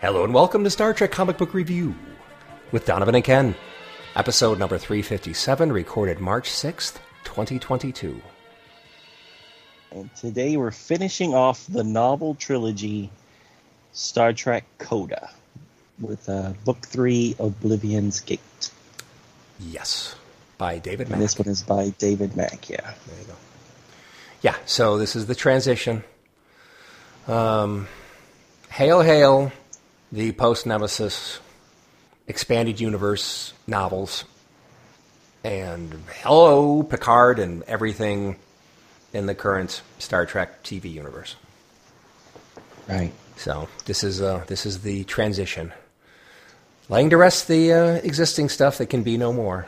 Hello 0.00 0.24
and 0.24 0.32
welcome 0.32 0.64
to 0.64 0.70
Star 0.70 0.94
Trek 0.94 1.10
Comic 1.10 1.36
Book 1.36 1.52
Review 1.52 1.94
with 2.72 2.86
Donovan 2.86 3.16
and 3.16 3.22
Ken. 3.22 3.54
Episode 4.16 4.58
number 4.58 4.78
357, 4.78 5.70
recorded 5.70 6.20
March 6.20 6.48
6th, 6.48 6.96
2022. 7.24 8.22
And 9.90 10.14
today 10.16 10.56
we're 10.56 10.70
finishing 10.70 11.34
off 11.34 11.66
the 11.66 11.84
novel 11.84 12.34
trilogy 12.34 13.10
Star 13.92 14.32
Trek 14.32 14.64
Coda 14.78 15.28
with 16.00 16.26
uh, 16.30 16.54
Book 16.64 16.78
3 16.86 17.36
Oblivion's 17.38 18.20
Gate. 18.20 18.70
Yes, 19.58 20.14
by 20.56 20.78
David 20.78 21.10
Mack. 21.10 21.16
And 21.16 21.22
this 21.22 21.38
one 21.38 21.48
is 21.48 21.62
by 21.62 21.90
David 21.98 22.38
Mack, 22.38 22.70
yeah. 22.70 22.94
There 23.06 23.20
you 23.20 23.26
go. 23.26 23.34
Yeah, 24.40 24.56
so 24.64 24.96
this 24.96 25.14
is 25.14 25.26
the 25.26 25.34
transition. 25.34 26.04
Um, 27.28 27.86
hail, 28.70 29.02
hail, 29.02 29.52
the 30.12 30.32
post 30.32 30.66
Nemesis 30.66 31.40
expanded 32.26 32.80
universe 32.80 33.52
novels. 33.66 34.24
And 35.42 35.94
hello, 36.22 36.82
Picard, 36.82 37.38
and 37.38 37.62
everything 37.64 38.36
in 39.12 39.26
the 39.26 39.34
current 39.34 39.80
Star 39.98 40.26
Trek 40.26 40.62
TV 40.62 40.92
universe. 40.92 41.36
Right. 42.88 43.12
So 43.36 43.68
this 43.86 44.04
is 44.04 44.20
uh, 44.20 44.44
this 44.48 44.66
is 44.66 44.82
the 44.82 45.04
transition, 45.04 45.72
laying 46.90 47.08
to 47.10 47.16
rest 47.16 47.48
the 47.48 47.72
uh, 47.72 47.86
existing 48.04 48.50
stuff 48.50 48.76
that 48.78 48.86
can 48.86 49.02
be 49.02 49.16
no 49.16 49.32
more, 49.32 49.66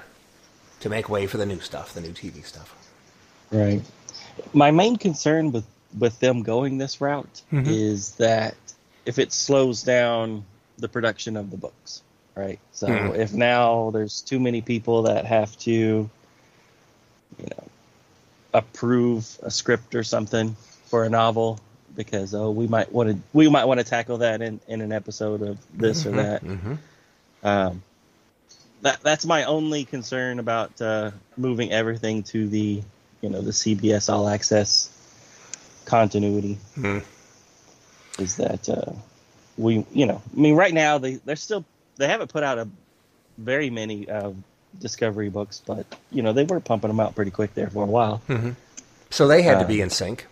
to 0.81 0.91
make 0.91 1.09
way 1.09 1.27
for 1.27 1.39
the 1.39 1.47
new 1.47 1.61
stuff, 1.61 1.95
the 1.95 2.03
new 2.03 2.13
TV 2.13 2.45
stuff. 2.45 2.75
Right. 3.51 3.81
My 4.53 4.71
main 4.73 4.97
concern 4.97 5.53
with 5.53 5.65
with 5.99 6.21
them 6.21 6.43
going 6.43 6.79
this 6.79 7.01
route 7.01 7.43
Mhm. 7.53 7.67
is 7.67 8.13
that 8.13 8.55
if 9.05 9.19
it 9.19 9.33
slows 9.33 9.83
down 9.83 10.45
the 10.79 10.89
production 10.89 11.37
of 11.37 11.51
the 11.51 11.57
books, 11.57 12.03
right? 12.35 12.59
So 12.73 12.89
Mhm. 12.89 13.19
if 13.19 13.33
now 13.33 13.91
there's 13.91 14.21
too 14.21 14.41
many 14.41 14.61
people 14.63 15.03
that 15.03 15.27
have 15.27 15.57
to, 15.61 15.71
you 15.71 16.09
know, 17.39 17.65
approve 18.55 19.39
a 19.43 19.51
script 19.51 19.95
or 19.95 20.05
something 20.05 20.57
for 20.87 21.05
a 21.05 21.09
novel 21.11 21.59
because 21.97 22.35
oh 22.35 22.51
we 22.51 22.67
might 22.67 22.93
want 22.93 23.11
to 23.11 23.19
we 23.33 23.49
might 23.49 23.65
want 23.65 23.81
to 23.81 23.85
tackle 23.85 24.19
that 24.19 24.41
in 24.43 24.61
in 24.69 24.81
an 24.81 24.93
episode 24.93 25.43
of 25.43 25.59
this 25.77 26.07
or 26.07 26.13
that. 26.13 26.45
Mm-hmm. 26.45 26.75
Um, 27.45 27.83
that 28.83 29.01
that's 29.03 29.25
my 29.25 29.45
only 29.45 29.85
concern 29.85 30.39
about 30.39 30.81
uh, 30.81 31.13
moving 31.37 31.73
everything 31.73 32.23
to 32.25 32.49
the 32.49 32.83
you 33.21 33.29
know 33.31 33.41
the 33.41 33.53
CBS 33.53 34.13
All 34.13 34.29
Access 34.29 34.91
continuity 35.85 36.59
Mhm. 36.77 37.03
Is 38.19 38.37
that 38.37 38.69
uh, 38.69 38.93
we 39.59 39.85
you 39.93 40.07
know 40.07 40.21
I 40.37 40.41
mean 40.41 40.55
right 40.55 40.73
now 40.75 40.99
they 40.99 41.15
they're 41.17 41.37
still 41.37 41.65
they 41.97 42.09
haven't 42.09 42.33
put 42.33 42.43
out 42.43 42.59
a 42.59 42.69
very 43.39 43.71
many 43.71 44.09
uh, 44.09 44.33
Discovery 44.81 45.29
books 45.29 45.61
but 45.67 45.85
you 46.11 46.23
know 46.23 46.33
they 46.33 46.45
were 46.45 46.61
pumping 46.61 46.89
them 46.89 47.01
out 47.01 47.15
pretty 47.15 47.31
quick 47.31 47.55
there 47.55 47.69
for 47.69 47.83
a 47.85 47.87
while. 47.87 48.23
So 49.11 49.29
they 49.29 49.43
had 49.43 49.59
to 49.59 49.65
Uh, 49.65 49.69
be 49.69 49.81
in 49.83 49.91
sync 49.91 50.27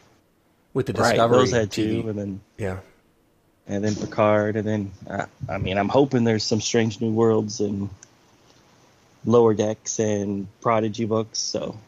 with 0.73 0.87
the 0.87 0.93
Right, 0.95 1.17
those 1.19 1.51
had 1.53 1.71
two, 1.71 2.07
and 2.09 2.19
then 2.19 2.41
Yeah. 2.57 2.79
and 3.69 3.85
then 3.85 3.95
Picard, 3.95 4.57
and 4.57 4.67
then 4.67 4.91
uh, 5.09 5.27
I 5.49 5.59
mean, 5.59 5.77
I'm 5.77 5.89
hoping 5.91 6.25
there's 6.25 6.45
some 6.45 6.61
Strange 6.63 7.01
New 7.01 7.11
Worlds 7.13 7.61
and 7.61 7.91
Lower 9.27 9.53
Decks 9.53 9.99
and 9.99 10.47
Prodigy 10.63 11.05
books. 11.05 11.39
So, 11.39 11.79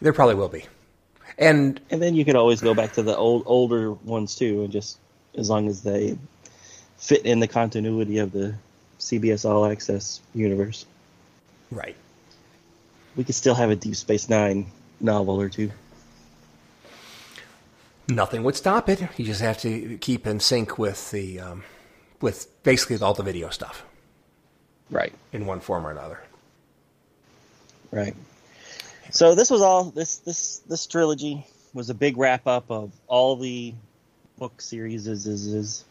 There 0.00 0.12
probably 0.12 0.34
will 0.34 0.48
be. 0.50 0.66
And 1.38 1.80
and 1.90 2.00
then 2.00 2.14
you 2.14 2.24
could 2.24 2.36
always 2.36 2.60
go 2.60 2.74
back 2.74 2.92
to 2.92 3.02
the 3.02 3.16
old 3.16 3.42
older 3.46 3.92
ones 3.92 4.34
too, 4.36 4.62
and 4.62 4.72
just 4.72 4.98
as 5.36 5.50
long 5.50 5.66
as 5.68 5.82
they 5.82 6.16
fit 6.96 7.26
in 7.26 7.40
the 7.40 7.48
continuity 7.48 8.18
of 8.18 8.30
the 8.32 8.54
CBS 9.00 9.48
All 9.48 9.66
Access 9.66 10.20
universe, 10.34 10.86
right. 11.72 11.96
we 13.16 13.24
could 13.24 13.34
still 13.34 13.54
have 13.56 13.70
a 13.70 13.76
Deep 13.76 13.96
Space 13.96 14.28
Nine 14.28 14.66
novel 15.00 15.40
or 15.40 15.48
two. 15.48 15.70
Nothing 18.08 18.44
would 18.44 18.54
stop 18.54 18.88
it. 18.88 19.02
You 19.16 19.24
just 19.24 19.40
have 19.40 19.58
to 19.62 19.96
keep 19.98 20.26
in 20.26 20.38
sync 20.38 20.78
with 20.78 21.10
the 21.10 21.40
um, 21.40 21.64
with 22.20 22.46
basically 22.62 22.96
all 22.98 23.14
the 23.14 23.22
video 23.22 23.48
stuff 23.50 23.82
Right. 24.90 25.12
in 25.32 25.46
one 25.46 25.60
form 25.60 25.86
or 25.86 25.90
another. 25.90 26.20
Right. 27.90 28.14
So 29.10 29.34
this 29.34 29.50
was 29.50 29.60
all 29.62 29.84
this 29.84 30.18
this 30.18 30.58
this 30.68 30.86
trilogy 30.86 31.46
was 31.72 31.90
a 31.90 31.94
big 31.94 32.16
wrap 32.16 32.46
up 32.46 32.70
of 32.70 32.92
all 33.06 33.36
the 33.36 33.74
book 34.38 34.60
series 34.60 35.06
is, 35.06 35.26
is, 35.26 35.46
is 35.46 35.84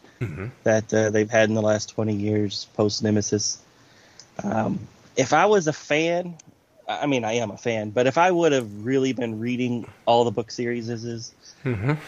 that 0.64 0.92
uh, 0.92 1.10
they've 1.10 1.30
had 1.30 1.48
in 1.48 1.54
the 1.54 1.62
last 1.62 1.90
twenty 1.90 2.14
years 2.14 2.66
post 2.74 3.02
Nemesis. 3.02 3.58
Um, 4.42 4.80
if 5.16 5.32
I 5.32 5.46
was 5.46 5.68
a 5.68 5.72
fan, 5.72 6.36
I 6.88 7.06
mean 7.06 7.24
I 7.24 7.34
am 7.34 7.50
a 7.50 7.56
fan, 7.56 7.90
but 7.90 8.06
if 8.06 8.18
I 8.18 8.30
would 8.30 8.52
have 8.52 8.84
really 8.84 9.12
been 9.12 9.40
reading 9.40 9.86
all 10.06 10.24
the 10.24 10.30
book 10.30 10.50
series 10.50 10.88
is, 10.88 11.04
is 11.04 11.34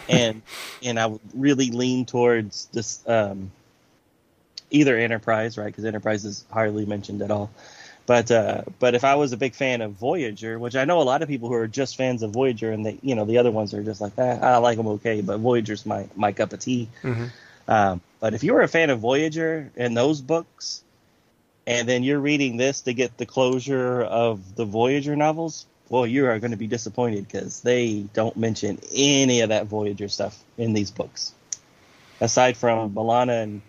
and 0.09 0.41
and 0.83 0.99
I 0.99 1.05
would 1.07 1.21
really 1.33 1.71
lean 1.71 2.05
towards 2.05 2.67
this 2.73 3.07
um, 3.07 3.51
either 4.69 4.97
Enterprise, 4.97 5.57
right? 5.57 5.67
Because 5.67 5.85
Enterprise 5.85 6.25
is 6.25 6.45
hardly 6.51 6.85
mentioned 6.85 7.21
at 7.21 7.31
all. 7.31 7.49
But 8.07 8.31
uh, 8.31 8.61
but 8.79 8.95
if 8.95 9.03
I 9.03 9.15
was 9.15 9.33
a 9.33 9.37
big 9.37 9.53
fan 9.53 9.81
of 9.81 9.91
Voyager, 9.91 10.57
which 10.57 10.77
I 10.77 10.85
know 10.85 11.01
a 11.01 11.03
lot 11.03 11.21
of 11.21 11.27
people 11.27 11.49
who 11.49 11.55
are 11.55 11.67
just 11.67 11.97
fans 11.97 12.23
of 12.23 12.31
Voyager, 12.31 12.71
and 12.71 12.85
they 12.85 12.97
you 13.01 13.15
know 13.15 13.25
the 13.25 13.37
other 13.37 13.51
ones 13.51 13.73
are 13.73 13.83
just 13.83 13.99
like 13.99 14.13
eh, 14.17 14.39
I 14.41 14.57
like 14.57 14.77
them 14.77 14.87
okay, 14.87 15.19
but 15.21 15.39
Voyager's 15.39 15.85
my 15.85 16.07
my 16.15 16.31
cup 16.31 16.53
of 16.53 16.59
tea. 16.59 16.87
Um, 17.67 17.99
but 18.21 18.33
if 18.33 18.45
you 18.45 18.53
were 18.53 18.61
a 18.61 18.67
fan 18.69 18.89
of 18.91 18.99
Voyager 18.99 19.69
and 19.75 19.95
those 19.95 20.21
books, 20.21 20.83
and 21.67 21.85
then 21.85 22.03
you're 22.03 22.19
reading 22.19 22.55
this 22.55 22.79
to 22.81 22.93
get 22.93 23.17
the 23.17 23.25
closure 23.25 24.01
of 24.01 24.55
the 24.55 24.63
Voyager 24.63 25.17
novels, 25.17 25.65
well, 25.89 26.07
you 26.07 26.27
are 26.27 26.39
going 26.39 26.51
to 26.51 26.57
be 26.57 26.67
disappointed 26.67 27.27
because 27.27 27.59
they 27.59 28.05
don't 28.13 28.37
mention 28.37 28.79
any 28.95 29.41
of 29.41 29.49
that 29.49 29.65
Voyager 29.65 30.07
stuff 30.07 30.41
in 30.57 30.71
these 30.71 30.91
books, 30.91 31.33
aside 32.21 32.55
from 32.55 32.93
B'Elanna 32.93 33.43
and 33.43 33.61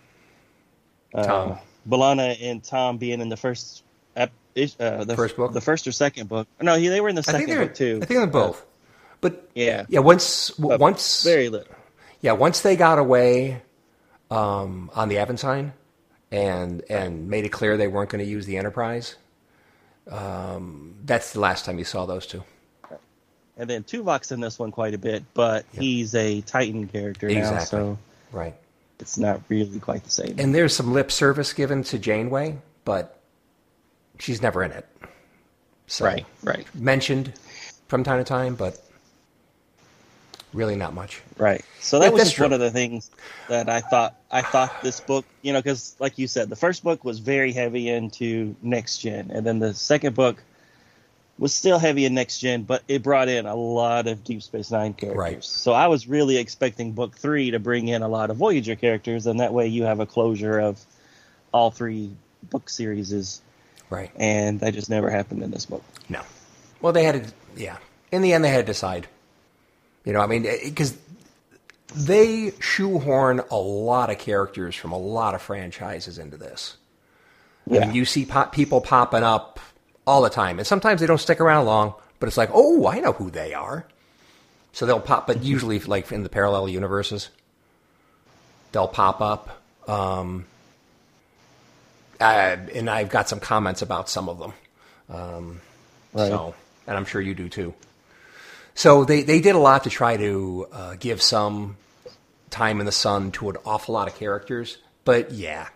uh, 1.12 1.24
Tom. 1.24 1.58
B'Elanna 1.88 2.36
and 2.40 2.62
Tom 2.62 2.98
being 2.98 3.20
in 3.20 3.30
the 3.30 3.36
first 3.36 3.82
uh, 4.80 5.04
the 5.04 5.16
First 5.16 5.36
book? 5.36 5.52
the 5.52 5.60
first 5.60 5.86
or 5.86 5.92
second 5.92 6.28
book. 6.28 6.46
No, 6.60 6.76
he, 6.76 6.88
they 6.88 7.00
were 7.00 7.08
in 7.08 7.14
the 7.14 7.22
second 7.22 7.46
book 7.54 7.74
too. 7.74 8.00
I 8.02 8.06
think 8.06 8.18
they're 8.20 8.26
both. 8.26 8.64
But 9.20 9.48
Yeah. 9.54 9.84
yeah. 9.88 10.00
Once 10.00 10.50
But 10.52 10.78
once 10.80 11.24
very 11.24 11.48
little. 11.48 11.72
yeah 12.20 12.32
once 12.32 12.60
they 12.60 12.76
got 12.76 12.98
away 12.98 13.62
um, 14.30 14.90
on 14.94 15.08
the 15.08 15.16
Aventine 15.18 15.72
and 16.30 16.82
and 16.90 17.28
made 17.28 17.44
it 17.44 17.48
clear 17.50 17.76
they 17.76 17.88
weren't 17.88 18.10
going 18.10 18.24
to 18.24 18.30
use 18.30 18.46
the 18.46 18.56
Enterprise. 18.58 19.16
Um, 20.10 20.94
that's 21.04 21.32
the 21.32 21.40
last 21.40 21.64
time 21.64 21.78
you 21.78 21.84
saw 21.84 22.06
those 22.06 22.26
two. 22.26 22.42
And 23.56 23.68
then 23.68 23.82
Tuvok's 23.82 24.30
in 24.30 24.40
this 24.40 24.58
one 24.58 24.70
quite 24.70 24.94
a 24.94 24.98
bit, 24.98 25.24
but 25.34 25.64
he's 25.72 26.14
a 26.14 26.40
Titan 26.42 26.86
character 26.86 27.28
now, 27.28 27.58
so 27.58 27.98
Right. 28.30 28.54
it's 29.00 29.18
not 29.18 29.40
really 29.48 29.80
quite 29.80 30.04
the 30.04 30.10
same. 30.10 30.36
And 30.38 30.54
there's 30.54 30.74
some 30.74 30.92
lip 30.92 31.10
service 31.10 31.52
given 31.52 31.82
to 31.84 31.98
Janeway, 31.98 32.58
but 32.84 33.17
she's 34.18 34.42
never 34.42 34.62
in 34.62 34.72
it. 34.72 34.86
So 35.86 36.04
right, 36.04 36.26
right, 36.42 36.66
mentioned 36.74 37.32
from 37.88 38.04
time 38.04 38.18
to 38.18 38.24
time, 38.24 38.54
but 38.54 38.82
really 40.52 40.76
not 40.76 40.94
much. 40.94 41.22
right. 41.38 41.64
So 41.80 41.98
that 42.00 42.06
Yeah, 42.06 42.10
was 42.10 42.22
just 42.22 42.34
true. 42.34 42.44
one 42.46 42.52
of 42.52 42.60
the 42.60 42.70
things 42.70 43.10
that 43.46 43.68
I 43.68 43.80
thought. 43.80 44.14
I 44.30 44.42
thought 44.42 44.82
this 44.82 45.00
book, 45.00 45.24
you 45.40 45.54
know, 45.54 45.60
because 45.60 45.96
like 45.98 46.18
you 46.18 46.26
said, 46.26 46.50
the 46.50 46.56
first 46.56 46.84
book 46.84 47.04
was 47.04 47.18
very 47.18 47.52
heavy 47.52 47.88
into 47.88 48.54
next 48.62 48.98
gen, 48.98 49.30
and 49.32 49.46
then 49.46 49.58
the 49.58 49.72
second 49.72 50.14
book 50.14 50.42
was 51.38 51.54
still 51.54 51.78
heavy 51.78 52.04
in 52.04 52.14
next 52.14 52.40
gen, 52.40 52.64
but 52.64 52.82
it 52.88 53.02
brought 53.02 53.28
in 53.28 53.46
a 53.46 53.54
lot 53.54 54.06
of 54.06 54.24
Deep 54.24 54.42
Space 54.42 54.70
Nine 54.70 54.92
characters. 54.92 55.18
Right. 55.18 55.44
So 55.44 55.72
I 55.72 55.86
was 55.86 56.08
really 56.08 56.36
expecting 56.36 56.92
book 56.92 57.16
three 57.16 57.52
to 57.52 57.58
bring 57.58 57.88
in 57.88 58.02
a 58.02 58.08
lot 58.08 58.30
of 58.30 58.36
Voyager 58.36 58.76
characters, 58.76 59.26
and 59.26 59.40
that 59.40 59.52
way 59.54 59.68
you 59.68 59.84
have 59.84 60.00
a 60.00 60.06
closure 60.06 60.58
of 60.58 60.84
all 61.52 61.70
three 61.70 62.10
book 62.50 62.68
series. 62.68 63.40
Right. 63.90 64.10
And 64.16 64.60
that 64.60 64.74
just 64.74 64.90
never 64.90 65.10
happened 65.10 65.42
in 65.42 65.50
this 65.50 65.66
book. 65.66 65.82
No. 66.08 66.20
Well, 66.80 66.92
they 66.92 67.04
had 67.04 67.24
to, 67.24 67.32
yeah. 67.56 67.78
In 68.12 68.22
the 68.22 68.32
end, 68.32 68.44
they 68.44 68.50
had 68.50 68.66
to 68.66 68.72
decide. 68.72 69.06
You 70.04 70.12
know, 70.12 70.20
I 70.20 70.26
mean, 70.26 70.42
because 70.42 70.96
they 71.94 72.52
shoehorn 72.60 73.40
a 73.50 73.56
lot 73.56 74.10
of 74.10 74.18
characters 74.18 74.74
from 74.74 74.92
a 74.92 74.98
lot 74.98 75.34
of 75.34 75.42
franchises 75.42 76.18
into 76.18 76.36
this. 76.36 76.76
Yeah. 77.66 77.82
I 77.82 77.86
mean, 77.86 77.94
you 77.94 78.04
see 78.04 78.24
pop, 78.24 78.52
people 78.52 78.80
popping 78.80 79.22
up 79.22 79.60
all 80.06 80.22
the 80.22 80.30
time, 80.30 80.58
and 80.58 80.66
sometimes 80.66 81.00
they 81.00 81.06
don't 81.06 81.18
stick 81.18 81.40
around 81.40 81.66
long. 81.66 81.94
But 82.20 82.26
it's 82.26 82.36
like, 82.36 82.50
oh, 82.52 82.86
I 82.86 83.00
know 83.00 83.12
who 83.12 83.30
they 83.30 83.54
are. 83.54 83.86
So 84.72 84.86
they'll 84.86 85.00
pop, 85.00 85.26
but 85.26 85.42
usually 85.42 85.78
like 85.80 86.10
in 86.12 86.22
the 86.22 86.28
parallel 86.28 86.68
universes, 86.68 87.30
they'll 88.72 88.88
pop 88.88 89.20
up. 89.20 89.62
Um, 89.86 90.46
uh, 92.20 92.56
and 92.74 92.88
I've 92.90 93.08
got 93.10 93.28
some 93.28 93.40
comments 93.40 93.82
about 93.82 94.08
some 94.08 94.28
of 94.28 94.38
them. 94.38 94.52
Um, 95.08 95.60
Right. 96.12 96.28
So, 96.28 96.54
and 96.86 96.96
I'm 96.96 97.04
sure 97.04 97.20
you 97.20 97.34
do 97.34 97.48
too. 97.48 97.74
So 98.74 99.04
they, 99.04 99.22
they 99.22 99.40
did 99.40 99.54
a 99.54 99.58
lot 99.58 99.84
to 99.84 99.90
try 99.90 100.16
to 100.16 100.66
uh, 100.72 100.94
give 100.98 101.20
some 101.20 101.76
time 102.50 102.80
in 102.80 102.86
the 102.86 102.92
sun 102.92 103.30
to 103.32 103.50
an 103.50 103.56
awful 103.64 103.94
lot 103.94 104.08
of 104.08 104.16
characters. 104.16 104.78
But 105.04 105.32
yeah, 105.32 105.68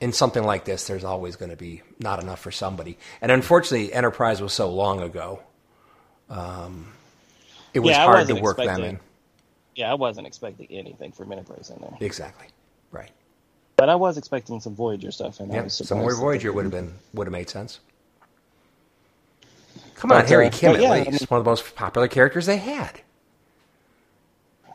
in 0.00 0.12
something 0.12 0.44
like 0.44 0.64
this, 0.64 0.86
there's 0.86 1.04
always 1.04 1.36
going 1.36 1.50
to 1.50 1.56
be 1.56 1.82
not 1.98 2.22
enough 2.22 2.40
for 2.40 2.50
somebody. 2.52 2.98
And 3.20 3.32
unfortunately, 3.32 3.92
Enterprise 3.92 4.40
was 4.40 4.52
so 4.52 4.70
long 4.70 5.00
ago. 5.00 5.42
Um, 6.30 6.92
it 7.74 7.80
was 7.80 7.96
Yeah, 7.96 8.04
hard 8.04 8.28
to 8.28 8.34
work 8.34 8.56
them 8.56 8.84
in. 8.84 9.00
Yeah, 9.74 9.90
I 9.90 9.94
wasn't 9.94 10.26
expecting 10.26 10.68
anything 10.70 11.12
from 11.12 11.32
Enterprise 11.32 11.70
in 11.74 11.80
there, 11.80 11.96
Exactly. 12.00 12.46
Right. 12.90 13.10
But 13.76 13.88
I 13.88 13.94
was 13.94 14.16
expecting 14.18 14.60
some 14.60 14.74
Voyager 14.74 15.10
stuff, 15.10 15.40
and 15.40 15.50
I 15.52 15.56
Yeah. 15.56 15.62
was 15.64 15.74
Some 15.74 15.98
more 15.98 16.14
Voyager 16.14 16.52
would 16.52 16.64
have 16.64 16.72
been 16.72 16.94
would 17.14 17.26
have 17.26 17.32
made 17.32 17.50
sense. 17.50 17.80
Come 19.96 20.08
But, 20.08 20.22
on, 20.22 20.26
Harry 20.26 20.46
uh, 20.48 20.50
Kim 20.50 20.74
at 20.74 20.80
yeah, 20.82 20.90
I 20.92 20.98
least. 20.98 21.10
mean- 21.12 21.26
One 21.28 21.38
of 21.38 21.44
the 21.44 21.50
most 21.50 21.74
popular 21.76 22.08
characters 22.08 22.46
they 22.46 22.56
had. 22.56 23.00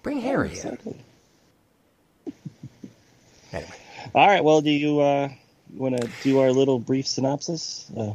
Bring 0.03 0.21
Harry 0.21 0.57
in. 0.59 0.77
Anyway. 3.53 3.71
All 4.13 4.27
right. 4.27 4.44
Well, 4.44 4.61
do 4.61 4.69
you 4.69 4.99
uh, 4.99 5.29
want 5.75 5.99
to 5.99 6.09
do 6.23 6.39
our 6.39 6.51
little 6.51 6.79
brief 6.79 7.07
synopsis? 7.07 7.89
Uh, 7.97 8.13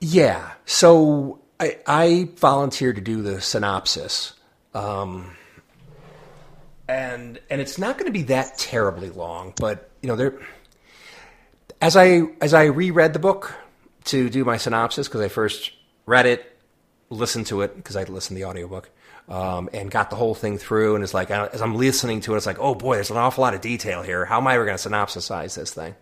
Yeah. 0.00 0.52
So 0.66 1.38
I, 1.60 1.78
I 1.86 2.28
volunteered 2.36 2.96
to 2.96 3.02
do 3.02 3.20
the 3.22 3.40
synopsis. 3.40 4.32
Um, 4.74 5.36
and 6.88 7.38
and 7.50 7.60
it's 7.60 7.78
not 7.78 7.96
going 7.98 8.06
to 8.06 8.12
be 8.12 8.22
that 8.24 8.58
terribly 8.58 9.10
long, 9.10 9.52
but 9.56 9.90
you 10.04 10.08
know, 10.08 10.16
there 10.16 10.38
as 11.80 11.96
I 11.96 12.20
as 12.42 12.52
I 12.52 12.64
reread 12.64 13.14
the 13.14 13.18
book 13.18 13.54
to 14.04 14.28
do 14.28 14.44
my 14.44 14.58
synopsis 14.58 15.08
because 15.08 15.22
I 15.22 15.28
first 15.28 15.72
read 16.04 16.26
it, 16.26 16.58
listened 17.08 17.46
to 17.46 17.62
it 17.62 17.74
because 17.74 17.96
I 17.96 18.04
listened 18.04 18.36
to 18.36 18.44
the 18.44 18.44
audiobook. 18.44 18.90
Um, 19.26 19.70
and 19.72 19.90
got 19.90 20.10
the 20.10 20.16
whole 20.16 20.34
thing 20.34 20.58
through, 20.58 20.96
and 20.96 21.02
it's 21.02 21.14
like 21.14 21.30
as 21.30 21.62
I'm 21.62 21.76
listening 21.76 22.20
to 22.22 22.34
it, 22.34 22.36
it's 22.36 22.44
like, 22.44 22.58
oh 22.58 22.74
boy, 22.74 22.96
there's 22.96 23.10
an 23.10 23.16
awful 23.16 23.40
lot 23.40 23.54
of 23.54 23.62
detail 23.62 24.02
here. 24.02 24.26
How 24.26 24.36
am 24.36 24.46
I 24.46 24.56
ever 24.56 24.66
going 24.66 24.76
to 24.76 24.88
synopsisize 24.90 25.56
this 25.56 25.72
thing? 25.72 25.94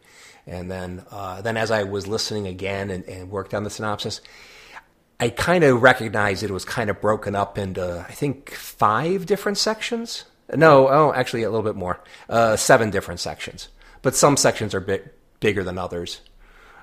And 0.44 0.68
then, 0.68 1.04
uh, 1.08 1.40
then 1.40 1.56
as 1.56 1.70
I 1.70 1.84
was 1.84 2.08
listening 2.08 2.48
again 2.48 2.90
and, 2.90 3.04
and 3.04 3.30
worked 3.30 3.54
on 3.54 3.62
the 3.62 3.70
synopsis, 3.70 4.20
I 5.20 5.28
kind 5.28 5.62
of 5.62 5.80
recognized 5.80 6.42
it 6.42 6.50
was 6.50 6.64
kind 6.64 6.90
of 6.90 7.00
broken 7.00 7.36
up 7.36 7.58
into, 7.58 8.04
I 8.08 8.10
think, 8.10 8.50
five 8.50 9.24
different 9.24 9.56
sections. 9.56 10.24
No, 10.54 10.88
oh, 10.88 11.12
actually, 11.14 11.44
a 11.44 11.50
little 11.50 11.62
bit 11.62 11.76
more. 11.76 12.00
Uh, 12.28 12.56
seven 12.56 12.90
different 12.90 13.20
sections. 13.20 13.68
But 14.02 14.14
some 14.16 14.36
sections 14.36 14.74
are 14.74 14.80
bit 14.80 15.16
bigger 15.40 15.62
than 15.64 15.78
others. 15.78 16.20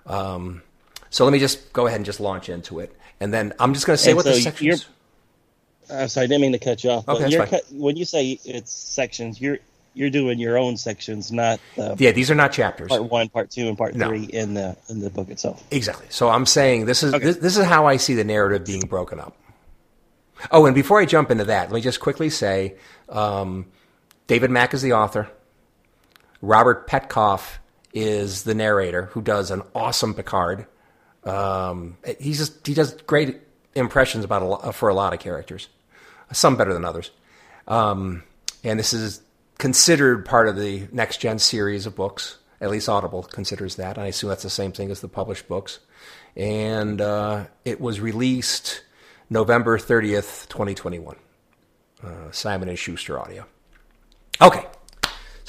Um, 0.05 0.61
so 1.09 1.23
let 1.25 1.31
me 1.31 1.39
just 1.39 1.71
go 1.73 1.85
ahead 1.87 1.97
and 1.97 2.05
just 2.05 2.19
launch 2.19 2.49
into 2.49 2.79
it. 2.79 2.95
And 3.19 3.33
then 3.33 3.53
I'm 3.59 3.73
just 3.73 3.85
going 3.85 3.95
to 3.97 4.01
say 4.03 4.11
And 4.11 4.15
what 4.17 4.23
so 4.25 4.31
the 4.31 4.37
you're- 4.37 4.43
sections 4.77 4.87
I'm 5.91 6.07
sorry, 6.07 6.25
I 6.25 6.27
didn't 6.27 6.41
mean 6.41 6.51
to 6.51 6.59
cut 6.59 6.83
you 6.83 6.91
off. 6.91 7.09
Okay, 7.09 7.35
But 7.35 7.49
cut, 7.49 7.63
when 7.71 7.97
you 7.97 8.05
say 8.05 8.39
it's 8.45 8.71
sections, 8.71 9.41
you're 9.41 9.57
you're 9.95 10.11
doing 10.11 10.37
your 10.37 10.55
own 10.55 10.77
sections, 10.77 11.31
not 11.31 11.59
the 11.75 11.95
Yeah, 11.97 12.11
these 12.11 12.29
are 12.29 12.35
not 12.35 12.51
chapters. 12.51 12.89
part 12.89 13.05
one, 13.05 13.27
part 13.27 13.49
two, 13.49 13.67
and 13.67 13.75
part 13.75 13.95
No. 13.95 14.07
three 14.07 14.25
in 14.25 14.53
the 14.53 14.77
in 14.87 14.99
the 14.99 15.09
book 15.09 15.29
itself. 15.29 15.63
Exactly. 15.71 16.05
So 16.11 16.29
I'm 16.29 16.45
saying 16.45 16.85
this 16.85 17.01
is 17.01 17.15
Okay. 17.15 17.25
this, 17.25 17.37
this 17.37 17.57
is 17.57 17.65
how 17.65 17.87
I 17.87 17.97
see 17.97 18.13
the 18.13 18.23
narrative 18.23 18.65
being 18.67 18.81
broken 18.81 19.19
up. 19.19 19.35
Oh, 20.51 20.67
and 20.67 20.75
before 20.75 20.99
I 21.01 21.05
jump 21.05 21.31
into 21.31 21.45
that, 21.45 21.71
let 21.71 21.75
me 21.75 21.81
just 21.81 21.99
quickly 21.99 22.29
say, 22.29 22.75
um, 23.09 23.65
David 24.27 24.51
Mack 24.51 24.75
is 24.75 24.83
the 24.83 24.93
author. 24.93 25.27
Robert 26.41 26.87
Petkoff 26.87 27.57
is 27.93 28.43
the 28.43 28.53
narrator, 28.53 29.05
who 29.05 29.21
does 29.21 29.51
an 29.51 29.63
awesome 29.75 30.13
Picard. 30.13 30.65
Um, 31.23 31.97
he's 32.19 32.37
just 32.37 32.65
he 32.65 32.73
does 32.73 32.93
great 33.01 33.39
impressions 33.75 34.23
about 34.23 34.41
a 34.41 34.45
lot, 34.45 34.75
for 34.75 34.89
a 34.89 34.93
lot 34.93 35.13
of 35.13 35.19
characters, 35.19 35.67
some 36.31 36.55
better 36.55 36.73
than 36.73 36.85
others. 36.85 37.11
Um, 37.67 38.23
and 38.63 38.79
this 38.79 38.93
is 38.93 39.21
considered 39.57 40.25
part 40.25 40.47
of 40.47 40.55
the 40.55 40.87
next 40.91 41.17
gen 41.17 41.39
series 41.39 41.85
of 41.85 41.95
books. 41.95 42.37
At 42.61 42.69
least 42.69 42.89
Audible 42.89 43.23
considers 43.23 43.75
that. 43.75 43.97
I 43.97 44.07
assume 44.07 44.29
that's 44.29 44.43
the 44.43 44.49
same 44.49 44.73
thing 44.73 44.91
as 44.91 44.99
the 44.99 45.07
published 45.07 45.47
books. 45.47 45.79
And 46.35 46.99
uh, 46.99 47.45
it 47.63 47.79
was 47.79 48.01
released 48.01 48.83
November 49.29 49.77
30th, 49.77 50.49
2021. 50.49 51.15
Uh, 52.03 52.31
Simon 52.31 52.67
and 52.67 52.77
Schuster 52.77 53.19
audio. 53.19 53.45
Okay, 54.41 54.65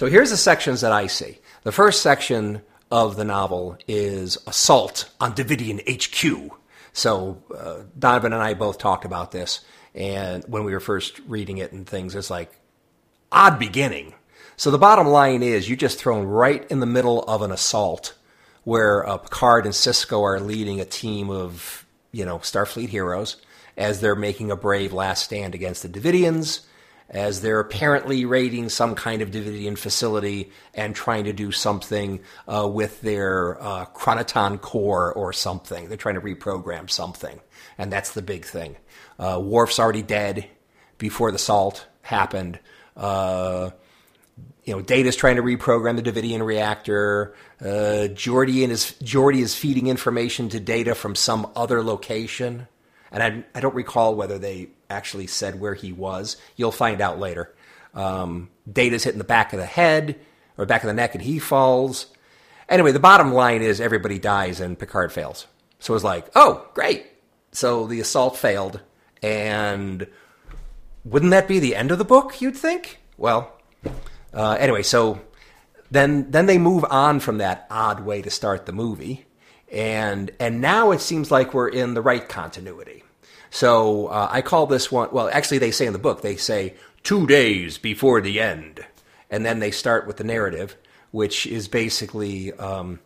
so 0.00 0.06
here's 0.06 0.30
the 0.30 0.38
sections 0.38 0.80
that 0.80 0.92
I 0.92 1.08
see. 1.08 1.40
The 1.62 1.72
first 1.72 2.00
section 2.00 2.62
of 2.90 3.16
the 3.16 3.24
novel 3.26 3.76
is 3.86 4.38
Assault 4.46 5.10
on 5.20 5.34
Devidian 5.34 5.78
HQ. 5.86 6.58
So 6.94 7.42
uh, 7.54 7.82
Donovan 7.98 8.32
and 8.32 8.42
I 8.42 8.54
both 8.54 8.78
talked 8.78 9.04
about 9.04 9.30
this, 9.30 9.60
and 9.94 10.42
when 10.44 10.64
we 10.64 10.72
were 10.72 10.80
first 10.80 11.20
reading 11.28 11.58
it 11.58 11.72
and 11.72 11.86
things, 11.86 12.14
it's 12.14 12.30
like 12.30 12.50
odd 13.30 13.58
beginning. 13.58 14.14
So 14.56 14.70
the 14.70 14.78
bottom 14.78 15.06
line 15.06 15.42
is 15.42 15.68
you're 15.68 15.76
just 15.76 15.98
thrown 15.98 16.24
right 16.24 16.66
in 16.70 16.80
the 16.80 16.86
middle 16.86 17.22
of 17.24 17.42
an 17.42 17.52
assault 17.52 18.14
where 18.64 19.06
uh, 19.06 19.18
Picard 19.18 19.66
and 19.66 19.74
Sisko 19.74 20.22
are 20.22 20.40
leading 20.40 20.80
a 20.80 20.86
team 20.86 21.28
of, 21.28 21.84
you 22.10 22.24
know, 22.24 22.38
Starfleet 22.38 22.88
heroes 22.88 23.36
as 23.76 24.00
they're 24.00 24.16
making 24.16 24.50
a 24.50 24.56
brave 24.56 24.94
last 24.94 25.24
stand 25.24 25.54
against 25.54 25.82
the 25.82 25.90
Devidians, 25.90 26.60
as 27.10 27.40
they're 27.40 27.60
apparently 27.60 28.24
raiding 28.24 28.68
some 28.68 28.94
kind 28.94 29.20
of 29.20 29.30
Devidian 29.30 29.76
facility 29.76 30.50
and 30.72 30.94
trying 30.94 31.24
to 31.24 31.32
do 31.32 31.50
something 31.50 32.20
uh, 32.46 32.68
with 32.68 33.00
their 33.00 33.60
uh, 33.60 33.84
chronoton 33.86 34.60
core 34.60 35.12
or 35.12 35.32
something. 35.32 35.88
They're 35.88 35.96
trying 35.98 36.14
to 36.14 36.20
reprogram 36.20 36.88
something, 36.88 37.40
and 37.76 37.92
that's 37.92 38.12
the 38.12 38.22
big 38.22 38.44
thing. 38.44 38.76
Uh, 39.18 39.40
Worf's 39.42 39.80
already 39.80 40.02
dead 40.02 40.48
before 40.98 41.32
the 41.32 41.38
salt 41.38 41.86
happened. 42.02 42.60
Uh, 42.96 43.70
you 44.64 44.74
know, 44.74 44.82
Data's 44.82 45.16
trying 45.16 45.36
to 45.36 45.42
reprogram 45.42 45.96
the 45.96 46.02
Devidian 46.02 46.42
reactor. 46.42 47.34
Uh, 47.60 47.64
and 47.64 48.12
is 48.72 48.94
Geordi 49.02 49.40
is 49.40 49.54
feeding 49.54 49.88
information 49.88 50.48
to 50.50 50.60
Data 50.60 50.94
from 50.94 51.14
some 51.14 51.50
other 51.56 51.82
location, 51.82 52.68
and 53.12 53.22
I, 53.22 53.44
I 53.56 53.60
don't 53.60 53.74
recall 53.74 54.14
whether 54.14 54.38
they 54.38 54.70
actually 54.88 55.26
said 55.26 55.60
where 55.60 55.74
he 55.74 55.92
was. 55.92 56.36
You'll 56.56 56.72
find 56.72 57.00
out 57.00 57.18
later. 57.18 57.54
Um, 57.94 58.50
Data's 58.70 59.06
in 59.06 59.18
the 59.18 59.24
back 59.24 59.52
of 59.52 59.58
the 59.58 59.66
head 59.66 60.18
or 60.56 60.66
back 60.66 60.82
of 60.82 60.88
the 60.88 60.94
neck, 60.94 61.14
and 61.14 61.22
he 61.22 61.38
falls. 61.38 62.06
Anyway, 62.68 62.92
the 62.92 63.00
bottom 63.00 63.32
line 63.32 63.62
is 63.62 63.80
everybody 63.80 64.18
dies 64.18 64.60
and 64.60 64.78
Picard 64.78 65.12
fails. 65.12 65.46
So 65.78 65.94
it's 65.94 66.04
like, 66.04 66.28
oh, 66.36 66.68
great. 66.74 67.06
So 67.52 67.86
the 67.86 68.00
assault 68.00 68.36
failed, 68.36 68.80
and 69.22 70.06
wouldn't 71.04 71.32
that 71.32 71.48
be 71.48 71.58
the 71.58 71.74
end 71.74 71.90
of 71.90 71.98
the 71.98 72.04
book? 72.04 72.40
You'd 72.40 72.56
think. 72.56 73.00
Well, 73.16 73.52
uh, 74.32 74.56
anyway, 74.60 74.82
so 74.82 75.20
then 75.90 76.30
then 76.30 76.46
they 76.46 76.58
move 76.58 76.84
on 76.88 77.18
from 77.18 77.38
that 77.38 77.66
odd 77.70 78.00
way 78.00 78.22
to 78.22 78.30
start 78.30 78.66
the 78.66 78.72
movie, 78.72 79.26
and 79.70 80.30
and 80.38 80.60
now 80.60 80.90
it 80.90 81.00
seems 81.00 81.30
like 81.30 81.54
we're 81.54 81.68
in 81.68 81.94
the 81.94 82.02
right 82.02 82.28
continuity. 82.28 83.04
So 83.50 84.06
uh, 84.06 84.28
I 84.30 84.42
call 84.42 84.66
this 84.66 84.92
one. 84.92 85.08
Well, 85.12 85.28
actually, 85.32 85.58
they 85.58 85.70
say 85.70 85.86
in 85.86 85.92
the 85.92 85.98
book 85.98 86.22
they 86.22 86.36
say 86.36 86.74
two 87.02 87.26
days 87.26 87.78
before 87.78 88.20
the 88.20 88.40
end, 88.40 88.84
and 89.30 89.44
then 89.44 89.58
they 89.58 89.70
start 89.70 90.06
with 90.06 90.16
the 90.16 90.24
narrative, 90.24 90.76
which 91.10 91.46
is 91.46 91.68
basically 91.68 92.52
um, 92.54 93.00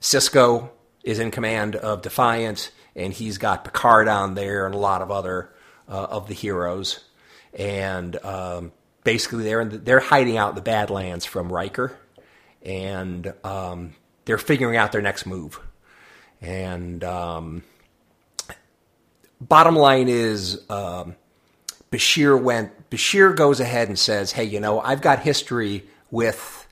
Sisko 0.00 0.70
is 1.04 1.18
in 1.18 1.30
command 1.30 1.76
of 1.76 2.02
Defiant, 2.02 2.70
and 2.94 3.12
he's 3.12 3.38
got 3.38 3.64
Picard 3.64 4.08
on 4.08 4.34
there 4.34 4.66
and 4.66 4.74
a 4.74 4.78
lot 4.78 5.02
of 5.02 5.10
other 5.10 5.54
uh, 5.88 6.04
of 6.10 6.28
the 6.28 6.34
heroes, 6.34 7.04
and 7.54 8.22
um, 8.24 8.72
basically 9.04 9.44
they're 9.44 9.64
the, 9.64 9.78
they're 9.78 10.00
hiding 10.00 10.36
out 10.36 10.50
in 10.50 10.54
the 10.54 10.62
Badlands 10.62 11.24
from 11.24 11.50
Riker, 11.50 11.96
and 12.62 13.32
um, 13.42 13.94
they're 14.26 14.36
figuring 14.36 14.76
out 14.76 14.92
their 14.92 15.00
next 15.00 15.24
move, 15.24 15.60
and 16.40 17.02
um, 17.04 17.62
bottom 19.40 19.76
line 19.76 20.08
is. 20.08 20.60
Um, 20.70 21.16
Bashir 21.90 22.40
went. 22.40 22.90
Bashir 22.90 23.34
goes 23.34 23.60
ahead 23.60 23.88
and 23.88 23.98
says, 23.98 24.32
"Hey, 24.32 24.44
you 24.44 24.60
know, 24.60 24.80
I've 24.80 25.00
got 25.00 25.20
history 25.20 25.84
with. 26.10 26.66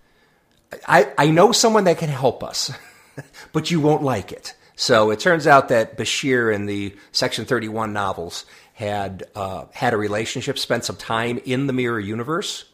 I 0.87 1.12
I 1.16 1.30
know 1.30 1.52
someone 1.52 1.85
that 1.85 1.99
can 1.99 2.11
help 2.11 2.44
us, 2.44 2.70
but 3.52 3.70
you 3.70 3.80
won't 3.80 4.02
like 4.02 4.32
it." 4.32 4.54
So 4.75 5.11
it 5.11 5.20
turns 5.20 5.46
out 5.46 5.68
that 5.70 5.96
Bashir 5.96 6.54
in 6.54 6.66
the 6.66 6.94
Section 7.12 7.46
Thirty 7.46 7.68
One 7.68 7.94
novels 7.94 8.44
had 8.75 9.25
uh, 9.35 9.64
had 9.73 9.94
a 9.94 9.96
relationship, 9.96 10.58
spent 10.58 10.85
some 10.85 10.96
time 10.96 11.40
in 11.46 11.66
the 11.66 11.73
Mirror 11.73 12.00
Universe, 12.00 12.66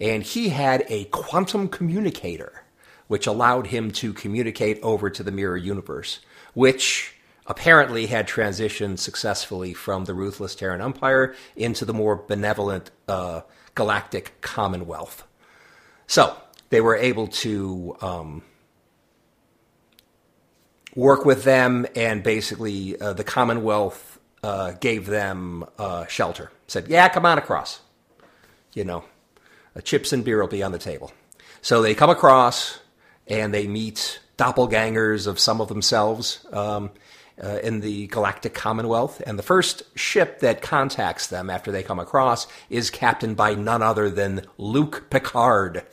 and 0.00 0.24
he 0.24 0.48
had 0.48 0.84
a 0.88 1.04
quantum 1.04 1.68
communicator, 1.68 2.64
which 3.10 3.26
allowed 3.26 3.66
him 3.66 3.90
to 3.90 4.12
communicate 4.12 4.78
over 4.84 5.10
to 5.10 5.24
the 5.24 5.32
mirror 5.32 5.56
universe, 5.56 6.20
which 6.54 7.16
apparently 7.44 8.06
had 8.06 8.28
transitioned 8.28 9.00
successfully 9.00 9.74
from 9.74 10.04
the 10.04 10.14
ruthless 10.14 10.54
Terran 10.54 10.80
Empire 10.80 11.34
into 11.56 11.84
the 11.84 11.92
more 11.92 12.14
benevolent 12.14 12.92
uh, 13.08 13.40
galactic 13.74 14.40
Commonwealth. 14.42 15.24
So 16.06 16.36
they 16.68 16.80
were 16.80 16.94
able 16.94 17.26
to 17.26 17.96
um, 18.00 18.42
work 20.94 21.24
with 21.24 21.42
them, 21.42 21.88
and 21.96 22.22
basically 22.22 22.96
uh, 23.00 23.12
the 23.14 23.24
Commonwealth 23.24 24.20
uh, 24.44 24.74
gave 24.78 25.06
them 25.06 25.64
uh, 25.78 26.06
shelter. 26.06 26.52
Said, 26.68 26.86
"Yeah, 26.86 27.08
come 27.08 27.26
on 27.26 27.38
across." 27.38 27.80
You 28.72 28.84
know, 28.84 29.04
chips 29.82 30.12
and 30.12 30.24
beer 30.24 30.40
will 30.40 30.46
be 30.46 30.62
on 30.62 30.70
the 30.70 30.78
table. 30.78 31.10
So 31.60 31.82
they 31.82 31.96
come 31.96 32.08
across 32.08 32.78
and 33.30 33.54
they 33.54 33.66
meet 33.66 34.20
doppelgangers 34.36 35.26
of 35.26 35.38
some 35.38 35.60
of 35.60 35.68
themselves 35.68 36.44
um, 36.52 36.90
uh, 37.42 37.58
in 37.62 37.80
the 37.80 38.08
Galactic 38.08 38.52
Commonwealth. 38.52 39.22
And 39.24 39.38
the 39.38 39.42
first 39.42 39.82
ship 39.96 40.40
that 40.40 40.60
contacts 40.60 41.28
them 41.28 41.48
after 41.48 41.70
they 41.70 41.82
come 41.82 42.00
across 42.00 42.46
is 42.68 42.90
captained 42.90 43.36
by 43.36 43.54
none 43.54 43.82
other 43.82 44.10
than 44.10 44.46
Luke 44.58 45.08
Picard, 45.08 45.84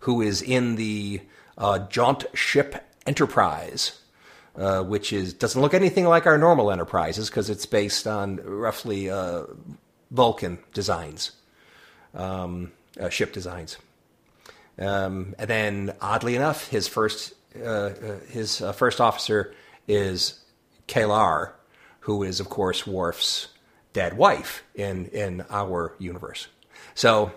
who 0.00 0.20
is 0.20 0.42
in 0.42 0.74
the 0.76 1.22
uh, 1.56 1.78
Jaunt 1.78 2.26
Ship 2.34 2.84
Enterprise. 3.06 3.98
Uh, 4.54 4.82
which 4.82 5.14
is 5.14 5.32
doesn't 5.32 5.62
look 5.62 5.72
anything 5.72 6.04
like 6.04 6.26
our 6.26 6.36
normal 6.36 6.70
enterprises 6.70 7.30
because 7.30 7.48
it's 7.48 7.64
based 7.64 8.06
on 8.06 8.36
roughly 8.44 9.08
uh, 9.08 9.44
Vulcan 10.10 10.58
designs, 10.74 11.32
um, 12.12 12.70
uh, 13.00 13.08
ship 13.08 13.32
designs. 13.32 13.78
Um, 14.78 15.34
and 15.38 15.48
then, 15.48 15.94
oddly 16.00 16.34
enough, 16.36 16.68
his 16.68 16.88
first 16.88 17.34
uh, 17.58 17.64
uh, 17.64 18.18
his 18.28 18.62
uh, 18.62 18.72
first 18.72 19.00
officer 19.00 19.54
is 19.86 20.40
K'Ehleyr, 20.88 21.52
who 22.00 22.22
is, 22.22 22.40
of 22.40 22.48
course, 22.48 22.86
Worf's 22.86 23.48
dead 23.92 24.16
wife 24.16 24.62
in 24.74 25.06
in 25.06 25.44
our 25.50 25.94
universe. 25.98 26.48
So, 26.94 27.32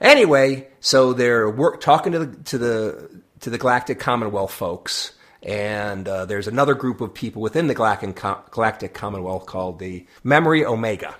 anyway, 0.00 0.68
so 0.80 1.12
they're 1.12 1.48
work, 1.48 1.80
talking 1.80 2.12
to 2.12 2.18
the 2.18 2.42
to 2.44 2.58
the 2.58 3.22
to 3.40 3.50
the 3.50 3.58
Galactic 3.58 4.00
Commonwealth 4.00 4.52
folks 4.52 5.12
and 5.42 6.08
uh, 6.08 6.24
there's 6.24 6.48
another 6.48 6.74
group 6.74 7.00
of 7.00 7.14
people 7.14 7.42
within 7.42 7.68
the 7.68 7.74
Galactic 7.74 8.94
Commonwealth 8.94 9.46
called 9.46 9.78
the 9.78 10.06
Memory 10.24 10.64
Omega. 10.64 11.14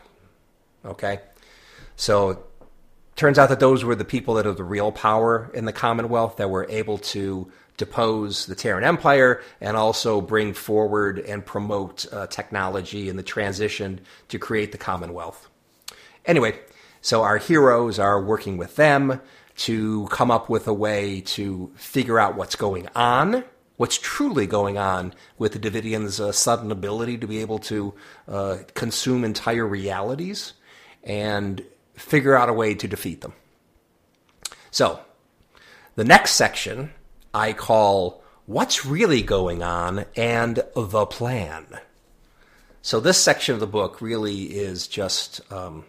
Okay? 0.85 1.21
So 1.97 2.45
turns 3.19 3.39
out 3.39 3.49
that 3.49 3.61
those 3.61 3.85
were 3.85 3.97
the 3.97 4.05
people 4.05 4.35
that 4.35 4.47
are 4.47 4.53
the 4.53 4.65
real 4.65 4.93
power 4.93 5.51
in 5.53 5.65
the 5.65 5.73
Commonwealth 5.73 6.37
that 6.37 6.49
were 6.49 6.67
able 6.71 6.99
to 6.99 7.51
depose 7.77 8.47
the 8.47 8.55
Terran 8.55 8.85
Empire 8.85 9.43
and 9.61 9.77
also 9.77 10.21
bring 10.21 10.55
forward 10.55 11.19
and 11.19 11.45
promote 11.45 12.07
uh, 12.13 12.29
technology 12.29 13.09
and 13.09 13.19
the 13.19 13.23
transition 13.23 14.01
to 14.29 14.39
create 14.39 14.73
the 14.73 14.79
Commonwealth. 14.79 15.49
Anyway, 16.25 16.59
so 17.01 17.23
our 17.23 17.39
heroes 17.39 17.99
are 17.99 18.23
working 18.23 18.57
with 18.57 18.77
them 18.77 19.21
to 19.57 20.07
come 20.07 20.31
up 20.31 20.49
with 20.49 20.69
a 20.69 20.73
way 20.73 21.21
to 21.21 21.73
figure 21.75 22.19
out 22.19 22.37
what's 22.37 22.57
going 22.57 22.89
on 22.95 23.45
what's 23.79 23.97
truly 23.97 24.45
going 24.47 24.77
on 24.77 25.15
with 25.39 25.53
the 25.53 25.59
Devidians' 25.59 26.21
uh, 26.21 26.33
sudden 26.33 26.71
ability 26.71 27.17
to 27.17 27.27
be 27.27 27.39
able 27.39 27.61
to 27.61 27.95
uh, 28.27 28.59
consume 28.75 29.25
entire 29.25 29.65
realities 29.65 30.53
and 31.05 31.65
figure 31.99 32.37
out 32.37 32.49
a 32.49 32.53
way 32.53 32.75
to 32.75 32.89
defeat 32.89 33.21
them. 33.21 33.35
So, 34.71 35.01
the 35.97 36.05
next 36.05 36.33
section 36.33 36.93
I 37.35 37.53
call 37.53 38.23
What's 38.47 38.87
Really 38.87 39.23
Going 39.23 39.63
On 39.63 40.05
and 40.17 40.63
the 40.75 41.07
Plan. 41.07 41.67
So, 42.83 43.01
this 43.01 43.21
section 43.21 43.55
of 43.55 43.61
the 43.61 43.67
book 43.67 44.01
really 44.01 44.45
is 44.45 44.87
just 44.87 45.41
um, 45.53 45.85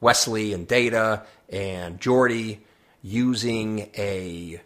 Wesley 0.00 0.52
and 0.52 0.66
Data 0.66 1.24
and 1.48 2.00
Geordi 2.00 2.58
using 3.02 3.90
a 3.96 4.60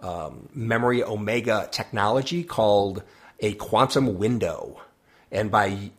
um, 0.00 0.48
memory 0.54 1.02
omega 1.02 1.68
technology 1.70 2.44
called 2.44 3.02
a 3.40 3.54
quantum 3.54 4.18
window. 4.18 4.80
And 5.30 5.50
by 5.50 5.90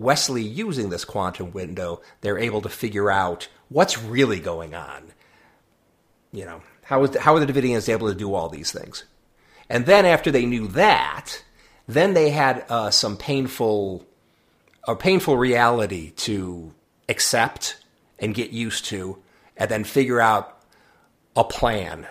Wesley 0.00 0.42
using 0.42 0.90
this 0.90 1.04
quantum 1.04 1.52
window, 1.52 2.00
they're 2.20 2.38
able 2.38 2.62
to 2.62 2.68
figure 2.68 3.10
out 3.10 3.48
what's 3.68 4.02
really 4.02 4.40
going 4.40 4.74
on. 4.74 5.12
You 6.32 6.44
know, 6.44 6.62
how, 6.82 7.04
is, 7.04 7.16
how 7.16 7.34
are 7.34 7.44
the 7.44 7.52
Devidians 7.52 7.88
able 7.88 8.08
to 8.08 8.14
do 8.14 8.34
all 8.34 8.48
these 8.48 8.72
things? 8.72 9.04
And 9.68 9.86
then 9.86 10.04
after 10.04 10.30
they 10.30 10.46
knew 10.46 10.66
that, 10.68 11.44
then 11.86 12.14
they 12.14 12.30
had 12.30 12.64
uh, 12.68 12.90
some 12.90 13.16
painful, 13.16 14.06
a 14.86 14.96
painful 14.96 15.36
reality 15.36 16.10
to 16.10 16.72
accept 17.08 17.76
and 18.18 18.34
get 18.34 18.50
used 18.50 18.84
to, 18.86 19.18
and 19.56 19.70
then 19.70 19.84
figure 19.84 20.20
out 20.20 20.62
a 21.36 21.44
plan 21.44 22.06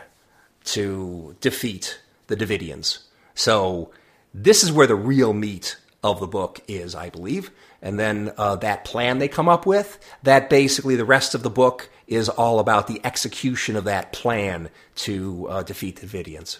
to 0.63 1.36
defeat 1.41 2.00
the 2.27 2.36
Devidians. 2.36 3.00
So 3.36 3.91
this 4.34 4.63
is 4.63 4.72
where 4.72 4.88
the 4.88 4.96
real 4.96 5.34
meat 5.34 5.77
of 6.03 6.19
the 6.19 6.27
book 6.27 6.62
is, 6.67 6.96
I 6.96 7.10
believe. 7.10 7.51
And 7.81 8.00
then 8.00 8.33
uh, 8.38 8.57
that 8.57 8.83
plan 8.83 9.19
they 9.19 9.27
come 9.27 9.48
up 9.48 9.65
with, 9.65 10.00
that 10.24 10.50
basically 10.50 10.95
the 10.95 11.05
rest 11.05 11.33
of 11.33 11.43
the 11.43 11.50
book 11.50 11.89
is 12.07 12.27
all 12.27 12.59
about 12.59 12.88
the 12.88 13.00
execution 13.03 13.75
of 13.75 13.86
that 13.86 14.12
plan 14.12 14.69
to 14.95 15.48
uh, 15.50 15.63
defeat 15.63 15.98
the 15.98 16.07
Vidians. 16.07 16.57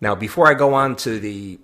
Now, 0.00 0.14
before 0.14 0.48
I 0.48 0.54
go 0.54 0.74
on 0.74 0.96
to 0.96 1.18
the 1.18 1.58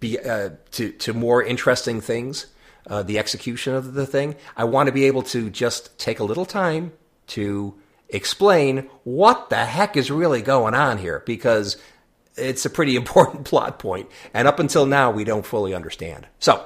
be, 0.00 0.18
uh, 0.18 0.50
to 0.72 0.92
to 0.92 1.12
more 1.12 1.42
interesting 1.42 2.00
things, 2.00 2.46
uh, 2.86 3.02
the 3.02 3.18
execution 3.18 3.74
of 3.74 3.94
the 3.94 4.06
thing, 4.06 4.36
I 4.56 4.64
want 4.64 4.86
to 4.86 4.92
be 4.92 5.04
able 5.04 5.22
to 5.24 5.50
just 5.50 5.98
take 5.98 6.18
a 6.18 6.24
little 6.24 6.46
time 6.46 6.92
to 7.28 7.74
explain 8.08 8.88
what 9.04 9.50
the 9.50 9.64
heck 9.64 9.96
is 9.96 10.10
really 10.10 10.42
going 10.42 10.74
on 10.74 10.98
here 10.98 11.22
because 11.26 11.76
it's 12.36 12.64
a 12.64 12.70
pretty 12.70 12.96
important 13.02 13.44
plot 13.44 13.78
point, 13.78 14.08
and 14.32 14.48
up 14.48 14.58
until 14.58 14.86
now, 14.86 15.10
we 15.10 15.24
don't 15.24 15.44
fully 15.44 15.74
understand. 15.74 16.26
So, 16.38 16.64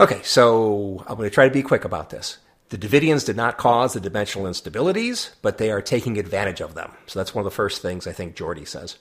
okay, 0.00 0.20
so 0.22 1.04
I'm 1.06 1.16
going 1.16 1.28
to 1.28 1.34
try 1.34 1.46
to 1.46 1.54
be 1.54 1.62
quick 1.62 1.84
about 1.84 2.10
this. 2.10 2.38
The 2.70 2.78
Devidians 2.78 3.26
did 3.26 3.36
not 3.36 3.58
cause 3.58 3.92
the 3.92 4.00
dimensional 4.00 4.48
instabilities, 4.48 5.30
but 5.42 5.58
they 5.58 5.70
are 5.70 5.82
taking 5.82 6.18
advantage 6.18 6.60
of 6.60 6.74
them. 6.74 6.92
So 7.06 7.18
that's 7.18 7.34
one 7.34 7.44
of 7.44 7.50
the 7.50 7.54
first 7.54 7.82
things 7.82 8.06
I 8.06 8.12
think 8.12 8.36
Geordi 8.36 8.66
says. 8.66 8.98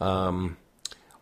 Um, 0.00 0.56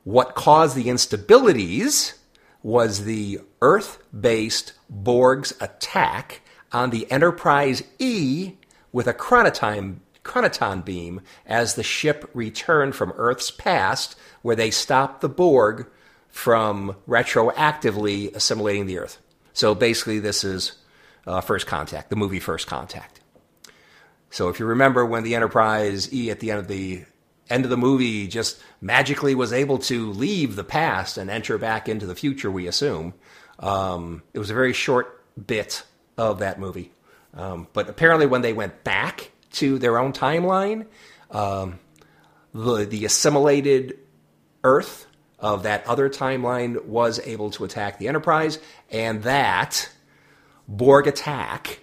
what 0.05 0.35
caused 0.35 0.75
the 0.75 0.87
instabilities 0.87 2.15
was 2.63 3.05
the 3.05 3.41
Earth 3.61 4.03
based 4.19 4.73
Borg's 4.89 5.53
attack 5.61 6.41
on 6.73 6.91
the 6.91 7.11
Enterprise 7.11 7.83
E 7.99 8.55
with 8.91 9.07
a 9.07 9.15
chronoton, 9.15 9.99
chronoton 10.25 10.85
beam 10.85 11.21
as 11.47 11.75
the 11.75 11.83
ship 11.83 12.31
returned 12.33 12.95
from 12.95 13.13
Earth's 13.17 13.51
past, 13.51 14.17
where 14.41 14.57
they 14.57 14.71
stopped 14.71 15.21
the 15.21 15.29
Borg 15.29 15.87
from 16.33 16.97
retroactively 17.07 18.35
assimilating 18.35 18.87
the 18.87 18.99
Earth. 18.99 19.19
So 19.53 19.75
basically, 19.75 20.19
this 20.19 20.43
is 20.43 20.73
uh, 21.27 21.41
First 21.43 21.67
Contact, 21.67 22.11
the 22.11 22.17
movie 22.17 22.41
First 22.41 22.67
Contact. 22.67 23.21
So 24.31 24.49
if 24.49 24.59
you 24.59 24.67
remember 24.67 25.05
when 25.05 25.23
the 25.23 25.35
Enterprise 25.35 26.13
E 26.13 26.31
at 26.31 26.41
the 26.41 26.51
end 26.51 26.59
of 26.59 26.69
the 26.69 27.05
end 27.51 27.65
of 27.65 27.71
the 27.71 27.77
movie 27.77 28.27
just 28.27 28.63
magically 28.81 29.35
was 29.35 29.53
able 29.53 29.77
to 29.77 30.11
leave 30.11 30.57
the 30.57 30.65
past 30.65 31.19
and 31.19 31.29
enter 31.29 31.59
back 31.59 31.87
into 31.87 32.07
the 32.07 32.15
future, 32.15 32.51
we 32.51 32.67
assume. 32.67 33.13
Um, 33.59 34.23
it 34.33 34.39
was 34.39 34.49
a 34.49 34.55
very 34.55 34.73
short 34.73 35.23
bit 35.47 35.85
of 36.17 36.39
that 36.39 36.59
movie. 36.59 36.93
Um, 37.35 37.69
but 37.75 37.91
apparently, 37.91 38.27
when 38.27 38.41
they 38.41 38.55
went 38.55 38.85
back 38.85 39.33
to 39.53 39.79
their 39.79 39.99
own 39.99 40.15
timeline, 40.15 40.87
um, 41.31 41.79
the 42.55 42.87
the 42.87 43.05
assimilated 43.05 43.99
Earth 44.65 45.07
of 45.43 45.65
that 45.65 45.87
other 45.87 46.09
timeline 46.09 46.83
was 46.85 47.21
able 47.27 47.51
to 47.51 47.65
attack 47.65 47.99
the 47.99 48.09
Enterprise, 48.09 48.59
and 48.91 49.25
that 49.25 49.91
Borg 50.69 51.07
attack 51.09 51.81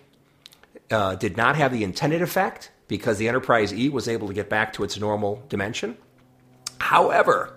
uh, 0.90 1.16
did 1.16 1.38
not 1.38 1.58
have 1.58 1.72
the 1.72 1.84
intended 1.84 2.22
effect 2.22 2.72
because 2.88 3.18
the 3.18 3.28
Enterprise 3.28 3.74
E 3.74 3.90
was 3.90 4.08
able 4.08 4.28
to 4.30 4.34
get 4.34 4.50
back 4.50 4.74
to 4.74 4.84
its 4.84 4.98
normal 4.98 5.44
dimension. 5.50 5.98
However, 6.80 7.54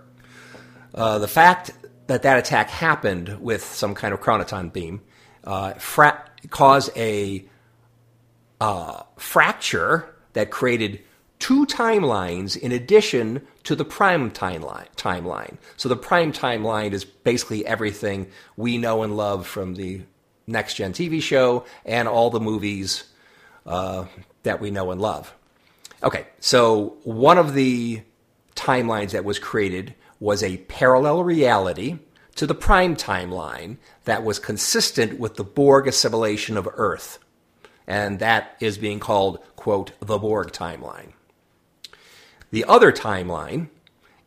uh, 0.94 1.18
the 1.20 1.28
fact 1.28 1.70
that 2.08 2.22
that 2.22 2.38
attack 2.38 2.68
happened 2.68 3.40
with 3.40 3.62
some 3.62 3.94
kind 3.94 4.12
of 4.12 4.20
chronoton 4.20 4.72
beam 4.72 5.00
uh, 5.44 5.74
fra- 5.74 6.28
caused 6.50 6.90
a 6.96 7.46
uh, 8.60 9.02
fracture 9.16 10.14
that 10.32 10.50
created 10.50 11.00
two 11.38 11.64
timelines 11.66 12.56
in 12.56 12.72
addition 12.72 13.46
to 13.64 13.76
the 13.76 13.84
prime 13.84 14.30
timeline. 14.30 14.86
timeline. 14.96 15.56
So 15.76 15.88
the 15.88 15.96
prime 15.96 16.32
timeline 16.32 16.92
is 16.92 17.04
basically 17.04 17.64
everything 17.66 18.28
we 18.56 18.78
know 18.78 19.02
and 19.02 19.16
love 19.16 19.46
from 19.46 19.74
the 19.74 20.02
next 20.46 20.74
gen 20.74 20.92
TV 20.92 21.22
show 21.22 21.64
and 21.84 22.08
all 22.08 22.30
the 22.30 22.40
movies 22.40 23.04
uh, 23.66 24.06
that 24.42 24.60
we 24.60 24.70
know 24.70 24.90
and 24.90 25.00
love. 25.00 25.34
Okay, 26.02 26.26
so 26.40 26.96
one 27.04 27.38
of 27.38 27.54
the 27.54 28.02
timelines 28.56 29.10
that 29.12 29.24
was 29.24 29.38
created 29.38 29.94
was 30.18 30.42
a 30.42 30.58
parallel 30.58 31.22
reality 31.22 31.98
to 32.34 32.46
the 32.46 32.54
prime 32.54 32.96
timeline 32.96 33.76
that 34.04 34.24
was 34.24 34.38
consistent 34.38 35.18
with 35.18 35.36
the 35.36 35.44
Borg 35.44 35.86
assimilation 35.86 36.56
of 36.56 36.68
Earth. 36.74 37.18
And 37.86 38.18
that 38.20 38.56
is 38.60 38.78
being 38.78 39.00
called, 39.00 39.38
quote, 39.56 39.92
the 40.00 40.18
Borg 40.18 40.52
timeline. 40.52 41.12
The 42.52 42.66
other 42.66 42.92
timeline 42.92 43.68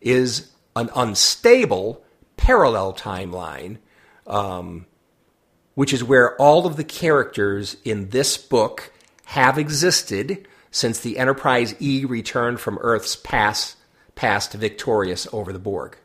is 0.01 0.51
an 0.75 0.89
unstable 0.95 2.03
parallel 2.37 2.93
timeline, 2.93 3.77
um, 4.27 4.87
which 5.75 5.93
is 5.93 6.03
where 6.03 6.35
all 6.37 6.65
of 6.65 6.75
the 6.75 6.83
characters 6.83 7.77
in 7.85 8.09
this 8.09 8.35
book 8.35 8.91
have 9.25 9.57
existed 9.57 10.47
since 10.71 10.99
the 10.99 11.17
Enterprise 11.19 11.75
E 11.79 12.03
returned 12.03 12.59
from 12.59 12.79
Earth's 12.81 13.15
past, 13.15 13.77
past 14.15 14.53
victorious 14.53 15.27
over 15.31 15.53
the 15.53 15.59
Borg. 15.59 15.97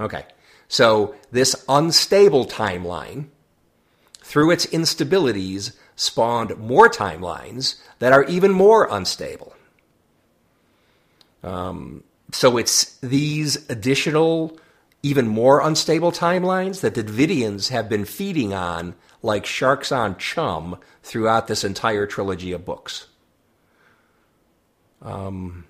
Okay, 0.00 0.24
so 0.68 1.14
this 1.30 1.64
unstable 1.68 2.46
timeline, 2.46 3.26
through 4.20 4.50
its 4.52 4.66
instabilities, 4.66 5.76
spawned 5.96 6.56
more 6.56 6.88
timelines 6.88 7.78
that 7.98 8.12
are 8.12 8.24
even 8.24 8.52
more 8.52 8.88
unstable. 8.90 9.54
Um, 11.42 12.04
so 12.32 12.56
it's 12.56 12.96
these 12.98 13.68
additional, 13.70 14.58
even 15.02 15.28
more 15.28 15.60
unstable 15.60 16.12
timelines 16.12 16.80
that 16.80 16.94
the 16.94 17.04
Devidians 17.04 17.68
have 17.70 17.88
been 17.88 18.04
feeding 18.04 18.52
on 18.54 18.94
like 19.22 19.46
sharks 19.46 19.92
on 19.92 20.16
chum 20.16 20.78
throughout 21.02 21.46
this 21.46 21.64
entire 21.64 22.06
trilogy 22.06 22.52
of 22.52 22.64
books. 22.64 23.06
Um, 25.02 25.64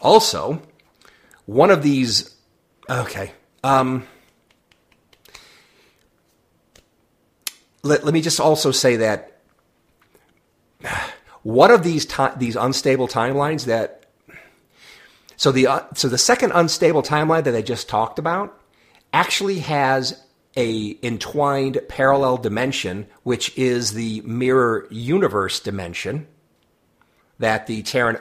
also, 0.00 0.62
one 1.46 1.70
of 1.70 1.82
these, 1.82 2.34
okay, 2.88 3.32
um, 3.64 4.06
let, 7.82 8.04
let 8.04 8.14
me 8.14 8.20
just 8.20 8.40
also 8.40 8.70
say 8.70 8.96
that 8.96 9.40
one 11.42 11.70
of 11.70 11.82
these 11.82 12.06
these 12.36 12.56
unstable 12.56 13.08
timelines 13.08 13.64
that 13.66 13.97
so 15.38 15.52
the 15.52 15.68
uh, 15.68 15.84
so 15.94 16.08
the 16.08 16.18
second 16.18 16.52
unstable 16.54 17.02
timeline 17.02 17.44
that 17.44 17.54
I 17.54 17.62
just 17.62 17.88
talked 17.88 18.18
about 18.18 18.60
actually 19.12 19.60
has 19.60 20.22
a 20.56 20.98
entwined 21.02 21.80
parallel 21.88 22.38
dimension, 22.38 23.06
which 23.22 23.56
is 23.56 23.92
the 23.92 24.20
mirror 24.22 24.88
universe 24.90 25.60
dimension 25.60 26.26
that 27.38 27.68
the 27.68 27.82
Terran 27.82 28.18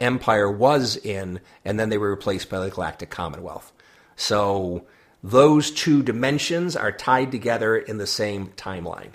Empire 0.00 0.50
was 0.50 0.96
in, 0.96 1.40
and 1.64 1.78
then 1.78 1.90
they 1.90 1.98
were 1.98 2.10
replaced 2.10 2.50
by 2.50 2.58
the 2.58 2.70
Galactic 2.70 3.08
Commonwealth. 3.08 3.72
So 4.16 4.84
those 5.22 5.70
two 5.70 6.02
dimensions 6.02 6.74
are 6.74 6.90
tied 6.90 7.30
together 7.30 7.76
in 7.76 7.98
the 7.98 8.06
same 8.06 8.48
timeline. 8.56 9.12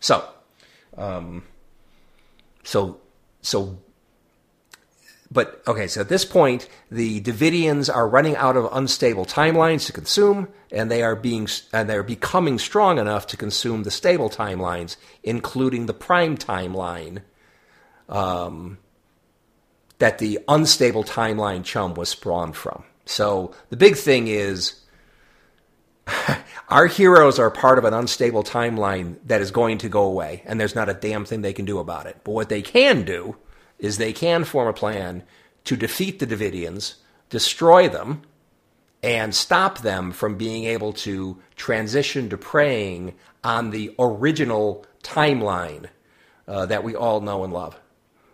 So, 0.00 0.28
um, 0.98 1.44
so, 2.62 3.00
so, 3.40 3.78
but 5.30 5.62
okay, 5.66 5.86
so 5.88 6.00
at 6.00 6.08
this 6.08 6.24
point, 6.24 6.68
the 6.90 7.20
Devidians 7.20 7.94
are 7.94 8.08
running 8.08 8.34
out 8.36 8.56
of 8.56 8.68
unstable 8.72 9.26
timelines 9.26 9.84
to 9.86 9.92
consume, 9.92 10.48
and 10.72 10.90
they 10.90 11.02
are 11.02 11.14
being 11.14 11.48
and 11.72 11.88
they're 11.88 12.02
becoming 12.02 12.58
strong 12.58 12.98
enough 12.98 13.26
to 13.28 13.36
consume 13.36 13.82
the 13.82 13.90
stable 13.90 14.30
timelines, 14.30 14.96
including 15.22 15.86
the 15.86 15.94
prime 15.94 16.36
timeline. 16.36 17.22
Um, 18.08 18.78
that 19.98 20.18
the 20.18 20.38
unstable 20.48 21.04
timeline 21.04 21.64
chum 21.64 21.94
was 21.94 22.08
spawned 22.08 22.56
from. 22.56 22.84
So 23.04 23.52
the 23.68 23.76
big 23.76 23.96
thing 23.96 24.28
is 24.28 24.80
our 26.68 26.86
heroes 26.86 27.38
are 27.38 27.50
part 27.50 27.78
of 27.78 27.84
an 27.84 27.92
unstable 27.92 28.44
timeline 28.44 29.16
that 29.26 29.40
is 29.40 29.50
going 29.50 29.78
to 29.78 29.88
go 29.88 30.04
away, 30.04 30.42
and 30.46 30.58
there's 30.58 30.74
not 30.74 30.88
a 30.88 30.94
damn 30.94 31.24
thing 31.24 31.42
they 31.42 31.52
can 31.52 31.64
do 31.64 31.78
about 31.78 32.06
it. 32.06 32.16
But 32.24 32.32
what 32.32 32.48
they 32.48 32.62
can 32.62 33.02
do 33.04 33.36
is 33.78 33.98
they 33.98 34.12
can 34.12 34.44
form 34.44 34.68
a 34.68 34.72
plan 34.72 35.22
to 35.64 35.76
defeat 35.76 36.18
the 36.18 36.26
Devidians, 36.26 36.94
destroy 37.30 37.88
them, 37.88 38.22
and 39.02 39.34
stop 39.34 39.78
them 39.78 40.10
from 40.12 40.36
being 40.36 40.64
able 40.64 40.92
to 40.92 41.40
transition 41.56 42.28
to 42.30 42.36
praying 42.36 43.14
on 43.44 43.70
the 43.70 43.94
original 43.98 44.84
timeline 45.02 45.86
uh, 46.48 46.66
that 46.66 46.82
we 46.82 46.96
all 46.96 47.20
know 47.20 47.44
and 47.44 47.52
love. 47.52 47.78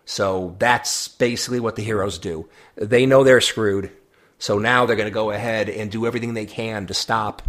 So 0.06 0.56
that's 0.58 1.08
basically 1.08 1.60
what 1.60 1.76
the 1.76 1.82
heroes 1.82 2.18
do. 2.18 2.48
They 2.76 3.06
know 3.06 3.24
they're 3.24 3.40
screwed. 3.40 3.90
So 4.38 4.58
now 4.58 4.86
they're 4.86 4.96
going 4.96 5.08
to 5.08 5.14
go 5.14 5.30
ahead 5.30 5.68
and 5.68 5.90
do 5.90 6.06
everything 6.06 6.34
they 6.34 6.46
can 6.46 6.86
to 6.86 6.94
stop 6.94 7.42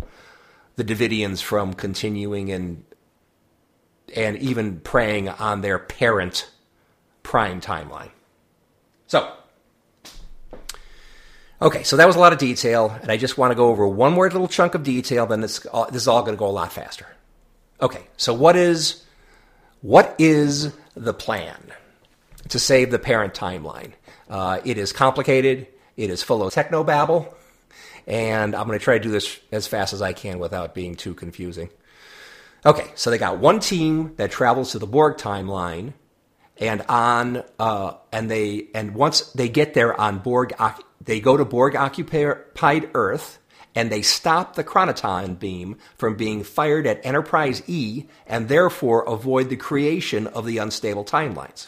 the 0.75 0.84
Devidians 0.84 1.41
from 1.41 1.73
continuing 1.73 2.51
and 2.51 2.84
and 4.15 4.38
even 4.38 4.79
preying 4.81 5.27
on 5.27 5.62
their 5.62 5.79
parent 5.79 6.49
prime 7.25 7.59
timeline. 7.59 8.11
So, 9.07 9.33
okay, 11.61 11.83
so 11.83 11.97
that 11.97 12.07
was 12.07 12.15
a 12.15 12.19
lot 12.19 12.31
of 12.31 12.39
detail, 12.39 12.97
and 13.01 13.11
I 13.11 13.17
just 13.17 13.38
want 13.38 13.51
to 13.51 13.55
go 13.55 13.67
over 13.69 13.88
one 13.88 14.13
more 14.13 14.29
little 14.29 14.47
chunk 14.47 14.75
of 14.75 14.83
detail. 14.83 15.25
Then 15.25 15.41
this 15.41 15.59
this 15.91 16.03
is 16.03 16.07
all 16.07 16.21
going 16.21 16.35
to 16.35 16.39
go 16.39 16.47
a 16.47 16.53
lot 16.53 16.71
faster. 16.71 17.07
Okay, 17.81 18.03
so 18.15 18.33
what 18.33 18.55
is 18.55 19.03
what 19.81 20.15
is 20.17 20.73
the 20.95 21.13
plan 21.13 21.57
to 22.49 22.59
save 22.59 22.91
the 22.91 22.99
parent 22.99 23.33
timeline? 23.33 23.91
Uh, 24.29 24.61
it 24.63 24.77
is 24.77 24.93
complicated. 24.93 25.67
It 25.97 26.09
is 26.09 26.23
full 26.23 26.43
of 26.43 26.53
technobabble, 26.53 27.33
and 28.05 28.55
I'm 28.55 28.67
going 28.67 28.77
to 28.77 28.83
try 28.83 28.97
to 28.97 29.03
do 29.03 29.11
this 29.11 29.39
as 29.51 29.67
fast 29.67 29.93
as 29.93 30.01
I 30.01 30.13
can 30.13 30.39
without 30.39 30.73
being 30.73 30.95
too 30.95 31.13
confusing. 31.13 31.69
Okay, 32.65 32.88
so 32.95 33.11
they 33.11 33.17
got 33.17 33.38
one 33.38 33.59
team 33.59 34.15
that 34.17 34.31
travels 34.31 34.71
to 34.71 34.79
the 34.79 34.88
Borg 34.88 35.17
timeline, 35.17 35.93
and 36.57 36.81
on 36.87 37.43
uh, 37.59 37.93
and 38.11 38.29
they 38.29 38.67
and 38.73 38.95
once 38.95 39.31
they 39.33 39.49
get 39.49 39.73
there 39.73 39.99
on 39.99 40.19
Borg, 40.19 40.53
they 41.01 41.19
go 41.19 41.37
to 41.37 41.45
Borg 41.45 41.75
occupied 41.75 42.89
Earth, 42.93 43.39
and 43.73 43.91
they 43.91 44.01
stop 44.01 44.55
the 44.55 44.63
chronoton 44.63 45.37
beam 45.37 45.77
from 45.97 46.15
being 46.15 46.43
fired 46.43 46.87
at 46.87 47.05
Enterprise 47.05 47.61
E, 47.67 48.05
and 48.25 48.47
therefore 48.47 49.03
avoid 49.03 49.49
the 49.49 49.57
creation 49.57 50.27
of 50.27 50.45
the 50.45 50.57
unstable 50.57 51.03
timelines. 51.03 51.67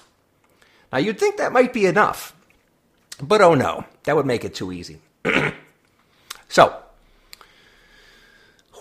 Now 0.92 1.00
you'd 1.00 1.20
think 1.20 1.38
that 1.38 1.52
might 1.52 1.74
be 1.74 1.86
enough, 1.86 2.34
but 3.22 3.42
oh 3.42 3.56
no, 3.56 3.86
that 4.04 4.16
would 4.16 4.26
make 4.26 4.46
it 4.46 4.56
too 4.56 4.72
easy. 4.72 5.02
so, 6.48 6.82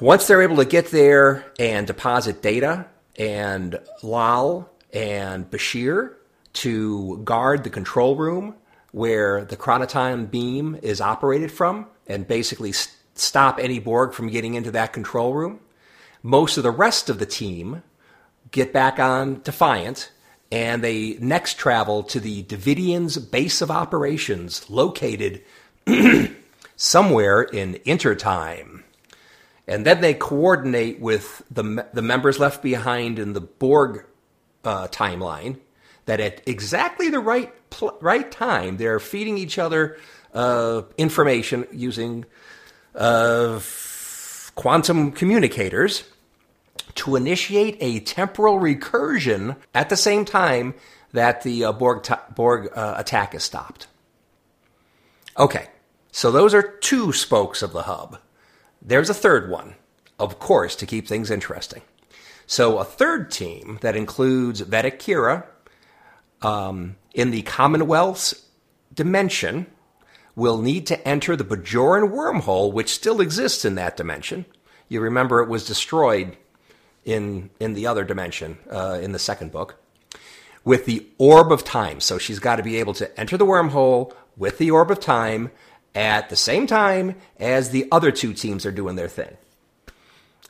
once 0.01 0.27
they're 0.27 0.43
able 0.43 0.57
to 0.57 0.65
get 0.65 0.93
there 0.93 1.45
and 1.59 1.87
deposit 1.87 2.43
data, 2.43 2.87
and 3.19 3.81
Lal 4.03 4.71
and 4.97 5.51
Bashir 5.51 6.15
to 6.55 7.19
guard 7.19 7.65
the 7.65 7.71
control 7.71 8.17
room 8.17 8.55
where 8.93 9.45
the 9.45 9.57
chronoton 9.57 10.31
beam 10.31 10.79
is 10.83 11.03
operated 11.03 11.53
from, 11.53 11.87
and 12.07 12.27
basically 12.27 12.73
st- 12.73 12.97
stop 13.15 13.59
any 13.59 13.79
Borg 13.79 14.15
from 14.15 14.29
getting 14.29 14.55
into 14.55 14.71
that 14.71 14.95
control 14.95 15.35
room. 15.35 15.61
Most 16.23 16.57
of 16.57 16.63
the 16.63 16.71
rest 16.71 17.11
of 17.11 17.19
the 17.19 17.27
team 17.27 17.83
get 18.51 18.73
back 18.73 18.99
on 18.99 19.43
Defiant 19.43 20.11
and 20.51 20.83
they 20.83 21.19
next 21.21 21.59
travel 21.59 22.03
to 22.05 22.19
the 22.19 22.45
Devidians' 22.45 23.19
base 23.19 23.61
of 23.61 23.71
operations 23.71 24.69
located 24.71 25.43
somewhere 26.77 27.43
in 27.43 27.75
intertime. 27.85 28.83
And 29.69 29.85
then 29.85 30.01
they 30.01 30.15
coordinate 30.15 31.01
with 31.01 31.43
the, 31.51 31.87
the 31.93 32.03
members 32.03 32.39
left 32.39 32.63
behind 32.63 33.19
in 33.19 33.35
the 33.35 33.41
Borg 33.43 34.07
uh, 34.67 34.89
timeline 34.89 35.59
that 36.07 36.21
at 36.21 36.43
exactly 36.47 37.09
the 37.09 37.21
right 37.21 37.53
pl- 37.71 37.97
right 38.01 38.31
time 38.31 38.77
they're 38.77 39.01
feeding 39.01 39.39
each 39.39 39.59
other 39.59 39.97
uh, 40.35 40.83
information 40.99 41.67
using 41.73 42.25
uh, 42.95 43.61
quantum 44.55 45.13
communicators 45.13 46.05
to 46.95 47.17
initiate 47.17 47.77
a 47.81 48.01
temporal 48.01 48.59
recursion 48.59 49.57
at 49.75 49.89
the 49.89 49.97
same 49.97 50.25
time 50.25 50.75
that 51.13 51.43
the 51.43 51.65
uh, 51.65 51.73
Borg, 51.73 52.03
t- 52.03 52.15
Borg 52.35 52.71
uh, 52.75 52.95
attack 52.97 53.35
is 53.35 53.43
stopped. 53.43 53.87
Okay, 55.39 55.69
so 56.11 56.31
those 56.31 56.55
are 56.55 56.63
two 56.63 57.13
spokes 57.13 57.63
of 57.63 57.73
the 57.73 57.83
hub. 57.83 58.19
There's 58.81 59.11
a 59.11 59.15
third 59.15 59.51
one, 59.51 59.75
of 60.19 60.39
course, 60.39 60.75
to 60.77 60.87
keep 60.87 61.07
things 61.07 61.31
interesting. 61.31 61.83
So 62.47 62.79
a 62.79 62.85
third 62.85 63.31
team 63.31 63.79
that 63.83 63.97
includes 63.97 64.63
Vedek 64.63 64.99
Kira 64.99 65.45
um, 66.43 66.97
in 67.13 67.31
the 67.31 67.43
Commonwealth's 67.43 68.47
dimension 68.95 69.67
will 70.37 70.59
need 70.59 70.87
to 70.87 71.09
enter 71.09 71.35
the 71.35 71.45
Bajoran 71.45 72.13
wormhole, 72.13 72.73
which 72.73 72.93
still 72.93 73.21
exists 73.21 73.65
in 73.65 73.75
that 73.75 73.97
dimension. 73.97 74.45
You 74.89 75.01
remember 75.01 75.41
it 75.41 75.49
was 75.49 75.67
destroyed 75.67 76.37
in 77.05 77.51
in 77.59 77.75
the 77.75 77.87
other 77.87 78.05
dimension 78.05 78.59
uh, 78.71 78.99
in 79.01 79.13
the 79.13 79.19
second 79.19 79.51
book, 79.51 79.81
with 80.65 80.85
the 80.87 81.07
orb 81.19 81.51
of 81.51 81.65
time. 81.65 82.01
So 82.01 82.19
she's 82.19 82.39
got 82.39 82.57
to 82.57 82.63
be 82.63 82.77
able 82.77 82.95
to 82.95 83.21
enter 83.21 83.37
the 83.37 83.47
wormhole 83.47 84.13
with 84.37 84.59
the 84.59 84.71
orb 84.71 84.91
of 84.91 85.01
time 85.01 85.51
at 85.95 86.29
the 86.29 86.37
same 86.37 86.67
time 86.67 87.17
as 87.39 87.71
the 87.71 87.89
other 87.91 88.13
two 88.13 88.35
teams 88.35 88.67
are 88.67 88.73
doing 88.73 88.97
their 88.97 89.09
thing. 89.09 89.37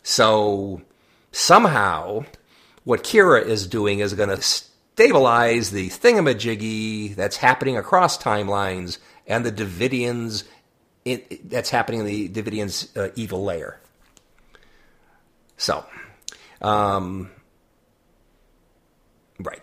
So 0.03 0.83
somehow, 1.33 2.25
what 2.85 3.03
Kira 3.03 3.45
is 3.45 3.67
doing 3.67 3.99
is 3.99 4.15
going 4.15 4.29
to 4.29 4.41
stabilize 4.41 5.71
the 5.71 5.89
thingamajiggy 5.89 7.15
that's 7.15 7.37
happening 7.37 7.77
across 7.77 8.17
timelines 8.17 8.99
and 9.27 9.45
the 9.45 9.53
Devidians 9.53 10.45
it, 11.05 11.49
that's 11.49 11.71
happening 11.71 12.01
in 12.01 12.07
the 12.07 12.29
Devidians' 12.29 12.97
uh, 12.97 13.13
evil 13.15 13.45
layer. 13.45 13.81
So, 15.57 15.85
um, 16.61 17.31
right. 19.39 19.63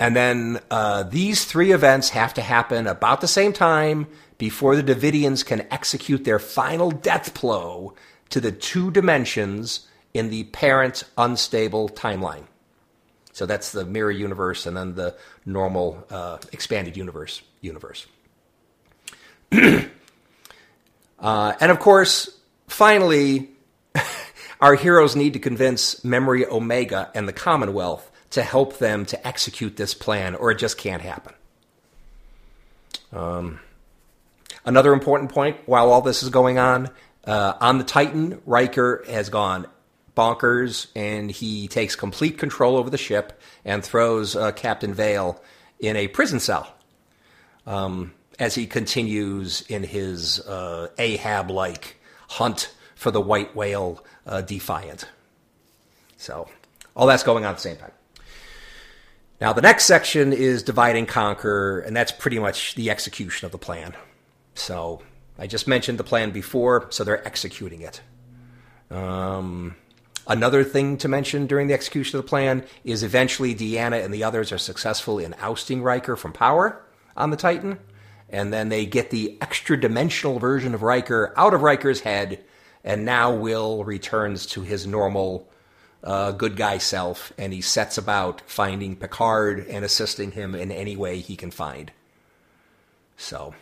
And 0.00 0.16
then 0.16 0.60
uh, 0.70 1.04
these 1.04 1.44
three 1.44 1.70
events 1.70 2.10
have 2.10 2.34
to 2.34 2.42
happen 2.42 2.86
about 2.86 3.20
the 3.20 3.28
same 3.28 3.52
time 3.52 4.08
before 4.36 4.74
the 4.74 4.82
Devidians 4.82 5.44
can 5.44 5.66
execute 5.70 6.24
their 6.24 6.40
final 6.40 6.90
death 6.90 7.40
blow 7.40 7.94
to 8.30 8.40
the 8.40 8.50
two 8.50 8.90
dimensions 8.90 9.86
in 10.14 10.30
the 10.30 10.44
parent 10.44 11.04
unstable 11.18 11.88
timeline. 11.90 12.44
So 13.32 13.46
that's 13.46 13.72
the 13.72 13.84
mirror 13.84 14.12
universe 14.12 14.64
and 14.64 14.76
then 14.76 14.94
the 14.94 15.16
normal 15.44 16.06
uh, 16.08 16.38
expanded 16.52 16.96
universe 16.96 17.42
universe. 17.60 18.06
uh, 19.52 19.88
and 21.18 21.70
of 21.72 21.80
course, 21.80 22.30
finally, 22.68 23.50
our 24.60 24.76
heroes 24.76 25.16
need 25.16 25.32
to 25.32 25.40
convince 25.40 26.04
Memory 26.04 26.46
Omega 26.46 27.10
and 27.12 27.26
the 27.26 27.32
Commonwealth 27.32 28.08
to 28.30 28.42
help 28.42 28.78
them 28.78 29.04
to 29.06 29.26
execute 29.26 29.76
this 29.76 29.94
plan, 29.94 30.36
or 30.36 30.52
it 30.52 30.58
just 30.58 30.78
can't 30.78 31.02
happen. 31.02 31.34
Um, 33.12 33.60
another 34.64 34.92
important 34.92 35.30
point 35.32 35.56
while 35.66 35.90
all 35.90 36.02
this 36.02 36.22
is 36.22 36.30
going 36.30 36.58
on 36.58 36.90
uh, 37.26 37.54
on 37.60 37.78
the 37.78 37.84
Titan, 37.84 38.40
Riker 38.44 39.04
has 39.08 39.28
gone 39.28 39.66
bonkers 40.16 40.86
and 40.94 41.30
he 41.30 41.68
takes 41.68 41.96
complete 41.96 42.38
control 42.38 42.76
over 42.76 42.90
the 42.90 42.98
ship 42.98 43.40
and 43.64 43.84
throws 43.84 44.36
uh, 44.36 44.52
Captain 44.52 44.94
Vale 44.94 45.42
in 45.80 45.96
a 45.96 46.08
prison 46.08 46.40
cell 46.40 46.72
um, 47.66 48.12
as 48.38 48.54
he 48.54 48.66
continues 48.66 49.62
in 49.62 49.82
his 49.82 50.40
uh, 50.40 50.88
Ahab 50.98 51.50
like 51.50 52.00
hunt 52.28 52.72
for 52.94 53.10
the 53.10 53.20
white 53.20 53.54
whale 53.54 54.04
uh, 54.26 54.40
Defiant. 54.40 55.08
So, 56.16 56.48
all 56.96 57.06
that's 57.06 57.22
going 57.22 57.44
on 57.44 57.50
at 57.50 57.56
the 57.56 57.62
same 57.62 57.76
time. 57.76 57.90
Now, 59.40 59.52
the 59.52 59.62
next 59.62 59.84
section 59.84 60.32
is 60.32 60.62
divide 60.62 60.96
and 60.96 61.08
conquer, 61.08 61.80
and 61.80 61.94
that's 61.94 62.12
pretty 62.12 62.38
much 62.38 62.76
the 62.76 62.88
execution 62.90 63.46
of 63.46 63.52
the 63.52 63.58
plan. 63.58 63.94
So, 64.54 65.02
I 65.38 65.46
just 65.46 65.66
mentioned 65.66 65.98
the 65.98 66.04
plan 66.04 66.30
before, 66.30 66.86
so 66.90 67.04
they're 67.04 67.26
executing 67.26 67.82
it. 67.82 68.00
Um, 68.90 69.76
another 70.26 70.64
thing 70.64 70.96
to 70.98 71.08
mention 71.08 71.46
during 71.46 71.68
the 71.68 71.74
execution 71.74 72.18
of 72.18 72.24
the 72.24 72.28
plan 72.28 72.64
is 72.84 73.02
eventually 73.02 73.54
Deanna 73.54 74.04
and 74.04 74.12
the 74.12 74.24
others 74.24 74.52
are 74.52 74.58
successful 74.58 75.18
in 75.18 75.34
ousting 75.40 75.82
Riker 75.82 76.16
from 76.16 76.32
power 76.32 76.82
on 77.16 77.30
the 77.30 77.36
Titan, 77.36 77.78
and 78.28 78.52
then 78.52 78.68
they 78.68 78.86
get 78.86 79.10
the 79.10 79.38
extra 79.40 79.78
dimensional 79.78 80.38
version 80.38 80.74
of 80.74 80.82
Riker 80.82 81.32
out 81.36 81.54
of 81.54 81.62
Riker's 81.62 82.00
head, 82.00 82.42
and 82.82 83.04
now 83.04 83.34
Will 83.34 83.84
returns 83.84 84.46
to 84.46 84.62
his 84.62 84.86
normal 84.86 85.48
uh, 86.02 86.32
good 86.32 86.56
guy 86.56 86.78
self, 86.78 87.32
and 87.38 87.52
he 87.52 87.60
sets 87.60 87.96
about 87.96 88.42
finding 88.46 88.94
Picard 88.94 89.66
and 89.68 89.84
assisting 89.84 90.32
him 90.32 90.54
in 90.54 90.70
any 90.70 90.96
way 90.96 91.18
he 91.18 91.36
can 91.36 91.50
find. 91.50 91.92
So, 93.16 93.54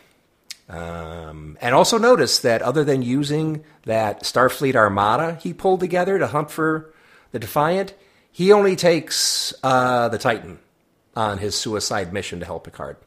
um, 0.69 1.57
and 1.61 1.75
also 1.75 1.97
notice 1.97 2.39
that 2.39 2.61
other 2.61 2.83
than 2.83 3.01
using 3.01 3.63
that 3.83 4.23
Starfleet 4.23 4.75
armada 4.75 5.37
he 5.41 5.53
pulled 5.53 5.79
together 5.79 6.17
to 6.17 6.27
hunt 6.27 6.49
for 6.51 6.93
the 7.31 7.39
Defiant, 7.39 7.93
he 8.31 8.51
only 8.51 8.75
takes 8.75 9.53
uh, 9.63 10.09
the 10.09 10.17
Titan 10.17 10.59
on 11.15 11.37
his 11.37 11.55
suicide 11.55 12.13
mission 12.13 12.39
to 12.39 12.45
help 12.45 12.63
Picard. 12.63 12.97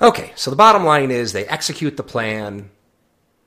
Okay, 0.00 0.32
so 0.34 0.50
the 0.50 0.56
bottom 0.56 0.84
line 0.84 1.10
is 1.10 1.32
they 1.32 1.44
execute 1.46 1.98
the 1.98 2.02
plan. 2.02 2.70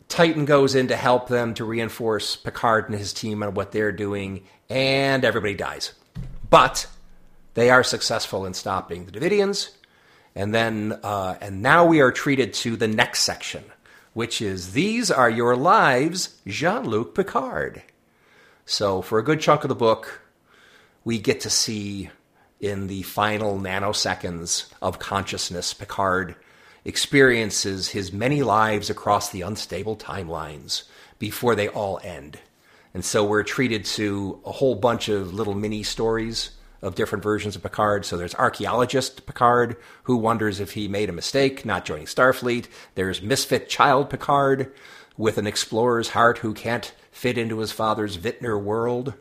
Titan 0.08 0.46
goes 0.46 0.76
in 0.76 0.90
to 0.90 0.96
help 0.96 1.28
them 1.28 1.56
to 1.56 1.66
reinforce 1.66 2.36
Picard 2.36 2.90
and 2.90 3.00
his 3.00 3.14
team 3.14 3.42
on 3.42 3.56
what 3.56 3.72
they're 3.72 3.92
doing, 3.92 4.44
and 4.70 5.26
everybody 5.26 5.56
dies. 5.56 5.94
But 6.52 6.86
they 7.56 7.72
are 7.72 7.84
successful 7.84 8.46
in 8.46 8.54
stopping 8.54 9.06
the 9.06 9.12
Devidians, 9.12 9.72
and 10.36 10.54
then 10.54 11.00
uh, 11.04 11.36
and 11.42 11.62
now 11.62 11.86
we 11.86 12.02
are 12.02 12.12
treated 12.12 12.54
to 12.54 12.76
the 12.76 12.88
next 12.88 13.22
section, 13.22 13.64
which 14.14 14.42
is 14.42 14.74
these 14.74 15.12
are 15.12 15.30
your 15.30 15.56
lives, 15.56 16.40
Jean-Luc 16.48 17.16
Picard. 17.16 17.84
So 18.66 19.02
for 19.02 19.20
a 19.20 19.24
good 19.24 19.42
chunk 19.42 19.64
of 19.64 19.70
the 19.70 19.76
book, 19.76 20.22
we 21.04 21.20
get 21.20 21.42
to 21.42 21.50
see 21.50 22.10
in 22.60 22.88
the 22.88 23.02
final 23.04 23.60
nanoseconds 23.60 24.72
of 24.82 25.00
consciousness, 25.00 25.74
Picard 25.74 26.36
experiences 26.86 27.90
his 27.90 28.12
many 28.12 28.42
lives 28.42 28.90
across 28.90 29.30
the 29.30 29.42
unstable 29.42 29.96
timelines 29.96 30.84
before 31.20 31.56
they 31.56 31.68
all 31.68 32.00
end. 32.04 32.40
And 32.94 33.04
so 33.04 33.24
we're 33.24 33.44
treated 33.44 33.86
to 33.86 34.40
a 34.46 34.52
whole 34.52 34.76
bunch 34.76 35.10
of 35.10 35.34
little 35.34 35.56
mini 35.56 35.84
stories 35.84 36.52
of 36.84 36.96
different 36.96 37.24
versions 37.24 37.56
of 37.56 37.64
Picard. 37.64 38.06
So 38.06 38.18
there's 38.18 38.36
archaeologist 38.36 39.26
Picard, 39.26 39.78
who 40.04 40.18
wonders 40.18 40.60
if 40.60 40.74
he 40.74 40.88
made 40.88 41.10
a 41.10 41.14
mistake 41.14 41.66
not 41.66 41.86
joining 41.86 42.06
Starfleet. 42.06 42.68
There's 42.94 43.22
misfit 43.22 43.70
child 43.70 44.10
Picard, 44.10 44.72
with 45.18 45.38
an 45.38 45.48
explorer's 45.48 46.10
heart 46.10 46.40
who 46.40 46.54
can't 46.54 46.94
fit 47.12 47.38
into 47.38 47.60
his 47.60 47.72
father's 47.72 48.18
Vintner 48.18 48.58
world. 48.58 49.14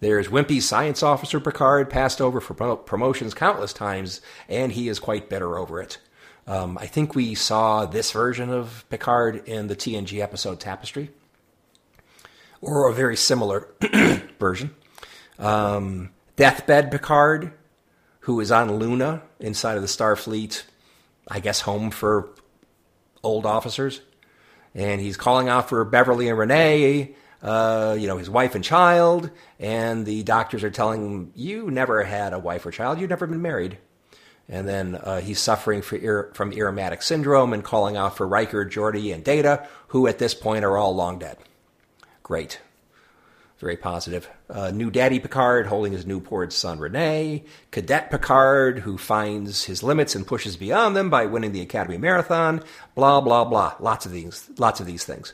There's 0.00 0.28
wimpy 0.28 0.60
science 0.60 1.02
officer 1.02 1.40
Picard, 1.40 1.88
passed 1.90 2.20
over 2.20 2.40
for 2.40 2.76
promotions 2.76 3.34
countless 3.34 3.72
times, 3.72 4.20
and 4.48 4.72
he 4.72 4.88
is 4.88 4.98
quite 4.98 5.30
bitter 5.30 5.58
over 5.58 5.80
it. 5.80 5.98
Um, 6.46 6.76
I 6.78 6.86
think 6.86 7.14
we 7.14 7.34
saw 7.34 7.86
this 7.86 8.12
version 8.12 8.50
of 8.50 8.84
Picard 8.90 9.48
in 9.48 9.68
the 9.68 9.76
TNG 9.76 10.20
episode 10.20 10.60
Tapestry, 10.60 11.10
or 12.60 12.88
a 12.88 12.94
very 12.94 13.16
similar 13.16 13.68
version. 14.38 14.74
Um, 15.38 16.10
Deathbed 16.36 16.90
Picard, 16.90 17.52
who 18.20 18.40
is 18.40 18.50
on 18.50 18.78
Luna 18.78 19.22
inside 19.38 19.76
of 19.76 19.82
the 19.82 19.88
Starfleet, 19.88 20.64
I 21.28 21.40
guess 21.40 21.60
home 21.60 21.90
for 21.90 22.30
old 23.22 23.46
officers. 23.46 24.00
And 24.74 25.00
he's 25.00 25.16
calling 25.16 25.48
out 25.48 25.68
for 25.68 25.84
Beverly 25.84 26.28
and 26.28 26.38
Renee, 26.38 27.14
uh, 27.42 27.96
you 27.98 28.08
know, 28.08 28.16
his 28.16 28.28
wife 28.28 28.54
and 28.56 28.64
child. 28.64 29.30
And 29.60 30.04
the 30.04 30.24
doctors 30.24 30.64
are 30.64 30.70
telling 30.70 31.04
him, 31.04 31.32
You 31.36 31.70
never 31.70 32.02
had 32.02 32.32
a 32.32 32.38
wife 32.38 32.66
or 32.66 32.72
child. 32.72 32.98
You've 32.98 33.10
never 33.10 33.26
been 33.26 33.42
married. 33.42 33.78
And 34.48 34.68
then 34.68 34.96
uh, 34.96 35.20
he's 35.20 35.38
suffering 35.38 35.82
ir- 35.92 36.30
from 36.34 36.52
Irumodic 36.52 37.02
syndrome 37.02 37.52
and 37.52 37.64
calling 37.64 37.96
out 37.96 38.16
for 38.16 38.26
Riker, 38.26 38.66
Geordi, 38.66 39.14
and 39.14 39.24
Data, 39.24 39.66
who 39.88 40.06
at 40.06 40.18
this 40.18 40.34
point 40.34 40.64
are 40.64 40.76
all 40.76 40.94
long 40.94 41.18
dead. 41.18 41.38
Great. 42.22 42.60
Very 43.64 43.78
positive. 43.78 44.28
Uh, 44.50 44.70
new 44.72 44.90
Daddy 44.90 45.18
Picard 45.18 45.68
holding 45.68 45.92
his 45.92 46.04
newborn 46.04 46.50
son 46.50 46.78
Renee. 46.78 47.44
Cadet 47.70 48.10
Picard, 48.10 48.80
who 48.80 48.98
finds 48.98 49.64
his 49.64 49.82
limits 49.82 50.14
and 50.14 50.26
pushes 50.26 50.58
beyond 50.58 50.94
them 50.94 51.08
by 51.08 51.24
winning 51.24 51.52
the 51.52 51.62
Academy 51.62 51.96
Marathon. 51.96 52.62
Blah, 52.94 53.22
blah, 53.22 53.46
blah. 53.46 53.74
Lots 53.80 54.04
of 54.04 54.12
these, 54.12 54.50
lots 54.58 54.80
of 54.80 54.86
these 54.86 55.04
things. 55.04 55.32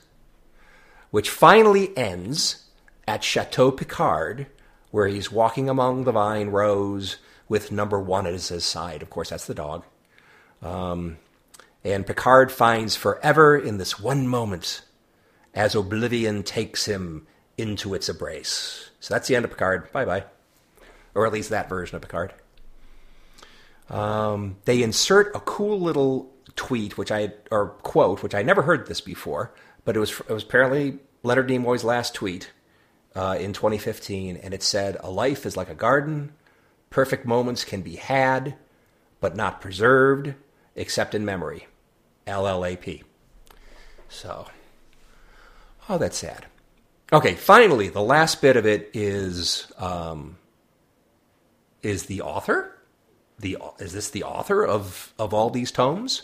Which 1.11 1.29
finally 1.29 1.91
ends 1.99 2.69
at 3.09 3.25
Chateau 3.25 3.73
Picard, 3.73 4.47
where 4.93 5.09
he's 5.09 5.33
walking 5.33 5.69
among 5.69 6.05
the 6.05 6.13
vine 6.13 6.51
rows 6.51 7.17
with 7.49 7.73
number 7.73 7.99
one 7.99 8.29
at 8.29 8.35
his 8.35 8.65
side. 8.65 9.03
Of 9.03 9.11
course, 9.11 9.31
that's 9.31 9.49
the 9.49 9.55
dog. 9.55 9.85
Um, 10.63 11.17
and 11.83 12.07
Picard 12.07 12.53
finds 12.53 12.95
forever 12.95 13.59
in 13.59 13.79
this 13.79 13.99
one 13.99 14.29
moment 14.29 14.83
as 15.53 15.75
oblivion 15.75 16.45
takes 16.45 16.85
him 16.85 17.27
into 17.57 17.95
its 17.95 18.09
embrace. 18.09 18.91
So 19.01 19.15
that's 19.15 19.29
the 19.29 19.37
end 19.37 19.45
of 19.45 19.51
Picard. 19.51 19.91
Bye 19.93 20.05
bye. 20.05 20.25
Or 21.15 21.27
at 21.27 21.33
least 21.33 21.51
that 21.51 21.69
version 21.69 21.97
of 21.97 22.03
Picard. 22.03 22.35
Um, 23.89 24.57
they 24.65 24.83
insert 24.83 25.35
a 25.35 25.41
cool 25.41 25.81
little 25.81 26.31
tweet, 26.57 26.97
which 26.97 27.11
I 27.11 27.33
or 27.51 27.71
quote, 27.83 28.23
which 28.23 28.35
I 28.35 28.43
never 28.43 28.63
heard 28.63 28.87
this 28.87 29.01
before, 29.01 29.53
but 29.85 29.97
it 29.97 30.01
was 30.01 30.21
it 30.21 30.31
was 30.31 30.45
apparently 30.45 30.99
Leonard 31.23 31.49
Nimoy's 31.49 31.85
last 31.85 32.15
tweet 32.15 32.53
uh, 33.15 33.37
in 33.41 33.53
2015, 33.53 34.37
and 34.37 34.55
it 34.55 34.63
said, 34.63 34.97
"A 35.01 35.11
life 35.11 35.45
is 35.45 35.57
like 35.57 35.69
a 35.69 35.75
garden. 35.75 36.33
Perfect 36.89 37.27
moments 37.27 37.65
can 37.65 37.83
be 37.83 37.97
had, 37.97 38.55
but 39.21 39.37
not 39.37 39.61
preserved, 39.61 40.35
except 40.77 41.15
in 41.15 41.25
memory. 41.25 41.67
LLAP. 42.27 43.03
So, 44.09 44.47
oh, 45.89 45.99
that's 45.99 46.19
sad. 46.19 46.47
Okay, 47.13 47.35
finally, 47.35 47.89
the 47.89 48.03
last 48.03 48.41
bit 48.41 48.57
of 48.57 48.67
it 48.67 48.91
is 48.95 49.67
um, 49.79 50.37
is 51.83 52.05
the 52.05 52.23
author. 52.23 52.79
The 53.41 53.59
is 53.81 53.93
this 53.93 54.11
the 54.11 54.23
author 54.23 54.65
of 54.65 55.13
of 55.19 55.35
all 55.35 55.51
these 55.51 55.73
tomes? 55.73 56.23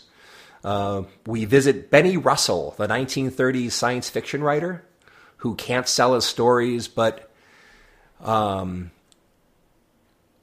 Uh, 0.62 1.03
we 1.27 1.44
visit 1.44 1.90
Benny 1.90 2.16
Russell, 2.16 2.75
the 2.77 2.87
1930s 2.87 3.72
science 3.72 4.09
fiction 4.11 4.42
writer, 4.42 4.85
who 5.38 5.55
can't 5.57 5.88
sell 5.88 6.14
his 6.14 6.25
stories, 6.25 6.87
but 6.87 7.31
um, 8.20 8.92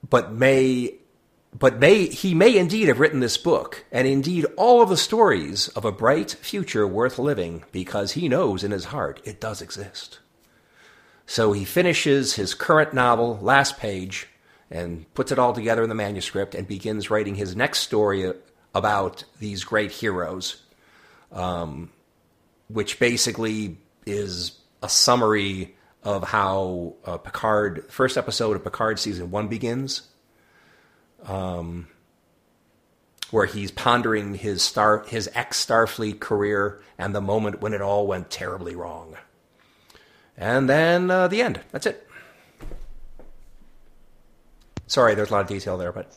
but 0.10 0.34
may 0.34 0.96
but 1.58 1.80
may 1.80 2.08
he 2.08 2.34
may 2.34 2.58
indeed 2.58 2.90
have 2.90 3.00
written 3.00 3.22
this 3.22 3.38
book, 3.38 3.86
and 3.94 4.08
indeed 4.08 4.46
all 4.58 4.82
of 4.82 4.90
the 4.90 4.98
stories 4.98 5.70
of 5.70 5.86
a 5.86 5.92
bright 5.92 6.32
future 6.32 6.86
worth 6.86 7.18
living, 7.18 7.64
because 7.72 8.14
he 8.14 8.28
knows 8.28 8.62
in 8.62 8.72
his 8.72 8.86
heart 8.86 9.22
it 9.24 9.40
does 9.40 9.62
exist. 9.62 10.20
So 11.26 11.54
he 11.54 11.66
finishes 11.66 12.36
his 12.36 12.54
current 12.54 12.94
novel, 12.94 13.40
last 13.42 13.78
page, 13.78 14.28
and 14.70 15.12
puts 15.14 15.32
it 15.32 15.40
all 15.40 15.54
together 15.54 15.84
in 15.84 15.90
the 15.90 15.96
manuscript 15.96 16.56
and 16.56 16.68
begins 16.68 17.10
writing 17.10 17.36
his 17.36 17.56
next 17.56 17.80
story 17.80 18.32
about 18.76 19.24
these 19.40 19.64
great 19.64 19.92
heroes, 19.92 20.62
um, 21.32 21.92
which 22.68 23.00
basically 23.00 23.78
is 24.06 24.60
a 24.82 24.90
summary 24.90 25.76
of 26.04 26.24
how 26.24 26.96
uh, 27.06 27.18
Picard, 27.18 27.86
first 27.90 28.18
episode 28.18 28.56
of 28.56 28.64
Picard 28.64 29.00
season 29.00 29.32
one 29.32 29.48
begins, 29.48 30.10
um, 31.26 31.88
where 33.32 33.46
he's 33.46 33.72
pondering 33.72 34.36
his 34.36 34.62
star, 34.62 35.06
his 35.08 35.30
ex 35.34 35.66
Starfleet 35.66 36.20
career 36.20 36.82
and 36.98 37.16
the 37.16 37.22
moment 37.22 37.62
when 37.62 37.74
it 37.74 37.82
all 37.82 38.06
went 38.06 38.30
terribly 38.30 38.76
wrong, 38.76 39.16
and 40.38 40.70
then 40.70 41.12
uh, 41.12 41.28
the 41.28 41.42
end. 41.42 41.60
That's 41.72 41.86
it. 41.86 42.08
Sorry, 44.88 45.16
there's 45.16 45.30
a 45.30 45.34
lot 45.34 45.42
of 45.42 45.48
detail 45.48 45.78
there, 45.78 45.92
but 45.92 46.16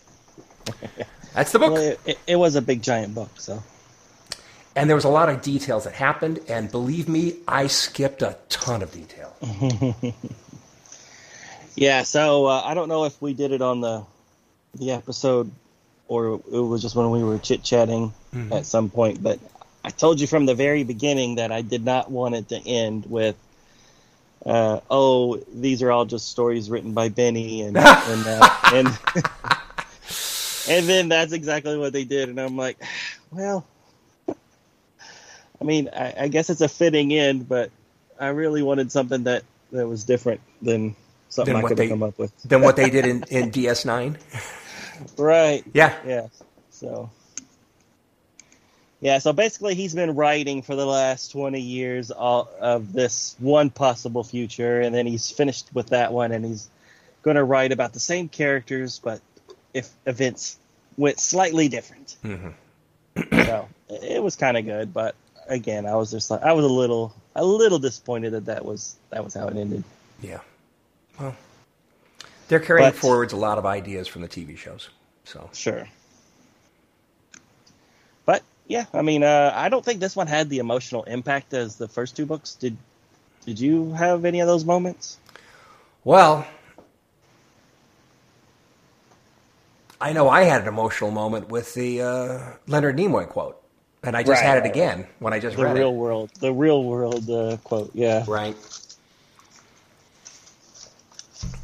that's 1.34 1.52
the 1.52 1.58
book. 1.58 1.72
Well, 1.72 1.82
it, 1.82 2.00
it, 2.04 2.18
it 2.26 2.36
was 2.36 2.56
a 2.56 2.62
big 2.62 2.82
giant 2.82 3.14
book, 3.14 3.30
so. 3.36 3.62
And 4.74 4.90
there 4.90 4.96
was 4.96 5.04
a 5.04 5.10
lot 5.10 5.30
of 5.30 5.40
details 5.40 5.84
that 5.84 5.94
happened, 5.94 6.40
and 6.48 6.70
believe 6.70 7.08
me, 7.08 7.36
I 7.48 7.66
skipped 7.66 8.20
a 8.20 8.36
ton 8.50 8.82
of 8.82 8.92
detail. 8.92 9.34
yeah, 11.74 12.02
so 12.02 12.46
uh, 12.46 12.60
I 12.62 12.74
don't 12.74 12.88
know 12.88 13.04
if 13.04 13.20
we 13.22 13.32
did 13.32 13.52
it 13.52 13.62
on 13.62 13.80
the 13.80 14.04
the 14.74 14.90
episode 14.90 15.50
or 16.08 16.40
it 16.52 16.60
was 16.60 16.82
just 16.82 16.94
when 16.94 17.10
we 17.10 17.24
were 17.24 17.38
chit 17.38 17.62
chatting 17.62 18.12
mm-hmm. 18.32 18.52
at 18.52 18.66
some 18.66 18.90
point, 18.90 19.22
but 19.22 19.38
I 19.84 19.90
told 19.90 20.20
you 20.20 20.26
from 20.26 20.46
the 20.46 20.54
very 20.54 20.84
beginning 20.84 21.36
that 21.36 21.50
I 21.50 21.62
did 21.62 21.84
not 21.84 22.10
want 22.10 22.34
it 22.34 22.48
to 22.50 22.56
end 22.58 23.06
with 23.06 23.36
uh, 24.46 24.80
oh, 24.90 25.36
these 25.52 25.82
are 25.82 25.90
all 25.90 26.04
just 26.04 26.28
stories 26.28 26.70
written 26.70 26.92
by 26.92 27.08
Benny, 27.08 27.62
and 27.62 27.76
and 27.76 28.26
uh, 28.26 28.58
and, 28.72 28.86
and 30.68 30.88
then 30.88 31.08
that's 31.08 31.32
exactly 31.32 31.76
what 31.76 31.92
they 31.92 32.04
did, 32.04 32.28
and 32.28 32.40
I'm 32.40 32.56
like, 32.56 32.78
well, 33.32 33.66
I 34.28 35.64
mean, 35.64 35.90
I, 35.92 36.14
I, 36.20 36.28
guess 36.28 36.48
it's 36.48 36.60
a 36.60 36.68
fitting 36.68 37.12
end, 37.12 37.48
but 37.48 37.70
I 38.20 38.28
really 38.28 38.62
wanted 38.62 38.92
something 38.92 39.24
that 39.24 39.42
that 39.72 39.88
was 39.88 40.04
different 40.04 40.40
than 40.62 40.94
something 41.28 41.54
than 41.54 41.64
I 41.64 41.68
could 41.68 41.76
they, 41.76 41.88
come 41.88 42.04
up 42.04 42.16
with 42.18 42.32
than 42.42 42.62
what 42.62 42.76
they 42.76 42.88
did 42.88 43.04
in 43.04 43.24
in 43.30 43.50
DS9. 43.50 44.16
right. 45.18 45.64
Yeah. 45.72 45.94
Yeah. 46.06 46.28
So 46.70 47.10
yeah, 49.00 49.18
so 49.18 49.32
basically, 49.32 49.74
he's 49.74 49.94
been 49.94 50.14
writing 50.14 50.62
for 50.62 50.74
the 50.74 50.86
last 50.86 51.30
20 51.32 51.60
years 51.60 52.10
of 52.10 52.92
this 52.92 53.36
one 53.38 53.68
possible 53.68 54.24
future, 54.24 54.80
and 54.80 54.94
then 54.94 55.06
he's 55.06 55.30
finished 55.30 55.68
with 55.74 55.88
that 55.88 56.12
one, 56.12 56.32
and 56.32 56.44
he's 56.44 56.68
going 57.22 57.36
to 57.36 57.44
write 57.44 57.72
about 57.72 57.92
the 57.92 58.00
same 58.00 58.28
characters, 58.28 58.98
but 58.98 59.20
if 59.74 59.90
events 60.06 60.58
went 60.96 61.20
slightly 61.20 61.68
different. 61.68 62.16
Mm-hmm. 62.24 63.44
so 63.44 63.68
it 63.90 64.22
was 64.22 64.36
kind 64.36 64.56
of 64.56 64.64
good, 64.64 64.94
but 64.94 65.14
again, 65.46 65.84
I 65.84 65.96
was 65.96 66.10
just 66.10 66.30
like, 66.30 66.42
I 66.42 66.54
was 66.54 66.64
a 66.64 66.68
little, 66.68 67.14
a 67.34 67.44
little 67.44 67.78
disappointed 67.78 68.30
that 68.30 68.46
that 68.46 68.64
was 68.64 68.96
that 69.10 69.22
was 69.22 69.34
how 69.34 69.48
it 69.48 69.56
ended. 69.56 69.84
Yeah. 70.22 70.40
Well, 71.20 71.36
they're 72.48 72.60
carrying 72.60 72.88
but, 72.88 72.96
forwards 72.96 73.34
a 73.34 73.36
lot 73.36 73.58
of 73.58 73.66
ideas 73.66 74.08
from 74.08 74.22
the 74.22 74.28
TV 74.28 74.56
shows. 74.56 74.88
So 75.24 75.50
sure 75.52 75.86
yeah, 78.68 78.86
I 78.92 79.02
mean, 79.02 79.22
uh, 79.22 79.52
I 79.54 79.68
don't 79.68 79.84
think 79.84 80.00
this 80.00 80.16
one 80.16 80.26
had 80.26 80.48
the 80.50 80.58
emotional 80.58 81.04
impact 81.04 81.54
as 81.54 81.76
the 81.76 81.88
first 81.88 82.16
two 82.16 82.26
books. 82.26 82.54
Did 82.54 82.76
Did 83.44 83.60
you 83.60 83.92
have 83.92 84.24
any 84.24 84.40
of 84.40 84.48
those 84.48 84.64
moments? 84.64 85.18
Well, 86.04 86.46
I 90.00 90.12
know 90.12 90.28
I 90.28 90.42
had 90.42 90.62
an 90.62 90.68
emotional 90.68 91.10
moment 91.10 91.48
with 91.48 91.74
the 91.74 92.02
uh, 92.02 92.38
Leonard 92.66 92.96
Nimoy 92.96 93.28
quote, 93.28 93.60
and 94.02 94.16
I 94.16 94.22
just 94.22 94.42
right, 94.42 94.46
had 94.46 94.58
it 94.58 94.66
again 94.66 95.00
right. 95.00 95.08
when 95.20 95.32
I 95.32 95.38
just 95.38 95.56
the 95.56 95.64
read 95.64 95.76
real 95.76 95.90
it. 95.90 95.94
world, 95.94 96.30
the 96.40 96.52
real 96.52 96.84
world 96.84 97.30
uh, 97.30 97.56
quote. 97.64 97.90
Yeah, 97.94 98.24
right. 98.26 98.56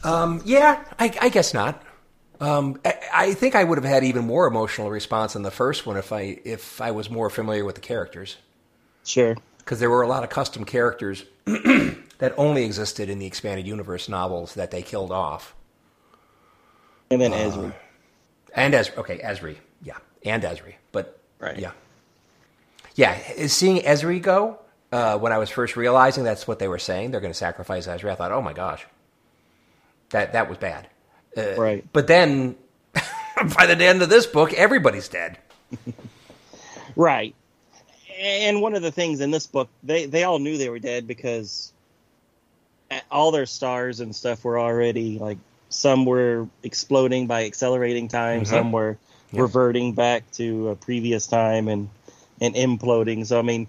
Um, 0.05 0.43
yeah, 0.45 0.85
I, 0.99 1.13
I 1.21 1.29
guess 1.29 1.55
not. 1.55 1.83
Um, 2.43 2.81
I, 2.85 2.95
I, 3.15 3.35
think 3.35 3.55
I 3.55 3.63
would 3.63 3.79
have 3.79 3.85
had 3.85 4.03
even 4.03 4.27
more 4.27 4.49
emotional 4.49 4.91
response 4.91 5.37
in 5.37 5.43
the 5.43 5.51
first 5.53 5.87
one 5.87 5.97
if 5.97 6.13
I 6.13 6.41
if 6.45 6.81
I 6.81 6.91
was 6.91 7.09
more 7.09 7.31
familiar 7.31 7.65
with 7.65 7.77
the 7.77 7.81
characters. 7.81 8.37
Sure. 9.05 9.37
Because 9.59 9.79
there 9.79 9.89
were 9.89 10.03
a 10.03 10.09
lot 10.09 10.25
of 10.25 10.31
custom 10.31 10.65
characters 10.65 11.25
that 11.45 12.35
only 12.37 12.65
existed 12.65 13.09
in 13.09 13.21
the 13.21 13.27
expanded 13.27 13.65
universe 13.65 14.09
novels 14.09 14.55
that 14.55 14.73
they 14.73 14.83
killed 14.83 15.13
off. 15.13 15.55
And 17.13 17.21
then 17.21 17.33
uh, 17.33 17.37
Ezri. 17.37 17.75
And 18.57 18.75
Ezri. 18.75 18.97
Okay, 18.97 19.19
Ezri. 19.19 19.57
Yeah, 19.81 19.99
and 20.25 20.43
Ezri. 20.43 20.75
But 20.91 21.21
right. 21.39 21.57
Yeah. 21.57 21.71
Yeah, 22.97 23.47
seeing 23.47 23.83
Ezri 23.83 24.21
go 24.21 24.59
uh, 24.91 25.17
when 25.17 25.33
I 25.33 25.39
was 25.39 25.49
first 25.49 25.77
realizing 25.77 26.25
that's 26.25 26.49
what 26.49 26.59
they 26.59 26.69
were 26.69 26.81
saying, 26.81 27.13
they're 27.13 27.21
going 27.21 27.33
to 27.33 27.39
sacrifice 27.39 27.87
Ezri. 27.87 28.11
I 28.11 28.17
thought, 28.17 28.33
oh 28.33 28.43
my 28.43 28.53
gosh, 28.53 28.85
that 30.11 30.33
that 30.33 30.49
was 30.49 30.59
bad. 30.59 30.89
Uh, 31.37 31.55
right. 31.57 31.85
But 31.93 32.07
then, 32.07 32.57
by 32.95 33.67
the 33.67 33.85
end 33.85 34.03
of 34.03 34.09
this 34.09 34.27
book, 34.27 34.53
everybody's 34.53 35.09
dead. 35.09 35.39
right. 36.97 37.35
And 38.21 38.61
one 38.61 38.75
of 38.75 38.83
the 38.83 38.93
things 38.93 39.21
in 39.21 39.31
this 39.31 39.47
book, 39.47 39.69
they 39.83 40.07
they 40.07 40.25
all 40.25 40.39
knew 40.39 40.57
they 40.57 40.69
were 40.69 40.79
dead 40.79 41.07
because 41.07 41.73
all 43.11 43.31
their 43.31 43.47
stars 43.47 44.01
and 44.01 44.15
stuff 44.15 44.45
were 44.45 44.59
already 44.59 45.19
like 45.19 45.39
some 45.69 46.05
were 46.05 46.47
exploding 46.63 47.27
by 47.27 47.47
accelerating 47.47 48.09
time, 48.09 48.43
mm-hmm. 48.43 48.51
some 48.51 48.73
were 48.73 48.99
yep. 49.33 49.43
reverting 49.43 49.93
back 49.93 50.31
to 50.33 50.69
a 50.69 50.77
previous 50.77 51.27
time 51.27 51.69
and 51.69 51.89
and 52.41 52.55
imploding. 52.55 53.27
So 53.27 53.39
I 53.39 53.43
mean, 53.43 53.67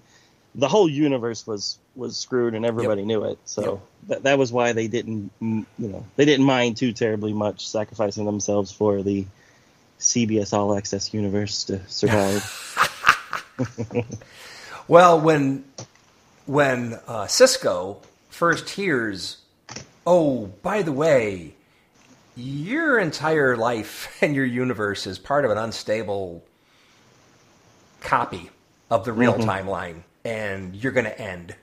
the 0.55 0.67
whole 0.67 0.89
universe 0.89 1.47
was 1.47 1.77
was 1.95 2.17
screwed 2.17 2.55
and 2.55 2.65
everybody 2.65 3.01
yep. 3.01 3.07
knew 3.07 3.23
it. 3.25 3.39
So 3.45 3.61
yep. 3.61 3.81
that 4.07 4.23
that 4.23 4.37
was 4.37 4.51
why 4.51 4.73
they 4.73 4.87
didn't 4.87 5.31
you 5.39 5.65
know 5.77 6.05
they 6.15 6.25
didn't 6.25 6.45
mind 6.45 6.77
too 6.77 6.93
terribly 6.93 7.33
much 7.33 7.67
sacrificing 7.67 8.25
themselves 8.25 8.71
for 8.71 9.03
the 9.03 9.25
CBS 9.99 10.53
All 10.53 10.75
Access 10.77 11.13
universe 11.13 11.65
to 11.65 11.79
survive. 11.87 12.43
well, 14.87 15.19
when 15.19 15.65
when 16.45 16.93
uh, 17.07 17.25
Sisko 17.25 18.03
first 18.29 18.69
hears, 18.71 19.37
oh, 20.05 20.47
by 20.61 20.81
the 20.81 20.91
way, 20.91 21.55
your 22.35 22.99
entire 22.99 23.55
life 23.55 24.17
and 24.21 24.35
your 24.35 24.45
universe 24.45 25.07
is 25.07 25.19
part 25.19 25.45
of 25.45 25.51
an 25.51 25.57
unstable 25.57 26.43
copy 28.01 28.49
of 28.89 29.05
the 29.05 29.13
real 29.13 29.33
mm-hmm. 29.33 29.49
timeline, 29.49 30.03
and 30.25 30.75
you're 30.75 30.91
going 30.91 31.05
to 31.05 31.21
end 31.21 31.55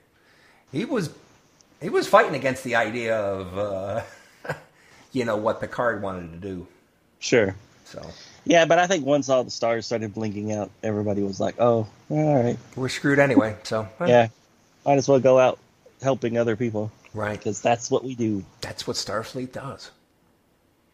he 0.71 0.85
was 0.85 1.09
he 1.81 1.89
was 1.89 2.07
fighting 2.07 2.35
against 2.35 2.63
the 2.63 2.75
idea 2.75 3.17
of 3.17 3.57
uh, 3.57 4.01
you 5.11 5.25
know 5.25 5.37
what 5.37 5.59
Picard 5.59 6.01
wanted 6.01 6.31
to 6.31 6.37
do. 6.37 6.67
Sure. 7.19 7.55
So. 7.85 8.01
Yeah, 8.45 8.65
but 8.65 8.79
I 8.79 8.87
think 8.87 9.05
once 9.05 9.29
all 9.29 9.43
the 9.43 9.51
stars 9.51 9.85
started 9.85 10.13
blinking 10.13 10.51
out, 10.51 10.71
everybody 10.81 11.21
was 11.21 11.39
like, 11.39 11.55
"Oh, 11.59 11.87
all 12.09 12.43
right, 12.43 12.57
we're 12.75 12.89
screwed 12.89 13.19
anyway." 13.19 13.57
So 13.63 13.87
yeah, 13.99 14.29
might 14.85 14.97
as 14.97 15.07
well 15.07 15.19
go 15.19 15.37
out 15.37 15.59
helping 16.01 16.37
other 16.37 16.55
people, 16.55 16.91
right? 17.13 17.37
Because 17.37 17.61
that's 17.61 17.91
what 17.91 18.03
we 18.03 18.15
do. 18.15 18.43
That's 18.61 18.87
what 18.87 18.95
Starfleet 18.95 19.51
does. 19.51 19.91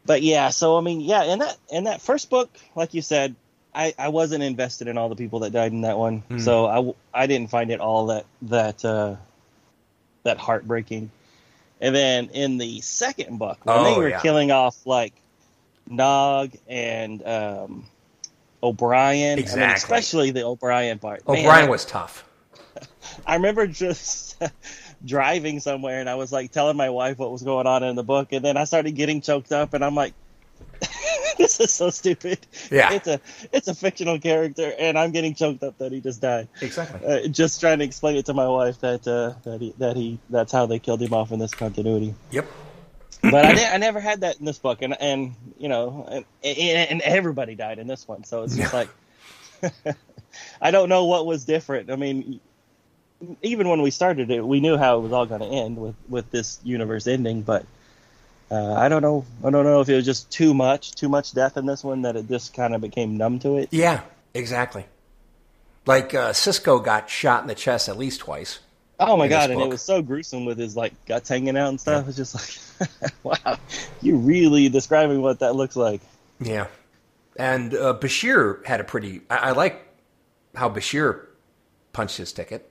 But 0.05 0.23
yeah, 0.23 0.49
so 0.49 0.77
I 0.77 0.81
mean, 0.81 1.01
yeah, 1.01 1.23
in 1.23 1.39
that 1.39 1.57
in 1.69 1.83
that 1.85 2.01
first 2.01 2.29
book, 2.29 2.49
like 2.75 2.93
you 2.93 3.01
said, 3.01 3.35
I, 3.75 3.93
I 3.99 4.09
wasn't 4.09 4.43
invested 4.43 4.87
in 4.87 4.97
all 4.97 5.09
the 5.09 5.15
people 5.15 5.39
that 5.39 5.51
died 5.51 5.71
in 5.71 5.81
that 5.81 5.97
one, 5.97 6.23
mm. 6.29 6.41
so 6.41 6.65
I, 6.65 7.21
I 7.23 7.27
didn't 7.27 7.49
find 7.49 7.69
it 7.71 7.79
all 7.79 8.07
that 8.07 8.25
that 8.43 8.83
uh, 8.83 9.15
that 10.27 10.37
heartbreaking. 10.37 11.09
And 11.81 11.95
then 11.95 12.29
in 12.33 12.57
the 12.57 12.81
second 12.81 13.37
book, 13.37 13.59
when 13.63 13.77
oh, 13.77 13.83
they 13.83 13.97
were 13.97 14.09
yeah. 14.09 14.19
killing 14.19 14.51
off 14.51 14.85
like 14.85 15.13
Nog 15.87 16.51
and 16.67 17.25
um, 17.25 17.85
O'Brien, 18.61 19.39
exactly. 19.39 19.63
I 19.63 19.67
mean, 19.67 19.75
especially 19.75 20.31
the 20.31 20.43
O'Brien 20.43 20.99
part. 20.99 21.21
O'Brien 21.27 21.45
Man, 21.45 21.69
was 21.69 21.85
tough. 21.85 22.27
I 23.27 23.35
remember 23.35 23.67
just 23.67 24.41
driving 25.05 25.59
somewhere 25.59 25.99
and 25.99 26.09
I 26.09 26.15
was 26.15 26.31
like 26.31 26.51
telling 26.51 26.77
my 26.77 26.89
wife 26.89 27.19
what 27.19 27.31
was 27.31 27.43
going 27.43 27.67
on 27.67 27.83
in 27.83 27.95
the 27.95 28.03
book, 28.03 28.33
and 28.33 28.43
then 28.43 28.57
I 28.57 28.63
started 28.63 28.91
getting 28.91 29.21
choked 29.21 29.51
up, 29.51 29.73
and 29.73 29.85
I'm 29.85 29.95
like, 29.95 30.13
this 31.39 31.59
is 31.59 31.71
so 31.71 31.89
stupid. 31.89 32.39
Yeah. 32.71 32.93
it's 32.93 33.07
a 33.07 33.19
it's 33.51 33.67
a 33.67 33.75
fictional 33.75 34.19
character, 34.19 34.73
and 34.77 34.97
I'm 34.97 35.11
getting 35.11 35.35
choked 35.35 35.63
up 35.63 35.77
that 35.77 35.91
he 35.91 36.01
just 36.01 36.21
died. 36.21 36.47
Exactly. 36.61 37.05
Uh, 37.05 37.27
just 37.27 37.59
trying 37.59 37.79
to 37.79 37.85
explain 37.85 38.17
it 38.17 38.25
to 38.25 38.33
my 38.33 38.47
wife 38.47 38.81
that 38.81 39.07
uh, 39.07 39.33
that 39.49 39.61
he 39.61 39.73
that 39.77 39.95
he 39.95 40.19
that's 40.29 40.51
how 40.51 40.65
they 40.65 40.79
killed 40.79 41.01
him 41.01 41.13
off 41.13 41.31
in 41.31 41.39
this 41.39 41.53
continuity. 41.53 42.15
Yep. 42.31 42.47
But 43.21 43.45
I, 43.45 43.53
ne- 43.53 43.67
I 43.67 43.77
never 43.77 43.99
had 43.99 44.21
that 44.21 44.39
in 44.39 44.45
this 44.45 44.57
book, 44.57 44.81
and 44.81 44.99
and 44.99 45.35
you 45.57 45.69
know, 45.69 46.07
and, 46.09 46.25
and, 46.43 46.91
and 46.91 47.01
everybody 47.01 47.55
died 47.55 47.79
in 47.79 47.87
this 47.87 48.07
one, 48.07 48.23
so 48.23 48.43
it's 48.43 48.55
just 48.55 48.73
like 48.73 48.89
I 50.61 50.71
don't 50.71 50.89
know 50.89 51.05
what 51.05 51.25
was 51.25 51.45
different. 51.45 51.91
I 51.91 51.95
mean, 51.95 52.39
even 53.41 53.69
when 53.69 53.81
we 53.81 53.91
started 53.91 54.31
it, 54.31 54.45
we 54.45 54.59
knew 54.59 54.77
how 54.77 54.97
it 54.97 55.01
was 55.01 55.11
all 55.11 55.25
going 55.25 55.41
to 55.41 55.47
end 55.47 55.77
with 55.77 55.95
with 56.09 56.31
this 56.31 56.59
universe 56.63 57.07
ending, 57.07 57.41
but. 57.43 57.65
Uh, 58.49 58.73
I 58.73 58.87
don't 58.87 59.01
know. 59.01 59.25
I 59.43 59.49
don't 59.49 59.65
know 59.65 59.81
if 59.81 59.89
it 59.89 59.95
was 59.95 60.05
just 60.05 60.31
too 60.31 60.53
much, 60.53 60.93
too 60.93 61.09
much 61.09 61.33
death 61.33 61.57
in 61.57 61.65
this 61.65 61.83
one 61.83 62.03
that 62.03 62.15
it 62.15 62.27
just 62.29 62.53
kind 62.53 62.73
of 62.73 62.81
became 62.81 63.17
numb 63.17 63.39
to 63.39 63.57
it. 63.57 63.69
Yeah, 63.71 64.01
exactly. 64.33 64.85
Like 65.85 66.13
uh, 66.13 66.31
Sisko 66.31 66.83
got 66.83 67.09
shot 67.09 67.41
in 67.41 67.47
the 67.47 67.55
chest 67.55 67.89
at 67.89 67.97
least 67.97 68.21
twice. 68.21 68.59
Oh 68.99 69.15
my 69.15 69.27
god! 69.27 69.51
And 69.51 69.61
it 69.61 69.69
was 69.69 69.81
so 69.81 70.01
gruesome 70.01 70.45
with 70.45 70.57
his 70.57 70.75
like 70.75 70.93
guts 71.05 71.29
hanging 71.29 71.55
out 71.57 71.69
and 71.69 71.79
stuff. 71.79 72.07
It's 72.07 72.17
just 72.17 72.79
like, 72.81 73.11
wow, 73.23 73.57
you 74.01 74.15
really 74.17 74.69
describing 74.69 75.21
what 75.21 75.39
that 75.39 75.55
looks 75.55 75.75
like. 75.75 76.01
Yeah. 76.39 76.67
And 77.37 77.73
uh, 77.75 77.95
Bashir 77.99 78.65
had 78.65 78.79
a 78.79 78.83
pretty. 78.83 79.21
I, 79.29 79.37
I 79.37 79.51
like 79.51 79.85
how 80.55 80.69
Bashir 80.69 81.25
punched 81.93 82.17
his 82.17 82.33
ticket. 82.33 82.69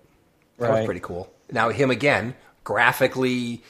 That 0.59 0.71
was 0.71 0.79
Right. 0.79 0.85
pretty 0.87 1.01
cool. 1.01 1.31
Now, 1.53 1.69
him 1.69 1.91
again, 1.93 2.35
graphically, 2.65 3.63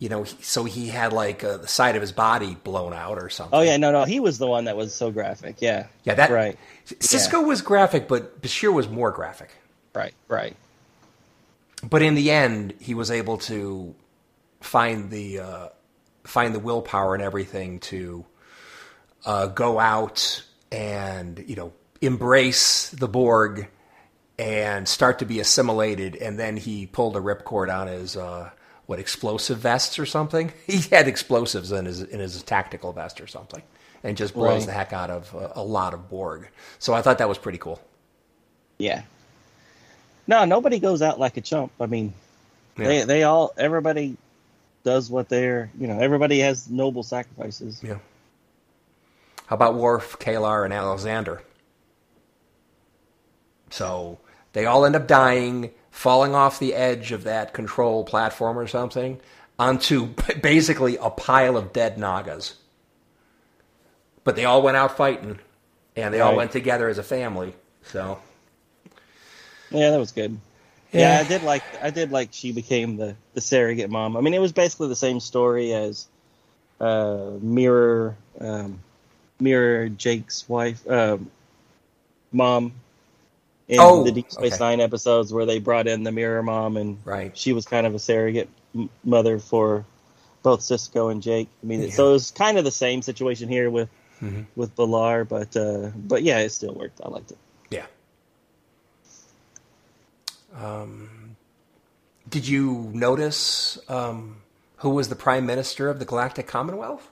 you 0.00 0.08
know, 0.08 0.24
he, 0.24 0.34
so 0.42 0.64
he 0.64 0.88
had 0.88 1.12
like 1.12 1.44
uh, 1.44 1.58
the 1.58 1.68
side 1.68 1.94
of 1.94 2.00
his 2.00 2.10
body 2.10 2.56
blown 2.64 2.92
out 2.92 3.18
or 3.18 3.28
something. 3.30 3.56
Oh 3.56 3.62
yeah, 3.62 3.76
no, 3.76 3.92
no, 3.92 4.04
he 4.04 4.18
was 4.18 4.38
the 4.38 4.46
one 4.46 4.64
that 4.64 4.76
was 4.76 4.92
so 4.92 5.12
graphic. 5.12 5.56
Yeah, 5.60 5.86
Yeah, 6.02 6.14
that. 6.14 6.30
right, 6.30 6.58
Sisko 6.86 7.46
was 7.46 7.62
graphic, 7.62 8.08
but 8.08 8.42
Bashir 8.42 8.72
was 8.72 8.88
more 8.88 9.12
graphic. 9.12 9.50
right, 9.94 10.14
right. 10.26 10.56
But 11.88 12.02
in 12.02 12.14
the 12.14 12.30
end, 12.30 12.74
he 12.80 12.94
was 12.94 13.10
able 13.10 13.38
to 13.38 13.94
find 14.60 15.10
the 15.10 15.40
uh, 15.40 15.68
find 16.24 16.54
the 16.54 16.58
willpower 16.58 17.14
and 17.14 17.22
everything 17.22 17.80
to 17.80 18.24
uh, 19.24 19.46
go 19.46 19.78
out 19.78 20.44
and 20.72 21.42
you 21.46 21.56
know 21.56 21.72
embrace 22.00 22.90
the 22.90 23.08
Borg 23.08 23.68
and 24.38 24.88
start 24.88 25.18
to 25.18 25.26
be 25.26 25.40
assimilated. 25.40 26.16
And 26.16 26.38
then 26.38 26.56
he 26.56 26.86
pulled 26.86 27.16
a 27.16 27.20
ripcord 27.20 27.74
on 27.74 27.86
his 27.88 28.16
uh, 28.16 28.50
what 28.90 28.98
explosive 28.98 29.58
vests 29.58 30.00
or 30.00 30.04
something. 30.04 30.52
He 30.66 30.80
had 30.90 31.06
explosives 31.06 31.70
in 31.70 31.84
his 31.84 32.00
in 32.02 32.18
his 32.18 32.42
tactical 32.42 32.92
vest 32.92 33.20
or 33.20 33.28
something, 33.28 33.62
and 34.02 34.16
just 34.16 34.34
blows 34.34 34.62
Right. 34.62 34.66
the 34.66 34.72
heck 34.72 34.92
out 34.92 35.10
of 35.10 35.32
uh, 35.32 35.52
a 35.54 35.62
lot 35.62 35.94
of 35.94 36.10
Borg. 36.10 36.48
So 36.80 36.92
I 36.92 37.00
thought 37.00 37.18
that 37.18 37.28
was 37.28 37.38
pretty 37.38 37.58
cool. 37.58 37.80
Yeah. 38.78 39.02
No, 40.26 40.44
nobody 40.44 40.80
goes 40.80 41.02
out 41.02 41.20
like 41.20 41.36
a 41.36 41.40
chump. 41.40 41.70
I 41.80 41.86
mean, 41.86 42.12
Yeah. 42.76 42.88
they 42.88 43.04
they 43.04 43.22
all 43.22 43.52
everybody 43.56 44.16
does 44.82 45.08
what 45.08 45.28
they're 45.28 45.70
you 45.78 45.86
know 45.86 46.00
everybody 46.00 46.40
has 46.40 46.68
noble 46.68 47.04
sacrifices. 47.04 47.80
Yeah. 47.84 47.98
How 49.46 49.54
about 49.54 49.76
Worf, 49.76 50.18
K'Ehleyr, 50.18 50.64
and 50.64 50.74
Alexander? 50.74 51.42
So 53.70 54.18
they 54.52 54.66
all 54.66 54.84
end 54.84 54.96
up 54.96 55.06
dying, 55.06 55.70
falling 55.90 56.34
off 56.34 56.58
the 56.58 56.74
edge 56.74 57.12
of 57.12 57.24
that 57.24 57.52
control 57.52 58.04
platform 58.04 58.58
or 58.58 58.66
something 58.66 59.20
onto 59.58 60.06
basically 60.42 60.96
a 60.96 61.10
pile 61.10 61.56
of 61.56 61.72
dead 61.72 61.98
Nagas. 61.98 62.54
But 64.24 64.36
they 64.36 64.44
all 64.44 64.62
went 64.62 64.76
out 64.76 64.96
fighting, 64.96 65.38
and 65.96 66.12
they 66.14 66.20
all 66.20 66.30
Right. 66.30 66.36
went 66.38 66.52
together 66.52 66.88
as 66.88 66.98
a 66.98 67.02
family. 67.02 67.54
So 67.84 68.18
Yeah, 69.70 69.90
that 69.90 69.98
was 69.98 70.12
good. 70.12 70.38
Yeah. 70.92 71.14
Yeah. 71.14 71.20
I 71.20 71.24
did 71.24 71.42
like 71.42 71.62
I 71.82 71.90
did 71.90 72.10
like 72.10 72.30
she 72.32 72.52
became 72.52 72.96
the 72.96 73.16
the 73.34 73.40
surrogate 73.40 73.90
mom. 73.90 74.16
I 74.16 74.20
mean, 74.20 74.34
it 74.34 74.40
was 74.40 74.52
basically 74.52 74.88
the 74.88 74.96
same 74.96 75.20
story 75.20 75.72
as 75.72 76.06
uh, 76.80 77.30
Mirror 77.40 78.16
um, 78.40 78.80
Mirror 79.38 79.90
Jake's 79.90 80.48
wife 80.48 80.86
um, 80.88 81.30
mom 82.32 82.72
in 83.70 83.80
Oh, 83.82 84.04
the 84.04 84.12
Deep 84.12 84.32
Space 84.32 84.54
okay. 84.54 84.60
Nine 84.60 84.80
episodes 84.80 85.32
where 85.32 85.46
they 85.46 85.60
brought 85.60 85.88
in 85.88 86.04
the 86.04 86.12
Mirror 86.12 86.44
mom 86.44 86.76
and 86.78 86.98
Right. 87.04 87.36
she 87.36 87.54
was 87.54 87.66
kind 87.66 87.86
of 87.86 87.94
a 87.94 88.00
surrogate 88.00 88.50
mother 89.04 89.38
for 89.40 89.86
both 90.42 90.60
Sisko 90.60 91.12
and 91.12 91.22
Jake. 91.22 91.48
I 91.62 91.66
mean, 91.66 91.82
Yeah. 91.82 91.90
so 91.90 92.10
it 92.10 92.12
was 92.12 92.32
kind 92.32 92.58
of 92.58 92.64
the 92.64 92.72
same 92.72 93.02
situation 93.02 93.48
here 93.48 93.70
with 93.70 93.90
Mhm. 94.22 94.46
with 94.56 94.76
Balar, 94.76 95.28
but 95.28 95.56
uh, 95.56 95.90
but 95.96 96.22
yeah, 96.22 96.40
it 96.40 96.50
still 96.50 96.74
worked. 96.74 97.00
I 97.04 97.08
liked 97.08 97.32
it. 97.32 97.38
Yeah. 97.70 97.86
Um, 100.54 101.36
did 102.28 102.48
you 102.48 102.90
notice 102.94 103.78
um, 103.88 104.42
who 104.78 104.90
was 104.90 105.08
the 105.08 105.16
prime 105.16 105.46
minister 105.46 105.88
of 105.90 105.98
the 105.98 106.04
Galactic 106.06 106.46
Commonwealth? 106.48 107.10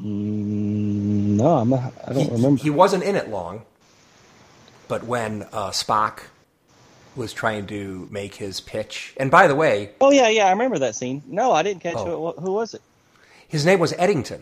Mm, 0.00 1.11
no, 1.42 1.56
I'm 1.58 1.68
not, 1.70 1.92
I 2.06 2.12
don't 2.12 2.24
he, 2.24 2.30
remember. 2.30 2.62
He 2.62 2.70
wasn't 2.70 3.02
in 3.04 3.16
it 3.16 3.28
long, 3.28 3.62
but 4.88 5.04
when 5.04 5.42
uh, 5.52 5.70
Spock 5.70 6.20
was 7.16 7.32
trying 7.32 7.66
to 7.66 8.08
make 8.10 8.34
his 8.34 8.60
pitch, 8.60 9.14
and 9.18 9.30
by 9.30 9.46
the 9.46 9.54
way, 9.54 9.90
Oh 10.00 10.10
yeah, 10.10 10.28
yeah, 10.28 10.46
I 10.46 10.50
remember 10.50 10.78
that 10.80 10.94
scene. 10.94 11.22
No, 11.26 11.52
I 11.52 11.62
didn't 11.62 11.82
catch 11.82 11.96
Oh. 11.96 12.04
who, 12.04 12.28
it 12.30 12.38
who 12.42 12.52
was 12.52 12.74
it. 12.74 12.82
his 13.48 13.66
name 13.66 13.78
was 13.78 13.92
Eddington. 13.98 14.40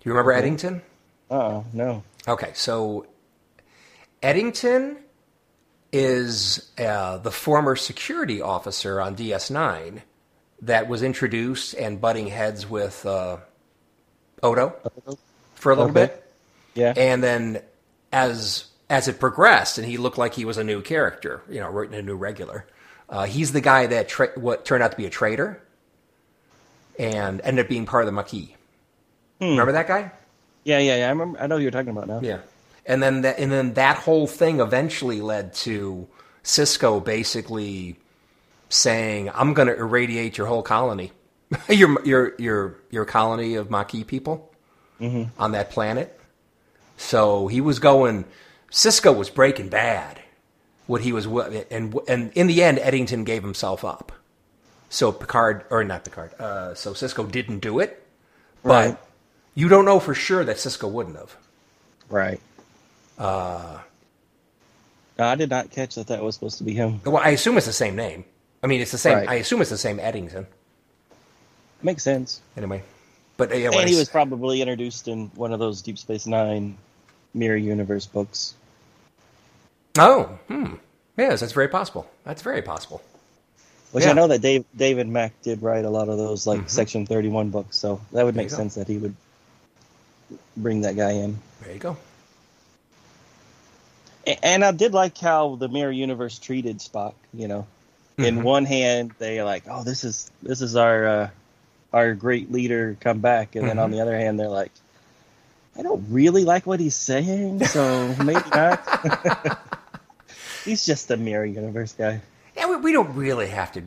Do 0.00 0.08
you 0.08 0.12
remember 0.12 0.32
Eddington? 0.32 0.82
Oh 1.30 1.64
no. 1.72 2.02
Okay, 2.28 2.50
so 2.54 3.06
Eddington 4.22 4.98
is 5.92 6.70
uh, 6.78 7.18
the 7.18 7.30
former 7.30 7.76
security 7.76 8.40
officer 8.40 9.00
on 9.00 9.16
DS9 9.16 10.02
that 10.62 10.88
was 10.88 11.02
introduced 11.02 11.74
and 11.74 12.00
butting 12.00 12.28
heads 12.28 12.68
with 12.68 13.04
uh, 13.06 13.38
Odo 14.42 14.74
for 15.54 15.72
a 15.72 15.74
little 15.74 15.90
Okay. 15.90 16.06
bit, 16.06 16.24
Yeah. 16.74 16.94
and 16.96 17.22
then 17.22 17.62
as 18.12 18.64
as 18.88 19.06
it 19.06 19.20
progressed, 19.20 19.78
and 19.78 19.86
he 19.86 19.96
looked 19.96 20.18
like 20.18 20.34
he 20.34 20.44
was 20.44 20.56
a 20.58 20.64
new 20.64 20.82
character, 20.82 21.42
you 21.48 21.60
know, 21.60 21.68
written 21.70 21.94
a 21.94 22.02
new 22.02 22.16
regular. 22.16 22.66
Uh, 23.08 23.24
he's 23.24 23.52
the 23.52 23.60
guy 23.60 23.86
that 23.86 24.08
tra- 24.08 24.32
what 24.34 24.64
turned 24.64 24.82
out 24.82 24.90
to 24.90 24.96
be 24.96 25.06
a 25.06 25.10
traitor 25.10 25.60
and 26.98 27.40
ended 27.42 27.64
up 27.64 27.68
being 27.68 27.86
part 27.86 28.02
of 28.02 28.06
the 28.06 28.12
Maquis. 28.12 28.50
Remember 29.40 29.72
that 29.72 29.86
guy? 29.88 30.12
yeah, 30.64 30.78
yeah, 30.78 30.96
yeah. 30.96 31.06
I 31.06 31.10
remember. 31.10 31.40
I 31.40 31.46
know 31.46 31.56
who 31.56 31.62
you're 31.62 31.70
talking 31.70 31.90
about 31.90 32.06
now. 32.08 32.20
Yeah. 32.22 32.38
And 32.86 33.02
then 33.02 33.22
that, 33.22 33.38
and 33.38 33.50
then 33.52 33.74
that 33.74 33.96
whole 33.96 34.26
thing 34.26 34.60
eventually 34.60 35.20
led 35.20 35.54
to 35.54 36.06
Sisko 36.44 37.02
basically 37.04 37.96
saying, 38.68 39.30
"I'm 39.34 39.54
going 39.54 39.68
to 39.68 39.76
irradiate 39.76 40.36
your 40.36 40.46
whole 40.48 40.62
colony, 40.62 41.12
your 41.68 42.04
your 42.04 42.34
your 42.38 42.76
your 42.90 43.04
colony 43.04 43.54
of 43.54 43.70
Maquis 43.70 44.04
people 44.04 44.50
on 45.38 45.52
that 45.52 45.70
planet." 45.70 46.18
So 46.96 47.46
he 47.48 47.60
was 47.60 47.78
going. 47.78 48.24
Sisko 48.70 49.16
was 49.16 49.30
breaking 49.30 49.68
bad. 49.68 50.20
What 50.86 51.00
he 51.02 51.12
was, 51.12 51.26
and 51.70 51.96
and 52.08 52.32
in 52.34 52.46
the 52.46 52.62
end, 52.62 52.78
Eddington 52.78 53.24
gave 53.24 53.42
himself 53.42 53.84
up. 53.84 54.12
So 54.88 55.12
Picard, 55.12 55.64
or 55.70 55.84
not 55.84 56.04
Picard, 56.04 56.34
uh, 56.40 56.74
so 56.74 56.92
Sisko 56.94 57.30
didn't 57.30 57.60
do 57.60 57.78
it, 57.78 58.04
but 58.64 58.68
Right. 58.88 58.98
you 59.54 59.68
don't 59.68 59.84
know 59.84 60.00
for 60.00 60.14
sure 60.14 60.44
that 60.44 60.56
Sisko 60.56 60.90
wouldn't 60.90 61.16
have. 61.16 61.36
Right. 62.08 62.40
Uh. 63.18 63.78
I 65.16 65.34
did 65.36 65.50
not 65.50 65.70
catch 65.70 65.94
that 65.96 66.06
that 66.08 66.22
was 66.22 66.34
supposed 66.34 66.58
to 66.58 66.64
be 66.64 66.72
him. 66.72 67.00
Well, 67.04 67.18
I 67.18 67.28
assume 67.30 67.56
it's 67.58 67.66
the 67.66 67.72
same 67.72 67.94
name. 67.94 68.24
I 68.62 68.66
mean, 68.66 68.80
it's 68.80 68.90
the 68.90 68.98
same. 68.98 69.18
Right. 69.18 69.28
I 69.28 69.34
assume 69.34 69.60
it's 69.60 69.70
the 69.70 69.78
same 69.78 70.00
Eddington. 70.00 70.46
Makes 71.82 72.02
sense. 72.02 72.40
Anyway, 72.56 72.82
but 73.36 73.52
uh, 73.52 73.56
yeah, 73.56 73.70
And 73.70 73.88
he 73.88 73.96
was 73.96 74.08
probably 74.08 74.60
introduced 74.60 75.08
in 75.08 75.28
one 75.34 75.52
of 75.52 75.58
those 75.58 75.82
Deep 75.82 75.98
Space 75.98 76.26
Nine 76.26 76.76
mirror 77.34 77.56
universe 77.56 78.06
books. 78.06 78.54
oh, 79.98 80.24
hmm, 80.48 80.74
yes, 81.16 81.40
that's 81.40 81.52
very 81.52 81.68
possible. 81.68 82.08
That's 82.24 82.42
very 82.42 82.62
possible. 82.62 83.00
Which 83.92 84.04
Yeah. 84.04 84.10
I 84.10 84.12
know 84.14 84.28
that 84.28 84.40
Dave 84.40 84.64
David 84.76 85.08
Mack 85.08 85.32
did 85.42 85.62
write 85.62 85.84
a 85.84 85.90
lot 85.90 86.08
of 86.08 86.16
those 86.18 86.46
like 86.46 86.68
Section 86.70 87.06
Thirty 87.06 87.28
One 87.28 87.50
books, 87.50 87.76
so 87.76 88.00
that 88.12 88.24
would 88.24 88.34
There 88.34 88.42
make 88.42 88.50
you 88.50 88.56
go. 88.56 88.56
sense 88.56 88.74
that 88.76 88.86
he 88.86 88.98
would 88.98 89.14
bring 90.56 90.82
that 90.82 90.96
guy 90.96 91.12
in. 91.12 91.38
There 91.62 91.72
you 91.72 91.78
go. 91.80 91.96
And 94.42 94.64
I 94.64 94.70
did 94.72 94.92
like 94.92 95.16
how 95.18 95.56
the 95.56 95.68
mirror 95.68 95.90
universe 95.90 96.38
treated 96.38 96.78
Spock. 96.78 97.14
You 97.34 97.48
know, 97.48 97.66
in 98.18 98.36
Mhm. 98.36 98.42
one 98.42 98.64
hand 98.64 99.12
they're 99.18 99.44
like, 99.44 99.64
"Oh, 99.68 99.82
this 99.82 100.04
is 100.04 100.30
this 100.42 100.60
is 100.60 100.76
our 100.76 101.06
uh, 101.06 101.30
our 101.92 102.14
great 102.14 102.50
leader 102.52 102.96
come 103.00 103.18
back," 103.20 103.56
and 103.56 103.66
then 103.68 103.78
on 103.78 103.90
Mhm. 103.90 103.94
the 103.94 104.00
other 104.00 104.16
hand 104.18 104.38
they're 104.38 104.48
like, 104.48 104.72
"I 105.76 105.82
don't 105.82 106.04
really 106.10 106.44
like 106.44 106.66
what 106.66 106.80
he's 106.80 106.94
saying, 106.96 107.64
so 107.66 108.14
maybe 108.22 108.40
not." 108.54 109.58
he's 110.64 110.84
just 110.84 111.10
a 111.10 111.16
mirror 111.16 111.44
universe 111.46 111.92
guy. 111.92 112.20
Yeah, 112.56 112.68
we, 112.68 112.76
we 112.76 112.92
don't 112.92 113.14
really 113.16 113.48
have 113.48 113.72
to. 113.72 113.82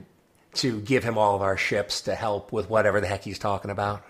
to 0.56 0.80
give 0.82 1.04
him 1.04 1.18
all 1.18 1.36
of 1.36 1.42
our 1.42 1.58
ships 1.58 2.02
to 2.02 2.14
help 2.14 2.52
with 2.52 2.70
whatever 2.70 3.02
the 3.02 3.08
heck 3.08 3.24
he's 3.24 3.40
talking 3.40 3.72
about. 3.72 4.04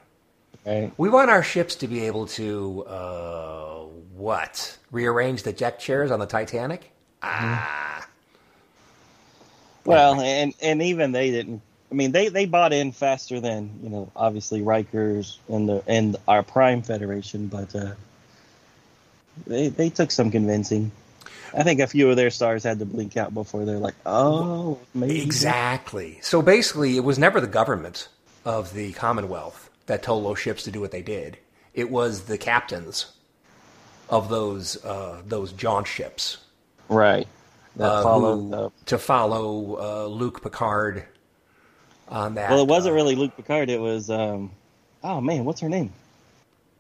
Right. 0.65 0.91
We 0.97 1.09
want 1.09 1.29
our 1.29 1.41
ships 1.41 1.75
to 1.77 1.87
be 1.87 2.05
able 2.07 2.25
to 2.35 2.83
uh, 2.85 3.83
what? 4.13 4.77
Rearrange 4.91 5.43
the 5.43 5.53
deck 5.53 5.79
chairs 5.79 6.11
on 6.11 6.19
the 6.19 6.25
Titanic? 6.25 6.91
Ah, 7.21 8.05
Well, 9.85 10.19
and 10.19 10.53
and 10.61 10.81
even 10.81 11.13
they 11.13 11.31
didn't. 11.31 11.61
I 11.93 11.95
mean, 11.95 12.11
they 12.11 12.29
they 12.29 12.45
bought 12.45 12.73
in 12.73 12.91
faster 12.91 13.39
than 13.39 13.69
you 13.83 13.89
know, 13.89 14.11
obviously 14.15 14.61
Rikers 14.61 15.37
and 15.47 15.69
the 15.69 15.83
and 15.85 16.15
our 16.27 16.41
Prime 16.41 16.81
Federation, 16.81 17.45
but 17.45 17.75
uh, 17.75 17.91
they 19.45 19.67
they 19.67 19.89
took 19.91 20.09
some 20.09 20.31
convincing. 20.31 20.91
I 21.55 21.61
think 21.61 21.79
a 21.81 21.85
few 21.85 22.09
of 22.09 22.15
their 22.15 22.31
stars 22.31 22.63
had 22.63 22.79
to 22.79 22.85
blink 22.85 23.15
out 23.15 23.31
before 23.31 23.63
they're 23.63 23.77
like, 23.77 23.93
oh, 24.07 24.79
maybe 24.95 25.21
exactly. 25.21 26.17
So 26.23 26.41
basically, 26.41 26.97
it 26.97 27.03
was 27.03 27.19
never 27.19 27.39
the 27.39 27.45
government 27.45 28.07
of 28.43 28.73
the 28.73 28.93
Commonwealth 28.93 29.69
that 29.85 30.01
told 30.01 30.25
those 30.25 30.39
ships 30.39 30.63
to 30.63 30.71
do 30.71 30.81
what 30.81 30.89
they 30.89 31.03
did. 31.03 31.37
It 31.75 31.91
was 31.91 32.21
the 32.23 32.39
captains 32.39 33.05
of 34.09 34.29
those 34.29 34.83
uh, 34.83 35.21
those 35.27 35.53
jaunt 35.53 35.85
ships 35.85 36.37
right. 36.89 37.27
That 37.75 37.85
uh, 37.91 38.01
followed 38.03 38.35
who- 38.39 38.49
the- 38.49 38.71
to 38.87 38.97
follow 38.97 39.77
uh, 39.79 40.07
Luke 40.07 40.41
Picard 40.41 41.05
on 42.09 42.35
that. 42.35 42.49
well, 42.49 42.61
it 42.61 42.67
wasn't 42.67 42.93
uh, 42.93 42.95
really 42.95 43.15
Luke 43.15 43.35
Picard. 43.35 43.69
It 43.69 43.79
was, 43.79 44.09
um, 44.09 44.51
oh 45.03 45.21
man, 45.21 45.45
what's 45.45 45.61
her 45.61 45.69
name? 45.69 45.91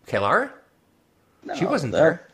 Kalara. 0.07 0.49
she 1.55 1.65
wasn't 1.65 1.93
there. 1.93 2.27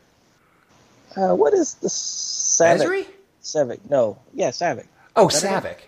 Uh, 1.16 1.34
what 1.34 1.52
is 1.54 1.74
the 1.74 1.88
Saavik? 1.88 2.80
Ezri? 2.80 3.06
Saavik? 3.42 3.80
No, 3.88 4.18
yeah, 4.32 4.50
Saavik. 4.50 4.86
Oh, 5.16 5.28
Is 5.28 5.40
that 5.42 5.62
Saavik. 5.64 5.78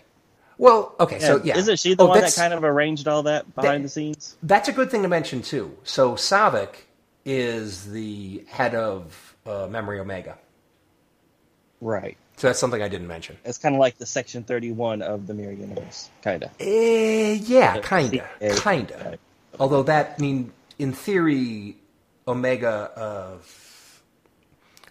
Well, 0.57 0.95
okay, 0.99 1.19
so 1.19 1.41
yeah, 1.43 1.57
isn't 1.57 1.79
she 1.79 1.93
the 1.93 2.03
Oh, 2.03 2.07
one 2.07 2.21
that 2.21 2.33
kind 2.35 2.53
of 2.53 2.63
arranged 2.63 3.07
all 3.07 3.23
that 3.23 3.53
behind 3.55 3.83
That- 3.83 3.87
the 3.87 3.89
scenes? 3.89 4.35
That's 4.43 4.69
a 4.69 4.71
good 4.71 4.91
thing 4.91 5.01
to 5.01 5.07
mention 5.07 5.41
too. 5.41 5.75
So 5.83 6.13
Saavik 6.13 6.75
is 7.25 7.91
the 7.91 8.43
head 8.49 8.75
of 8.75 9.35
uh, 9.45 9.67
Memory 9.67 9.99
Omega. 9.99 10.37
Right. 11.81 12.17
So 12.43 12.49
that's 12.49 12.59
something 12.59 12.81
I 12.81 12.89
didn't 12.89 13.07
mention. 13.07 13.37
It's 13.45 13.57
kind 13.57 13.73
of 13.73 13.79
like 13.79 13.97
the 13.99 14.05
Section 14.05 14.43
Thirty 14.43 14.73
One 14.73 15.01
of 15.01 15.27
the 15.27 15.33
Mirror 15.33 15.53
Universe, 15.53 16.09
kind 16.21 16.43
of. 16.43 16.49
Eh, 16.59 17.35
yeah, 17.41 17.79
Yeah, 18.41 18.57
kinda, 18.59 18.59
kinda. 18.59 19.17
Although 19.61 19.83
that, 19.83 20.15
I 20.17 20.21
mean, 20.21 20.51
in 20.77 20.91
theory, 20.91 21.77
Omega 22.27 22.91
uh, 22.97 23.37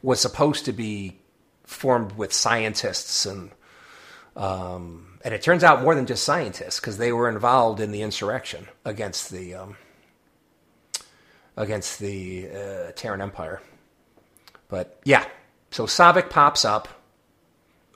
was 0.03 0.18
supposed 0.18 0.64
to 0.64 0.72
be 0.72 1.18
formed 1.64 2.12
with 2.12 2.32
scientists 2.32 3.26
and 3.26 3.50
um, 4.34 5.18
and 5.22 5.34
it 5.34 5.42
turns 5.42 5.62
out 5.62 5.82
more 5.82 5.94
than 5.94 6.07
just 6.07 6.24
scientists 6.24 6.80
because 6.80 6.96
they 6.96 7.12
were 7.12 7.28
involved 7.28 7.80
in 7.80 7.92
the 7.92 8.00
insurrection 8.00 8.66
against 8.86 9.30
the 9.30 9.57
um, 9.57 9.76
against 11.59 11.98
the 11.98 12.48
uh, 12.48 12.92
Terran 12.92 13.20
Empire. 13.20 13.61
But 14.68 14.98
yeah, 15.05 15.26
so 15.70 15.84
Saavik 15.84 16.30
pops 16.30 16.64
up 16.64 16.88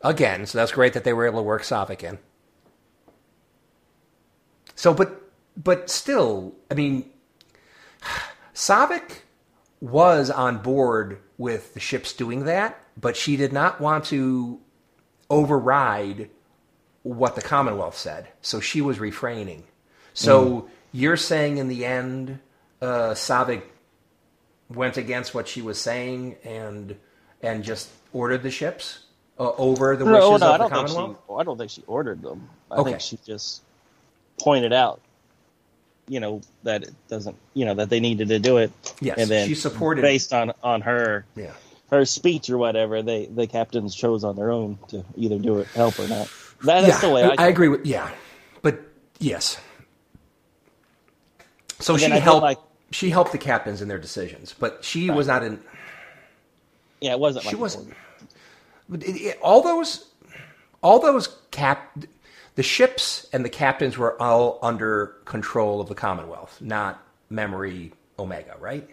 again, 0.02 0.46
so 0.46 0.58
that's 0.58 0.72
great 0.72 0.92
that 0.92 1.04
they 1.04 1.12
were 1.12 1.26
able 1.26 1.40
to 1.40 1.42
work 1.42 1.62
Saavik 1.62 2.02
in. 2.02 2.18
So, 4.74 4.92
but 4.92 5.22
but 5.56 5.88
still, 5.90 6.54
I 6.70 6.74
mean, 6.74 7.10
Saavik 8.54 9.20
was 9.80 10.30
on 10.30 10.58
board 10.58 11.18
with 11.38 11.74
the 11.74 11.80
ships 11.80 12.12
doing 12.12 12.44
that, 12.44 12.80
but 13.00 13.16
she 13.16 13.36
did 13.36 13.52
not 13.52 13.80
want 13.80 14.04
to 14.06 14.60
override 15.30 16.30
what 17.02 17.34
the 17.34 17.42
Commonwealth 17.42 17.96
said. 17.96 18.28
So 18.42 18.60
she 18.60 18.80
was 18.80 18.98
refraining. 18.98 19.64
So 20.12 20.68
you're 20.92 21.16
saying 21.16 21.58
in 21.58 21.68
the 21.68 21.84
end, 21.84 22.38
uh, 22.80 23.14
went 24.68 24.96
against 24.96 25.34
what 25.34 25.46
she 25.46 25.62
was 25.62 25.80
saying 25.80 26.36
and 26.44 26.96
and 27.42 27.62
just 27.62 27.90
ordered 28.12 28.42
the 28.42 28.50
ships 28.50 29.05
uh, 29.38 29.52
over 29.58 29.96
the 29.96 30.04
wishes 30.04 30.20
No, 30.20 30.36
no, 30.36 30.46
I 30.46 30.54
of 30.56 30.58
the 30.60 30.68
don't 30.68 30.88
think 30.88 31.16
she. 31.28 31.34
I 31.34 31.42
don't 31.44 31.58
think 31.58 31.70
she 31.70 31.84
ordered 31.86 32.22
them. 32.22 32.48
I 32.70 32.76
Okay. 32.76 32.90
think 32.90 33.00
she 33.02 33.18
just 33.26 33.62
pointed 34.40 34.72
out, 34.72 35.00
you 36.08 36.20
know, 36.20 36.40
that 36.62 36.82
it 36.84 36.94
doesn't, 37.08 37.36
you 37.54 37.64
know, 37.64 37.74
that 37.74 37.90
they 37.90 38.00
needed 38.00 38.28
to 38.28 38.38
do 38.38 38.56
it. 38.58 38.70
Yes, 39.00 39.18
and 39.18 39.28
then 39.30 39.48
she 39.48 39.54
supported- 39.54 40.02
based 40.02 40.32
on 40.32 40.52
on 40.62 40.80
her 40.82 41.24
Yeah. 41.36 41.52
her 41.90 42.04
speech 42.04 42.48
or 42.50 42.58
whatever. 42.58 43.02
They 43.02 43.26
the 43.26 43.46
captains 43.46 43.94
chose 43.94 44.24
on 44.24 44.36
their 44.36 44.50
own 44.50 44.78
to 44.88 45.04
either 45.16 45.38
do 45.38 45.58
it, 45.58 45.66
help 45.68 45.98
or 45.98 46.08
not. 46.08 46.28
That, 46.64 46.82
that's 46.86 47.00
the 47.00 47.10
way 47.10 47.22
I. 47.24 47.34
I, 47.38 47.46
agree 47.48 47.68
with 47.68 47.84
yeah, 47.84 48.10
but 48.62 48.80
yes. 49.18 49.58
So 51.78 51.96
she 51.96 52.04
then 52.04 52.12
I 52.12 52.14
did 52.16 52.22
helped. 52.24 52.42
like- 52.42 52.58
she 52.92 53.10
helped 53.10 53.32
the 53.32 53.38
captains 53.38 53.82
in 53.82 53.88
their 53.88 53.98
decisions, 53.98 54.54
but 54.58 54.84
she 54.84 55.10
was 55.10 55.26
not 55.26 55.42
in. 55.42 55.60
Yeah, 57.00 57.10
it 57.12 57.18
wasn't. 57.18 57.44
She 57.44 57.50
like 57.50 57.58
wasn't. 57.60 57.88
but 57.88 57.96
it- 58.92 59.02
it- 59.04 59.38
all 59.42 59.62
those, 59.62 60.06
all 60.82 60.98
those 61.00 61.28
cap, 61.50 61.96
the 62.54 62.62
ships 62.62 63.26
and 63.32 63.44
the 63.44 63.48
captains 63.48 63.98
were 63.98 64.20
all 64.20 64.58
under 64.62 65.16
control 65.24 65.80
of 65.80 65.88
the 65.88 65.94
Commonwealth, 65.94 66.58
not 66.60 67.02
Memory 67.30 67.92
Omega, 68.18 68.56
right? 68.60 68.88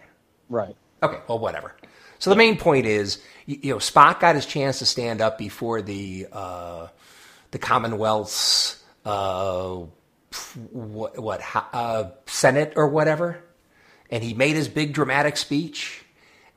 Right. 0.48 0.76
Okay, 1.02 1.18
well, 1.28 1.38
whatever. 1.38 1.74
So 2.18 2.30
the 2.30 2.36
main 2.36 2.56
point 2.56 2.86
is, 2.86 3.20
you, 3.46 3.58
you 3.62 3.72
know, 3.72 3.78
Spock 3.78 4.20
got 4.20 4.34
his 4.34 4.46
chance 4.46 4.78
to 4.78 4.86
stand 4.86 5.20
up 5.20 5.36
before 5.38 5.82
the 5.82 6.26
uh, 6.32 6.88
the 7.50 7.58
Commonwealth's 7.58 8.82
uh, 9.04 9.80
what, 10.70 11.18
what 11.18 11.40
uh, 11.72 12.10
Senate 12.26 12.72
or 12.76 12.88
whatever, 12.88 13.42
and 14.10 14.24
he 14.24 14.34
made 14.34 14.56
his 14.56 14.68
big 14.68 14.92
dramatic 14.92 15.36
speech. 15.36 16.04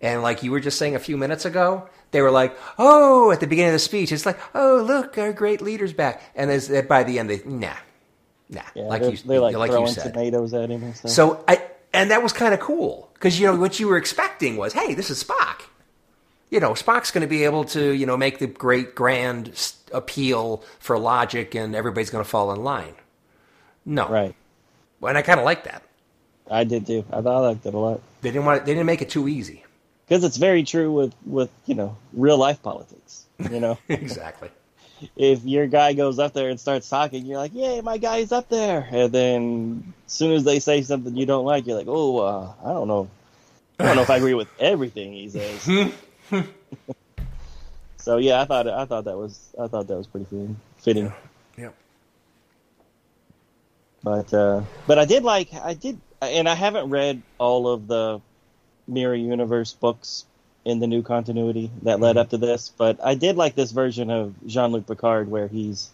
And 0.01 0.21
like 0.21 0.43
you 0.43 0.51
were 0.51 0.59
just 0.59 0.77
saying 0.77 0.95
a 0.95 0.99
few 0.99 1.17
minutes 1.17 1.45
ago, 1.45 1.89
they 2.11 2.21
were 2.21 2.31
like, 2.31 2.57
"Oh!" 2.77 3.31
At 3.31 3.39
the 3.39 3.47
beginning 3.47 3.69
of 3.69 3.73
the 3.73 3.79
speech, 3.79 4.11
it's 4.11 4.25
like, 4.25 4.39
"Oh, 4.55 4.83
look, 4.85 5.17
our 5.17 5.33
great 5.33 5.61
leader's 5.61 5.93
back." 5.93 6.21
And 6.35 6.49
there's, 6.49 6.69
uh, 6.69 6.81
by 6.83 7.03
the 7.03 7.19
end, 7.19 7.29
they 7.29 7.41
nah, 7.45 7.73
nah, 8.49 8.61
Yeah, 8.75 8.83
like 8.83 9.01
they're, 9.01 9.11
you, 9.11 9.17
they're 9.17 9.39
like, 9.39 9.55
like 9.55 9.71
throwing 9.71 9.87
you 9.87 9.93
said. 9.93 10.13
tomatoes 10.13 10.53
at 10.53 10.69
him 10.69 10.83
and 10.83 10.95
stuff. 10.95 11.11
So 11.11 11.43
I 11.47 11.61
and 11.93 12.11
that 12.11 12.23
was 12.23 12.33
kind 12.33 12.53
of 12.53 12.59
cool 12.59 13.09
because 13.13 13.39
you 13.39 13.47
know 13.47 13.55
what 13.55 13.79
you 13.79 13.87
were 13.87 13.97
expecting 13.97 14.57
was, 14.57 14.73
hey, 14.73 14.93
this 14.93 15.09
is 15.09 15.23
Spock. 15.23 15.61
You 16.49 16.59
know, 16.61 16.71
Spock's 16.71 17.11
going 17.11 17.21
to 17.21 17.27
be 17.27 17.43
able 17.43 17.65
to 17.65 17.91
you 17.91 18.05
know 18.05 18.17
make 18.17 18.39
the 18.39 18.47
great 18.47 18.95
grand 18.95 19.51
appeal 19.93 20.63
for 20.79 20.97
logic, 20.97 21.55
and 21.55 21.75
everybody's 21.75 22.09
going 22.09 22.23
to 22.23 22.29
fall 22.29 22.51
in 22.53 22.63
line. 22.63 22.95
No, 23.85 24.07
right. 24.09 24.35
and 25.01 25.17
I 25.17 25.21
kind 25.21 25.39
of 25.39 25.45
like 25.45 25.63
that. 25.63 25.83
I 26.49 26.63
did 26.63 26.87
too. 26.87 27.05
I 27.11 27.21
thought 27.21 27.43
I 27.43 27.47
liked 27.49 27.65
it 27.65 27.73
a 27.73 27.77
lot 27.77 28.01
They 28.21 28.31
didn't 28.31 28.45
want. 28.45 28.65
They 28.65 28.73
didn't 28.73 28.85
make 28.85 29.01
it 29.01 29.09
too 29.09 29.27
easy. 29.27 29.65
Because 30.07 30.23
it's 30.23 30.37
very 30.37 30.63
true 30.63 30.91
with 30.91 31.13
with 31.25 31.49
you 31.65 31.75
know 31.75 31.97
real 32.13 32.37
life 32.37 32.61
politics. 32.61 33.25
You 33.51 33.59
know, 33.59 33.77
exactly. 33.89 34.49
if 35.15 35.43
your 35.43 35.67
guy 35.67 35.93
goes 35.93 36.17
up 36.19 36.33
there 36.33 36.49
and 36.49 36.59
starts 36.59 36.89
talking, 36.89 37.25
you're 37.25 37.37
like, 37.37 37.53
"Yay, 37.53 37.81
my 37.81 37.97
guy's 37.97 38.31
up 38.31 38.49
there!" 38.49 38.87
And 38.91 39.11
then 39.11 39.93
as 40.05 40.13
soon 40.13 40.33
as 40.33 40.43
they 40.43 40.59
say 40.59 40.81
something 40.81 41.15
you 41.15 41.25
don't 41.25 41.45
like, 41.45 41.67
you're 41.67 41.77
like, 41.77 41.87
"Oh, 41.89 42.19
uh, 42.19 42.53
I 42.63 42.69
don't 42.69 42.87
know. 42.87 43.09
I 43.79 43.85
don't 43.85 43.95
know 43.95 44.01
if 44.01 44.09
I 44.09 44.17
agree 44.17 44.33
with 44.33 44.49
everything 44.59 45.13
he 45.13 45.29
says." 45.29 45.93
so 47.97 48.17
yeah, 48.17 48.41
I 48.41 48.45
thought 48.45 48.67
I 48.67 48.85
thought 48.85 49.05
that 49.05 49.17
was 49.17 49.49
I 49.59 49.67
thought 49.67 49.87
that 49.87 49.97
was 49.97 50.07
pretty 50.07 50.25
fitting. 50.25 50.59
fitting. 50.79 51.13
Yep. 51.57 51.75
But 54.03 54.33
uh, 54.33 54.61
but 54.87 54.97
I 54.97 55.05
did 55.05 55.23
like 55.23 55.53
I 55.53 55.73
did, 55.73 55.99
and 56.21 56.47
I 56.47 56.55
haven't 56.55 56.89
read 56.89 57.21
all 57.37 57.67
of 57.67 57.87
the 57.87 58.21
Mirror 58.87 59.15
Universe 59.15 59.73
books 59.73 60.25
in 60.65 60.79
the 60.79 60.87
new 60.87 61.01
continuity 61.01 61.71
that 61.83 61.99
led 61.99 62.11
mm-hmm. 62.11 62.19
up 62.19 62.29
to 62.31 62.37
this, 62.37 62.71
but 62.77 62.99
I 63.03 63.15
did 63.15 63.37
like 63.37 63.55
this 63.55 63.71
version 63.71 64.09
of 64.09 64.35
Jean 64.45 64.71
Luc 64.71 64.85
Picard 64.85 65.29
where 65.29 65.47
he's. 65.47 65.89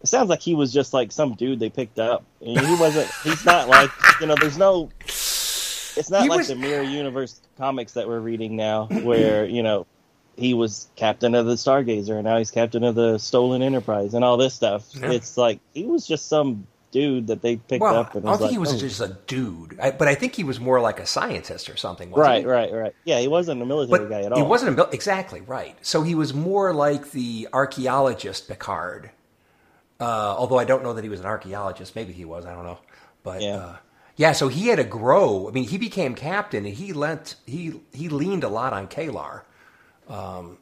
It 0.00 0.06
sounds 0.06 0.28
like 0.28 0.40
he 0.40 0.54
was 0.54 0.72
just 0.72 0.94
like 0.94 1.10
some 1.10 1.34
dude 1.34 1.58
they 1.58 1.70
picked 1.70 1.98
up. 1.98 2.24
And 2.40 2.58
he 2.58 2.74
wasn't. 2.76 3.10
He's 3.24 3.44
not 3.44 3.68
like 3.68 3.90
you 4.20 4.26
know. 4.26 4.36
There's 4.40 4.56
no. 4.56 4.90
It's 5.00 6.08
not 6.08 6.22
He 6.22 6.28
like 6.28 6.38
was- 6.38 6.48
the 6.48 6.54
Mirror 6.54 6.84
Universe 6.84 7.40
comics 7.58 7.94
that 7.94 8.06
we're 8.06 8.20
reading 8.20 8.56
now, 8.56 8.86
where 9.02 9.44
you 9.44 9.62
know 9.62 9.86
he 10.38 10.54
was 10.54 10.88
captain 10.94 11.34
of 11.34 11.46
the 11.46 11.54
Stargazer 11.54 12.14
and 12.14 12.24
now 12.24 12.38
he's 12.38 12.52
captain 12.52 12.84
of 12.84 12.94
the 12.94 13.18
Stolen 13.18 13.60
Enterprise 13.60 14.14
and 14.14 14.24
all 14.24 14.36
this 14.36 14.54
stuff. 14.54 14.86
Yeah. 14.94 15.10
It's 15.10 15.36
like 15.36 15.58
he 15.74 15.84
was 15.84 16.06
just 16.06 16.28
some 16.28 16.66
dude 16.90 17.26
that 17.28 17.42
they 17.42 17.56
picked 17.56 17.80
Well, 17.82 17.94
up. 17.96 18.10
I 18.16 18.20
don't 18.20 18.22
think 18.22 18.40
like, 18.40 18.50
he 18.50 18.58
was 18.58 18.74
"Oh." 18.74 18.78
just 18.78 19.00
a 19.00 19.16
dude, 19.26 19.78
I, 19.80 19.90
but 19.90 20.08
I 20.08 20.14
think 20.14 20.34
he 20.34 20.44
was 20.44 20.58
more 20.60 20.80
like 20.80 20.98
a 21.00 21.06
scientist 21.06 21.68
or 21.68 21.76
something. 21.76 22.10
Right, 22.12 22.40
he? 22.42 22.46
right, 22.46 22.72
right. 22.72 22.94
Yeah, 23.04 23.18
he 23.20 23.28
wasn't 23.28 23.60
a 23.62 23.66
military 23.66 23.98
But 24.06 24.10
guy 24.10 24.22
at 24.22 24.32
all. 24.32 24.38
he 24.38 24.44
wasn't 24.44 24.72
a 24.72 24.76
mil- 24.76 24.90
exactly 24.92 25.40
right. 25.42 25.76
So 25.82 26.02
he 26.02 26.14
was 26.14 26.32
more 26.32 26.72
like 26.72 27.10
the 27.12 27.48
archaeologist 27.52 28.48
Picard. 28.48 29.10
Uh, 30.00 30.04
although 30.38 30.58
I 30.58 30.64
don't 30.64 30.82
know 30.82 30.92
that 30.94 31.02
he 31.04 31.10
was 31.10 31.20
an 31.20 31.26
archaeologist. 31.26 31.96
Maybe 31.96 32.12
he 32.12 32.24
was. 32.24 32.46
I 32.46 32.54
don't 32.54 32.64
know. 32.64 32.78
But 33.24 33.42
Yeah. 33.42 33.56
uh, 33.56 33.76
yeah. 34.16 34.32
So 34.32 34.48
he 34.48 34.68
had 34.68 34.76
to 34.76 34.84
grow. 34.84 35.48
I 35.48 35.52
mean, 35.52 35.64
he 35.68 35.76
became 35.76 36.14
captain, 36.14 36.64
and 36.64 36.74
he 36.74 36.92
lent 36.92 37.34
he 37.46 37.80
he 37.92 38.08
leaned 38.08 38.44
a 38.44 38.48
lot 38.48 38.72
on 38.72 38.86
K'Ehleyr, 38.88 39.42
um, 40.08 40.58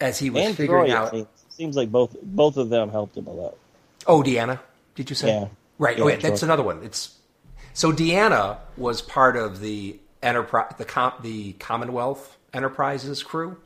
as 0.00 0.18
he 0.18 0.30
was 0.30 0.44
and 0.46 0.56
figuring 0.56 0.90
Troi, 0.92 0.94
out. 1.22 1.28
seems 1.48 1.76
like 1.76 1.90
both 1.90 2.16
both 2.22 2.56
of 2.56 2.70
them 2.70 2.90
helped 2.90 3.16
him 3.16 3.26
a 3.26 3.32
lot. 3.32 3.56
Oh, 4.06 4.22
Deanna, 4.22 4.60
did 4.98 5.10
you 5.10 5.16
say? 5.16 5.28
Yeah. 5.28 5.48
Right. 5.78 5.96
Yeah, 5.96 6.04
oh, 6.04 6.08
yeah, 6.08 6.16
that's 6.16 6.42
another 6.42 6.64
one. 6.64 6.82
It's 6.82 7.16
so 7.72 7.92
Deanna 7.92 8.58
was 8.76 9.00
part 9.00 9.36
of 9.36 9.60
the 9.60 10.00
enterprise, 10.22 10.72
the 10.76 10.84
com- 10.84 11.14
the 11.22 11.52
Commonwealth 11.54 12.36
Enterprises 12.52 13.22
crew. 13.22 13.56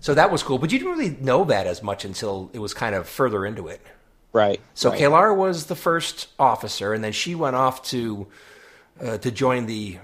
So 0.00 0.14
that 0.14 0.32
was 0.32 0.42
cool, 0.42 0.58
but 0.58 0.72
you 0.72 0.80
didn't 0.80 0.98
really 0.98 1.16
know 1.20 1.44
that 1.44 1.68
as 1.68 1.80
much 1.80 2.04
until 2.04 2.50
it 2.52 2.58
was 2.58 2.74
kind 2.74 2.96
of 2.96 3.08
further 3.08 3.46
into 3.46 3.68
it. 3.68 3.80
Right. 4.32 4.60
So 4.74 4.90
right. 4.90 5.00
K'Ehleyr 5.00 5.36
was 5.36 5.66
the 5.66 5.76
first 5.76 6.28
officer, 6.38 6.92
and 6.92 7.02
then 7.04 7.12
she 7.12 7.36
went 7.36 7.54
off 7.54 7.82
to 7.90 8.26
uh, 9.00 9.18
to 9.18 9.30
join 9.30 9.66
the 9.66 9.98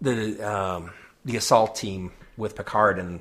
the 0.00 0.40
um, 0.40 0.92
the 1.26 1.36
assault 1.36 1.76
team 1.76 2.12
with 2.38 2.56
Picard 2.56 2.98
and 2.98 3.20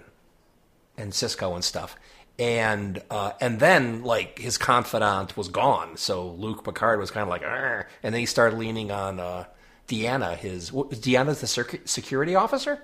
and 0.98 1.12
Sisko 1.12 1.54
and 1.54 1.64
stuff. 1.64 1.98
And 2.42 3.04
uh, 3.12 3.34
and 3.40 3.60
then 3.60 4.04
like 4.04 4.40
his 4.40 4.58
confidant 4.58 5.38
was 5.38 5.48
gone, 5.48 5.96
so 5.98 6.28
Luke 6.30 6.64
Picard 6.64 7.00
was 7.00 7.12
kind 7.12 7.22
of 7.22 7.30
like, 7.30 7.44
"Arr," 7.44 7.88
and 8.02 8.16
then 8.16 8.20
he 8.20 8.26
started 8.26 8.58
leaning 8.58 8.90
on 8.90 9.20
uh, 9.20 9.46
Deanna. 9.88 10.36
His 10.38 10.74
what- 10.74 10.90
Deanna's 10.90 11.40
the 11.42 11.46
circ- 11.46 11.82
security 11.86 12.34
officer. 12.34 12.82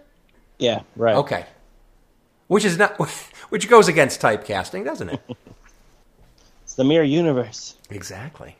Yeah. 0.60 0.82
Right. 0.96 1.16
Okay, 1.16 1.46
which 2.48 2.66
is 2.66 2.78
not 2.78 3.00
which 3.50 3.68
goes 3.68 3.88
against 3.88 4.22
typecasting, 4.22 4.86
doesn't 4.86 5.10
it? 5.10 5.22
It's 6.64 6.76
the 6.76 6.84
Mirror 6.84 7.06
Universe. 7.06 7.76
exactly. 7.90 8.56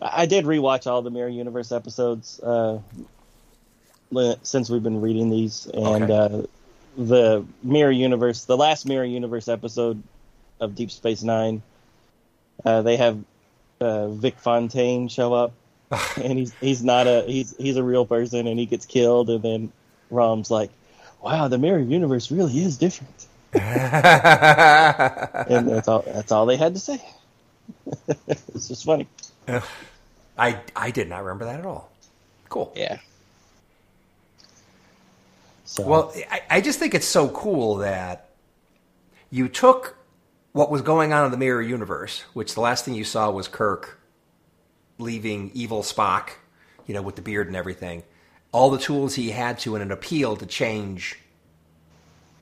I 0.00 0.26
did 0.26 0.46
rewatch 0.46 0.86
all 0.90 1.02
the 1.02 1.10
Mirror 1.10 1.28
Universe 1.28 1.70
episodes 1.72 2.40
uh, 2.40 2.78
since 4.42 4.70
we've 4.70 4.82
been 4.82 5.00
reading 5.00 5.30
these, 5.30 5.66
and 5.74 6.10
Okay. 6.10 6.46
The 6.96 7.44
Mirror 7.62 7.92
Universe, 7.92 8.44
the 8.44 8.56
last 8.56 8.86
Mirror 8.86 9.04
Universe 9.04 9.48
episode 9.48 10.02
of 10.60 10.74
Deep 10.74 10.90
Space 10.90 11.22
Nine, 11.22 11.62
uh, 12.64 12.82
they 12.82 12.96
have 12.96 13.22
uh, 13.80 14.08
Vic 14.08 14.38
Fontaine 14.38 15.08
show 15.08 15.34
up, 15.34 15.52
and 16.16 16.38
he's 16.38 16.52
he's 16.54 16.82
not 16.82 17.06
a 17.06 17.24
he's 17.26 17.54
he's 17.56 17.76
a 17.76 17.82
real 17.82 18.06
person, 18.06 18.46
and 18.46 18.58
he 18.58 18.66
gets 18.66 18.86
killed, 18.86 19.30
and 19.30 19.42
then 19.42 19.72
Rom's 20.10 20.50
like, 20.50 20.70
"Wow, 21.22 21.48
the 21.48 21.58
Mirror 21.58 21.80
Universe 21.80 22.30
really 22.30 22.58
is 22.58 22.76
different," 22.78 23.26
and 23.52 23.62
that's 25.68 25.88
all 25.88 26.02
that's 26.02 26.32
all 26.32 26.46
they 26.46 26.56
had 26.56 26.74
to 26.74 26.80
say. 26.80 27.02
it's 28.28 28.68
just 28.68 28.84
funny. 28.84 29.06
I 30.38 30.60
I 30.74 30.90
did 30.90 31.08
not 31.08 31.22
remember 31.22 31.44
that 31.46 31.60
at 31.60 31.66
all. 31.66 31.90
Cool. 32.48 32.72
Yeah. 32.76 32.98
So 35.66 35.82
Well, 35.84 36.12
I, 36.30 36.42
I 36.50 36.60
just 36.60 36.78
think 36.78 36.94
it's 36.94 37.06
so 37.06 37.28
cool 37.28 37.76
that 37.76 38.30
you 39.30 39.48
took 39.48 39.96
what 40.52 40.70
was 40.70 40.80
going 40.80 41.12
on 41.12 41.26
in 41.26 41.30
the 41.30 41.36
mirror 41.36 41.60
universe, 41.60 42.22
which 42.32 42.54
the 42.54 42.60
last 42.60 42.84
thing 42.84 42.94
you 42.94 43.04
saw 43.04 43.30
was 43.30 43.46
Kirk 43.48 44.00
leaving 44.98 45.50
evil 45.52 45.82
Spock, 45.82 46.30
you 46.86 46.94
know, 46.94 47.02
with 47.02 47.16
the 47.16 47.22
beard 47.22 47.48
and 47.48 47.56
everything. 47.56 48.04
All 48.52 48.70
the 48.70 48.78
tools 48.78 49.16
he 49.16 49.30
had 49.30 49.58
to 49.60 49.76
in 49.76 49.82
an 49.82 49.92
appeal 49.92 50.36
to 50.36 50.46
change 50.46 51.18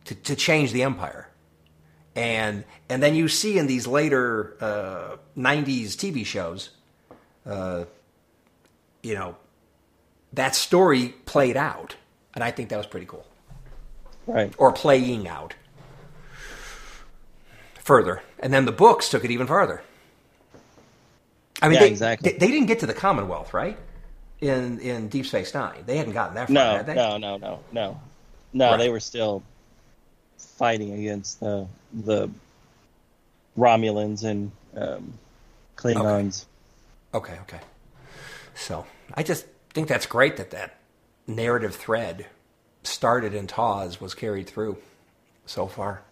to, 0.04 0.14
to 0.14 0.36
change 0.36 0.72
the 0.72 0.82
empire. 0.82 1.28
And 2.14 2.64
and 2.88 3.02
then 3.02 3.14
you 3.14 3.26
see 3.26 3.58
in 3.58 3.66
these 3.66 3.86
later 3.86 4.56
uh, 4.60 5.16
'90s 5.36 5.96
TV 5.96 6.24
shows, 6.24 6.70
uh, 7.44 7.84
you 9.02 9.14
know, 9.14 9.36
that 10.32 10.54
story 10.54 11.08
played 11.24 11.56
out, 11.56 11.96
and 12.34 12.42
I 12.44 12.50
think 12.50 12.68
that 12.70 12.76
was 12.78 12.86
pretty 12.86 13.06
cool 13.06 13.26
right. 14.26 14.52
or 14.58 14.72
playing 14.72 15.26
out 15.28 15.54
further. 17.80 18.22
And 18.40 18.52
then 18.52 18.64
the 18.64 18.72
books 18.72 19.08
took 19.08 19.24
it 19.24 19.30
even 19.30 19.46
farther. 19.46 19.82
I 21.62 21.68
mean, 21.68 21.74
Yeah, 21.74 21.80
they, 21.80 21.88
exactly. 21.88 22.32
they, 22.32 22.38
they 22.38 22.46
didn't 22.48 22.66
get 22.66 22.80
to 22.80 22.86
the 22.86 22.94
Commonwealth, 22.94 23.54
right? 23.54 23.78
In 24.40 24.80
in 24.80 25.08
Deep 25.08 25.24
Space 25.26 25.54
Nine, 25.54 25.84
they 25.86 25.96
hadn't 25.96 26.12
gotten 26.12 26.34
that 26.34 26.48
far, 26.48 26.54
No, 26.54 26.76
had 26.76 26.86
they? 26.86 26.94
no, 26.94 27.16
no, 27.16 27.36
no, 27.36 27.60
no, 27.72 28.00
no. 28.52 28.70
Right. 28.70 28.76
They 28.78 28.90
were 28.90 29.00
still 29.00 29.42
fighting 30.36 30.92
against 30.92 31.40
the 31.40 31.66
the 31.92 32.28
Romulans 33.56 34.24
and 34.24 34.50
um, 34.76 35.14
Klingons. 35.76 36.44
Okay, 37.14 37.38
okay. 37.42 37.60
So 38.56 38.84
I 39.14 39.22
just 39.22 39.46
think 39.72 39.88
that's 39.88 40.06
great 40.06 40.36
that 40.38 40.50
that 40.50 40.76
narrative 41.26 41.74
thread 41.74 42.26
started 42.82 43.34
in 43.34 43.46
TOS 43.46 44.00
was 44.00 44.14
carried 44.14 44.46
through 44.46 44.76
so 45.46 45.66
far. 45.66 46.02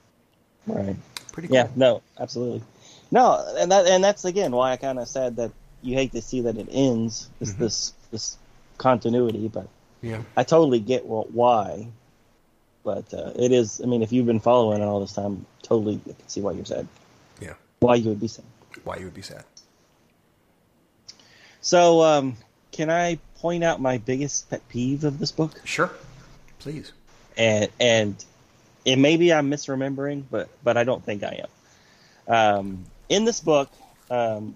Right. 0.67 0.97
Pretty 1.33 1.49
cool. 1.49 1.57
Yeah. 1.57 1.69
No. 1.77 2.03
Absolutely. 2.19 2.63
No, 3.11 3.45
and 3.59 3.71
that 3.73 3.87
and 3.87 4.03
that's 4.03 4.25
again 4.25 4.53
why 4.53 4.73
I 4.73 4.77
kind 4.77 4.99
of 4.99 5.07
said 5.07 5.37
that 5.37 5.51
you 5.83 5.95
hate 5.97 6.13
to 6.13 6.23
see 6.23 6.41
that 6.43 6.57
it 6.57 6.69
ends. 6.71 7.29
Is 7.41 7.53
Mm-hmm. 7.53 7.63
this 7.63 7.93
this 8.11 8.39
continuity? 8.79 9.49
But 9.49 9.69
Yeah. 10.01 10.23
I 10.37 10.45
totally 10.45 10.81
get 10.81 11.05
what, 11.05 11.31
why. 11.33 11.89
But 12.85 13.13
uh, 13.13 13.33
it 13.37 13.53
is. 13.53 13.81
I 13.83 13.87
mean, 13.87 14.03
if 14.03 14.13
you've 14.13 14.27
been 14.27 14.41
following 14.41 14.81
it 14.81 14.85
all 14.85 15.01
this 15.01 15.13
time, 15.13 15.45
totally 15.63 16.01
I 16.09 16.13
can 16.15 16.29
see 16.29 16.41
why 16.41 16.53
you're 16.53 16.65
sad. 16.65 16.89
Yeah. 17.41 17.55
Why 17.81 17.97
you 17.97 18.09
would 18.09 18.21
be 18.21 18.29
sad. 18.29 18.45
Why 18.85 18.97
you 18.97 19.05
would 19.05 19.15
be 19.15 19.23
sad. 19.23 19.45
So, 21.61 22.03
um, 22.03 22.37
can 22.73 22.91
I 22.91 23.19
point 23.43 23.65
out 23.65 23.81
my 23.81 23.99
biggest 23.99 24.49
pet 24.49 24.67
peeve 24.69 25.05
of 25.05 25.19
this 25.19 25.33
book? 25.33 25.61
Sure. 25.65 25.91
Please. 26.61 26.93
And 27.37 27.69
and 27.81 28.25
it 28.85 28.97
maybe 28.97 29.33
I'm 29.33 29.51
misremembering, 29.51 30.23
but 30.31 30.49
but 30.63 30.77
I 30.77 30.85
don't 30.85 31.05
think 31.05 31.23
I 31.25 31.45
am. 32.29 32.35
Um, 32.35 32.85
in 33.09 33.25
this 33.25 33.41
book, 33.41 33.69
um, 34.11 34.55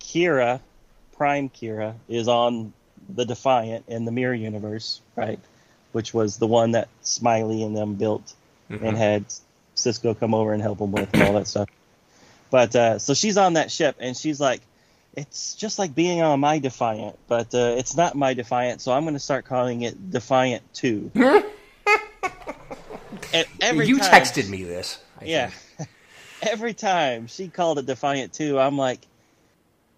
Kira, 0.00 0.60
Prime 1.16 1.50
Kira, 1.50 1.94
is 2.08 2.28
on 2.28 2.72
the 3.14 3.24
Defiant 3.24 3.84
in 3.88 4.04
the 4.06 4.10
Mirror 4.10 4.34
Universe, 4.34 5.00
right? 5.14 5.38
Which 5.92 6.14
was 6.14 6.38
the 6.38 6.46
one 6.46 6.72
that 6.72 6.88
Smiley 7.02 7.62
and 7.62 7.76
them 7.76 7.94
built 7.94 8.34
and 8.70 8.96
had 8.96 9.24
Sisko 9.76 10.18
come 10.18 10.34
over 10.34 10.52
and 10.52 10.62
help 10.62 10.78
them 10.78 10.92
with 10.92 11.08
and 11.14 11.22
all 11.22 11.34
that 11.34 11.46
stuff. 11.46 11.68
But 12.50 12.74
uh, 12.74 12.98
so 12.98 13.14
she's 13.14 13.36
on 13.36 13.54
that 13.54 13.70
ship 13.70 13.96
and 13.98 14.16
she's 14.16 14.40
like, 14.40 14.60
it's 15.14 15.54
just 15.54 15.78
like 15.78 15.94
being 15.94 16.22
on 16.22 16.40
my 16.40 16.58
Defiant, 16.58 17.18
but 17.28 17.54
uh, 17.54 17.74
it's 17.78 17.96
not 17.96 18.14
my 18.14 18.34
Defiant, 18.34 18.80
so 18.80 18.92
I'm 18.92 19.02
going 19.04 19.14
to 19.14 19.20
start 19.20 19.44
calling 19.44 19.82
it 19.82 20.10
Defiant 20.10 20.62
Two. 20.74 21.10
every 23.60 23.86
you 23.88 23.98
time- 23.98 24.10
texted 24.10 24.48
me 24.48 24.64
this. 24.64 24.98
I 25.20 25.24
yeah. 25.24 25.50
Every 26.42 26.72
time 26.72 27.26
she 27.26 27.48
called 27.48 27.80
it 27.80 27.86
Defiant 27.86 28.32
2, 28.32 28.60
I'm 28.60 28.78
like, 28.78 29.00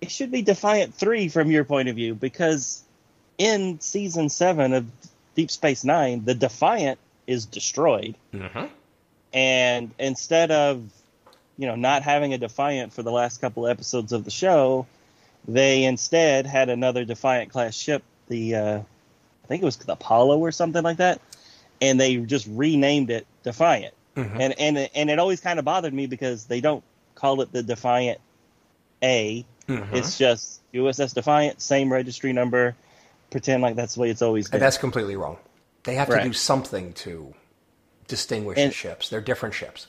it 0.00 0.10
should 0.10 0.30
be 0.32 0.40
Defiant 0.40 0.94
3 0.94 1.28
from 1.28 1.50
your 1.50 1.64
point 1.64 1.90
of 1.90 1.96
view, 1.96 2.14
because 2.14 2.82
in 3.36 3.78
season 3.80 4.30
7 4.30 4.72
of 4.72 4.86
Deep 5.34 5.50
Space 5.50 5.84
Nine, 5.84 6.24
the 6.24 6.34
Defiant 6.34 6.98
is 7.26 7.44
destroyed. 7.44 8.14
Mhm. 8.32 8.70
And 9.34 9.90
instead 9.98 10.50
of, 10.50 10.82
you 11.58 11.66
know, 11.66 11.74
not 11.76 12.02
having 12.04 12.32
a 12.32 12.38
Defiant 12.38 12.94
for 12.94 13.02
the 13.02 13.12
last 13.12 13.42
couple 13.42 13.66
episodes 13.66 14.12
of 14.12 14.24
the 14.24 14.30
show, 14.30 14.86
they 15.54 15.84
instead 15.84 16.46
had 16.46 16.68
another 16.68 17.04
Defiant 17.04 17.50
class 17.50 17.74
ship, 17.76 18.02
the, 18.28 18.54
uh, 18.54 18.78
I 18.78 19.46
think 19.48 19.62
it 19.62 19.64
was 19.64 19.76
the 19.76 19.92
Apollo 19.92 20.38
or 20.38 20.52
something 20.52 20.82
like 20.82 20.98
that, 20.98 21.20
and 21.80 21.98
they 22.00 22.16
just 22.16 22.46
renamed 22.50 23.10
it 23.10 23.26
Defiant 23.42 23.94
and 24.16 24.54
and 24.58 24.76
and 24.94 25.08
it 25.10 25.18
always 25.18 25.40
kind 25.40 25.58
of 25.58 25.64
bothered 25.64 25.94
me 25.94 26.06
because 26.06 26.44
they 26.44 26.60
don't 26.60 26.84
call 27.14 27.40
it 27.40 27.52
the 27.52 27.62
Defiant 27.62 28.20
A. 29.02 29.44
Mhm. 29.66 29.94
It's 29.94 30.18
just 30.18 30.60
USS 30.74 31.14
Defiant, 31.14 31.60
same 31.62 31.92
registry 31.92 32.32
number. 32.32 32.74
Pretend 33.30 33.62
like 33.62 33.76
that's 33.76 33.94
the 33.94 34.00
way 34.00 34.10
it's 34.10 34.22
always 34.22 34.48
been. 34.48 34.56
And 34.56 34.62
that's 34.62 34.78
completely 34.78 35.16
wrong. 35.16 35.38
They 35.84 35.94
have 35.94 36.08
to 36.10 36.22
do 36.22 36.32
something 36.32 36.92
to 36.94 37.32
distinguish 38.08 38.58
And- 38.58 38.70
the 38.70 38.74
ships. 38.74 39.08
They're 39.08 39.20
different 39.20 39.54
ships. 39.54 39.86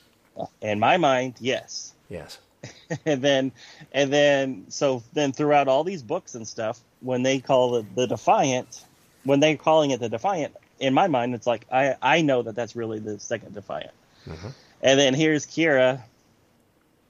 In 0.62 0.78
my 0.78 0.96
mind, 0.96 1.34
yes. 1.40 1.92
Yes. 2.08 2.38
and 3.06 3.22
then 3.22 3.52
and 3.92 4.12
then 4.12 4.66
so 4.68 5.02
then 5.12 5.32
throughout 5.32 5.68
all 5.68 5.84
these 5.84 6.02
books 6.02 6.34
and 6.34 6.46
stuff, 6.46 6.80
when 7.00 7.22
they 7.22 7.40
call 7.40 7.76
it 7.76 7.94
the 7.94 8.06
Defiant, 8.06 8.84
when 9.24 9.40
they're 9.40 9.56
calling 9.56 9.90
it 9.90 10.00
the 10.00 10.08
Defiant, 10.08 10.54
in 10.78 10.94
my 10.94 11.08
mind, 11.08 11.34
it's 11.34 11.46
like 11.46 11.66
I 11.72 11.96
I 12.00 12.22
know 12.22 12.42
that 12.42 12.54
that's 12.54 12.76
really 12.76 12.98
the 12.98 13.18
second 13.18 13.54
Defiant. 13.54 13.92
Mm-hmm. 14.26 14.48
And 14.82 15.00
then 15.00 15.14
here's 15.14 15.46
Kira. 15.46 16.02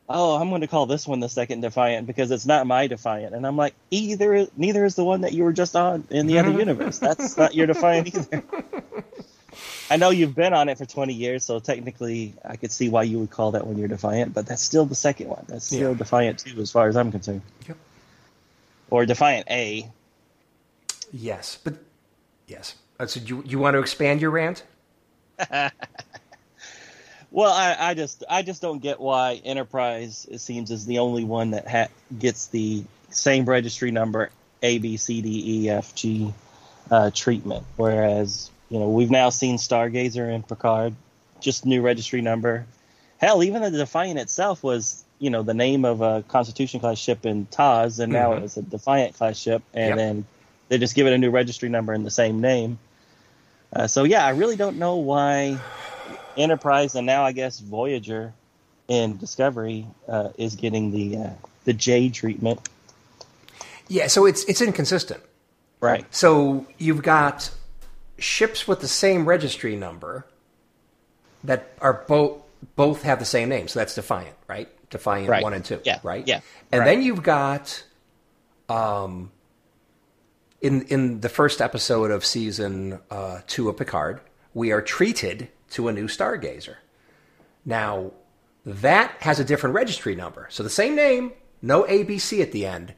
Oh, 0.09 0.37
I'm 0.37 0.51
going 0.51 0.61
to 0.61 0.67
call 0.67 0.87
this 0.87 1.07
one 1.07 1.21
the 1.21 1.29
second 1.29 1.63
Defiant 1.63 2.07
because 2.07 2.31
it's 2.31 2.45
not 2.45 2.67
my 2.67 2.87
Defiant, 2.87 3.35
and 3.35 3.47
I'm 3.47 3.57
like, 3.57 3.75
either 3.91 4.47
neither 4.57 4.85
is 4.85 4.95
the 4.95 5.05
one 5.05 5.23
that 5.23 5.33
you 5.33 5.45
were 5.45 5.53
just 5.53 5.75
on 5.75 6.07
in 6.11 6.27
the 6.27 6.39
other 6.39 6.51
universe. 6.59 6.99
That's 6.99 7.37
not 7.37 7.55
your 7.55 7.67
Defiant 7.67 8.15
either. 8.15 8.43
I 9.91 9.97
know 9.97 10.11
you've 10.11 10.35
been 10.35 10.53
on 10.55 10.69
it 10.69 10.79
for 10.79 10.87
20 10.87 11.13
years, 11.13 11.45
so 11.45 11.59
technically 11.59 12.35
I 12.45 12.57
could 12.57 12.73
see 12.73 12.89
why 12.89 13.03
you 13.03 13.19
would 13.19 13.31
call 13.31 13.53
that 13.53 13.67
one 13.67 13.77
your 13.77 13.89
Defiant, 13.89 14.33
but 14.35 14.47
that's 14.47 14.63
still 14.63 14.87
the 14.87 14.95
second 14.95 15.29
one. 15.29 15.45
That's 15.49 15.67
still 15.67 15.93
Yeah. 15.93 15.99
Defiant 15.99 16.39
2 16.39 16.61
as 16.61 16.71
far 16.71 16.89
as 16.89 16.97
I'm 16.97 17.11
concerned. 17.11 17.43
Yep. 17.69 17.77
Or 18.91 19.07
Defiant 19.07 19.47
A. 19.51 19.91
Yes, 21.13 21.59
but 21.63 21.75
yes. 22.47 22.75
So 23.07 23.21
you 23.21 23.43
you 23.47 23.59
want 23.59 23.75
to 23.75 23.81
expand 23.81 24.21
your 24.21 24.31
rant? 24.31 24.63
Well, 27.31 27.51
I, 27.51 27.75
I 27.79 27.95
just 27.95 28.25
I 28.29 28.43
just 28.43 28.61
don't 28.61 28.81
get 28.81 29.01
why 29.01 29.41
Enterprise 29.43 30.27
it 30.31 30.41
seems 30.41 30.71
is 30.71 30.85
the 30.85 30.99
only 30.99 31.25
one 31.25 31.53
that 31.53 31.67
ha- 31.67 31.89
gets 32.19 32.49
the 32.49 32.85
same 33.09 33.47
registry 33.47 33.91
number 33.91 34.29
A 34.63 34.77
B 34.77 34.99
C 34.99 35.23
D 35.23 35.63
E 35.65 35.71
F 35.71 35.95
G 35.95 36.35
uh, 36.91 37.11
treatment, 37.15 37.65
whereas 37.77 38.51
you 38.73 38.79
know 38.81 38.89
we've 38.89 39.11
now 39.11 39.29
seen 39.29 39.59
Stargazer 39.59 40.35
and 40.35 40.47
Picard, 40.49 40.95
just 41.41 41.67
new 41.67 41.83
registry 41.83 42.23
number. 42.23 42.65
Hell, 43.19 43.45
even 43.45 43.61
the 43.63 43.71
Defiant 43.71 44.19
itself 44.19 44.65
was 44.65 45.05
you 45.19 45.29
know 45.31 45.43
the 45.43 45.55
name 45.55 45.85
of 45.85 46.01
a 46.01 46.25
Constitution 46.27 46.81
class 46.81 46.99
ship 46.99 47.27
in 47.27 47.47
TOS, 47.51 47.99
and 47.99 48.11
now 48.13 48.33
Mhm. 48.33 48.43
it's 48.45 48.57
a 48.57 48.63
Defiant 48.63 49.15
class 49.15 49.37
ship, 49.39 49.63
and 49.75 49.89
Yep. 49.91 49.97
then 49.99 50.25
they 50.69 50.79
just 50.79 50.95
give 50.95 51.07
it 51.07 51.13
a 51.13 51.19
new 51.19 51.31
registry 51.31 51.69
number 51.69 51.93
and 51.93 52.05
the 52.07 52.11
same 52.11 52.41
name. 52.41 52.79
Uh, 53.75 53.87
so 53.87 54.05
yeah, 54.05 54.25
I 54.25 54.31
really 54.31 54.57
don't 54.57 54.79
know 54.79 54.97
why 54.97 55.59
Enterprise 56.37 56.95
and 56.95 57.07
now 57.07 57.25
I 57.25 57.33
guess 57.33 57.61
Voyager 57.61 58.33
and 58.89 59.21
Discovery 59.21 59.87
uh, 60.09 60.31
is 60.39 60.57
getting 60.57 60.91
the 60.93 61.17
uh, 61.19 61.31
the 61.65 61.75
J 61.75 62.09
treatment. 62.09 62.59
Yeah, 63.89 64.07
so 64.07 64.25
it's 64.25 64.45
it's 64.45 64.63
inconsistent. 64.63 65.23
Right. 65.81 66.07
So 66.11 66.67
you've 66.79 67.03
got 67.03 67.51
ships 68.19 68.69
with 68.69 68.81
the 68.81 68.89
same 68.89 69.27
registry 69.27 69.77
number 69.77 70.27
that 71.45 71.73
are 71.81 72.05
both 72.07 72.39
both 72.77 73.03
have 73.03 73.19
the 73.19 73.25
same 73.25 73.49
name. 73.49 73.67
So 73.69 73.81
that's 73.81 73.95
Defiant, 73.95 74.37
right? 74.47 74.69
Defiant 74.91 75.29
Right. 75.29 75.43
one 75.43 75.53
and 75.53 75.65
two, 75.65 75.81
Yeah, 75.85 75.99
right? 76.05 76.27
yeah, 76.27 76.41
And 76.71 76.81
right. 76.81 76.85
then 76.87 77.03
you've 77.03 77.23
got 77.23 77.83
um 78.69 79.33
in 80.61 80.83
in 80.83 81.21
the 81.21 81.29
first 81.29 81.61
episode 81.61 82.11
of 82.13 82.25
season 82.25 83.01
uh, 83.11 83.41
two 83.49 83.69
of 83.69 83.77
Picard, 83.77 84.21
we 84.55 84.71
are 84.71 84.81
treated 84.83 85.49
to 85.71 85.89
a 85.89 85.93
new 85.93 86.07
Stargazer. 86.07 86.77
Now 87.65 88.13
that 88.65 89.11
has 89.21 89.41
a 89.41 89.45
different 89.45 89.75
registry 89.75 90.15
number. 90.15 90.47
So 90.51 90.63
the 90.63 90.71
same 90.71 90.95
name, 90.95 91.33
no 91.61 91.83
ABC 91.83 92.41
at 92.41 92.53
the 92.53 92.65
end, 92.67 92.95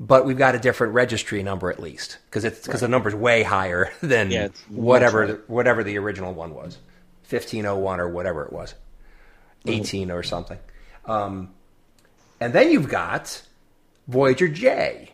but 0.00 0.24
we've 0.26 0.38
got 0.38 0.54
a 0.54 0.58
different 0.58 0.92
registry 0.92 1.42
number 1.42 1.70
at 1.70 1.80
least 1.80 2.18
because 2.26 2.44
it's 2.44 2.66
because 2.66 2.80
the 2.80 2.88
number's 2.88 3.14
way 3.14 3.42
higher 3.42 3.92
than 4.00 4.30
Yeah, 4.30 4.48
whatever 4.68 5.26
the, 5.26 5.32
whatever 5.46 5.84
the 5.84 5.96
original 5.98 6.32
one 6.34 6.54
was, 6.54 6.78
fifteen 7.22 7.66
oh 7.66 7.76
one 7.78 8.00
or 8.00 8.08
whatever 8.08 8.44
it 8.44 8.52
was, 8.52 8.74
Mm-hmm. 9.64 9.70
eighteen 9.80 10.10
or 10.10 10.22
something. 10.22 10.58
Um, 11.06 11.50
and 12.40 12.52
then 12.52 12.70
you've 12.70 12.88
got 12.88 13.42
Voyager 14.08 14.48
J, 14.48 15.12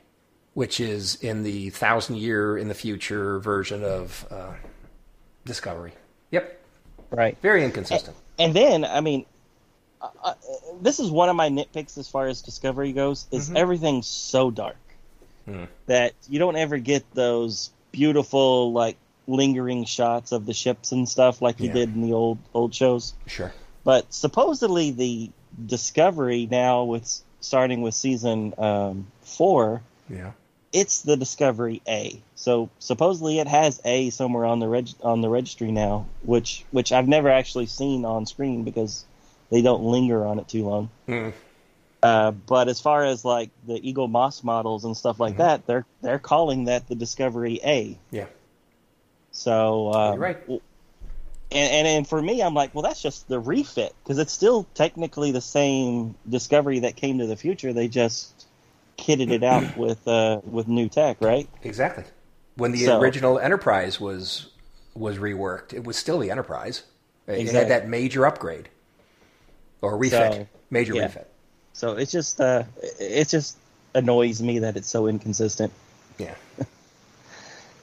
which 0.54 0.80
is 0.80 1.16
in 1.16 1.42
the 1.44 1.70
thousand 1.70 2.16
year 2.16 2.56
in 2.58 2.68
the 2.68 2.74
future 2.74 3.38
version 3.38 3.84
of 3.84 4.26
uh, 4.30 4.52
Discovery. 5.44 5.92
Yep, 6.32 6.58
Right. 7.10 7.36
very 7.42 7.64
inconsistent. 7.64 8.16
And 8.38 8.54
then 8.54 8.84
I 8.84 9.00
mean, 9.00 9.26
uh, 10.00 10.08
uh, 10.22 10.34
this 10.80 11.00
is 11.00 11.10
one 11.10 11.28
of 11.28 11.36
my 11.36 11.48
nitpicks 11.48 11.98
as 11.98 12.08
far 12.08 12.26
as 12.26 12.42
Discovery 12.42 12.92
goes. 12.92 13.26
Is 13.30 13.50
everything's 13.54 14.06
so 14.06 14.50
dark 14.50 14.76
that 15.86 16.12
you 16.28 16.38
don't 16.38 16.54
ever 16.56 16.78
get 16.78 17.04
those 17.12 17.70
beautiful 17.90 18.70
like 18.72 18.96
lingering 19.26 19.84
shots 19.84 20.30
of 20.30 20.46
the 20.46 20.54
ships 20.54 20.92
and 20.92 21.08
stuff 21.08 21.42
like 21.42 21.58
you 21.58 21.66
Yeah. 21.68 21.72
did 21.74 21.94
in 21.94 22.02
the 22.02 22.12
old 22.12 22.38
old 22.54 22.72
shows. 22.74 23.14
Sure. 23.26 23.52
But 23.84 24.12
supposedly 24.14 24.90
the 24.92 25.30
Discovery 25.66 26.46
now 26.48 26.84
with 26.84 27.22
starting 27.40 27.82
with 27.82 27.94
season 27.94 28.54
um, 28.58 29.06
four, 29.22 29.82
Yeah. 30.08 30.32
it's 30.72 31.02
the 31.02 31.16
Discovery 31.16 31.82
A. 31.88 32.20
So 32.36 32.70
supposedly 32.78 33.40
it 33.40 33.48
has 33.48 33.80
A 33.84 34.10
somewhere 34.10 34.44
on 34.44 34.60
the 34.60 34.68
reg- 34.68 34.94
on 35.02 35.20
the 35.20 35.28
registry 35.28 35.72
now, 35.72 36.06
which 36.22 36.64
which 36.70 36.92
I've 36.92 37.08
never 37.08 37.28
actually 37.28 37.66
seen 37.66 38.04
on 38.04 38.26
screen 38.26 38.62
because 38.62 39.04
they 39.50 39.62
don't 39.62 39.82
linger 39.82 40.24
on 40.24 40.38
it 40.38 40.48
too 40.48 40.64
long. 40.64 40.90
Mm. 41.08 41.32
Uh, 42.02 42.30
but 42.30 42.68
as 42.68 42.80
far 42.80 43.04
as 43.04 43.24
like 43.24 43.50
the 43.66 43.78
Eaglemoss 43.80 44.42
models 44.42 44.84
and 44.84 44.96
stuff 44.96 45.20
like 45.20 45.36
that, 45.36 45.66
they're 45.66 45.84
they're 46.00 46.18
calling 46.18 46.64
that 46.64 46.88
the 46.88 46.94
Discovery 46.94 47.60
A. 47.62 47.98
Yeah. 48.10 48.26
So 49.32 49.92
uh, 49.92 50.16
right. 50.16 50.38
And, 50.48 50.60
and 51.52 51.86
and 51.86 52.08
for 52.08 52.20
me, 52.20 52.42
I'm 52.42 52.54
like, 52.54 52.74
well, 52.74 52.82
that's 52.82 53.02
just 53.02 53.28
the 53.28 53.38
refit 53.38 53.94
because 54.02 54.18
it's 54.18 54.32
still 54.32 54.66
technically 54.74 55.32
the 55.32 55.40
same 55.40 56.14
Discovery 56.28 56.80
that 56.80 56.96
came 56.96 57.18
to 57.18 57.26
the 57.26 57.36
future. 57.36 57.72
They 57.72 57.88
just 57.88 58.46
kitted 58.96 59.30
it 59.30 59.42
out 59.42 59.76
with 59.76 60.06
uh, 60.08 60.40
with 60.44 60.68
new 60.68 60.88
tech, 60.88 61.18
right? 61.20 61.48
Exactly. 61.62 62.04
When 62.56 62.72
the 62.72 62.84
So- 62.86 63.00
original 63.00 63.38
Enterprise 63.38 64.00
was 64.00 64.46
was 64.94 65.18
reworked, 65.18 65.74
it 65.74 65.84
was 65.84 65.96
still 65.96 66.18
the 66.18 66.30
Enterprise. 66.30 66.84
It 67.26 67.52
had 67.52 67.68
that 67.68 67.88
major 67.88 68.26
upgrade 68.26 68.68
or 69.82 69.96
refit, 69.96 70.32
So, 70.32 70.46
major 70.70 70.94
yeah. 70.94 71.02
refit. 71.02 71.30
So 71.72 71.92
it's 71.96 72.12
just 72.12 72.40
uh, 72.40 72.64
it 72.98 73.28
just 73.28 73.56
annoys 73.94 74.42
me 74.42 74.60
that 74.60 74.76
it's 74.76 74.88
so 74.88 75.06
inconsistent. 75.06 75.72
Yeah. 76.18 76.34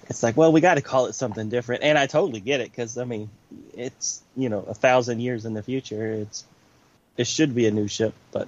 It's 0.09 0.23
like, 0.23 0.37
well, 0.37 0.53
we 0.53 0.61
got 0.61 0.75
to 0.75 0.81
call 0.81 1.07
it 1.07 1.15
something 1.15 1.49
different, 1.49 1.83
and 1.83 1.97
I 1.97 2.07
totally 2.07 2.39
get 2.39 2.61
it 2.61 2.71
because 2.71 2.97
I 2.97 3.03
mean, 3.03 3.29
it's 3.75 4.21
you 4.37 4.47
know 4.47 4.61
a 4.61 4.73
thousand 4.73 5.19
years 5.19 5.45
in 5.45 5.53
the 5.53 5.61
future. 5.61 6.13
It's 6.13 6.45
it 7.17 7.27
should 7.27 7.53
be 7.53 7.67
a 7.67 7.71
new 7.71 7.87
ship, 7.87 8.13
but 8.31 8.47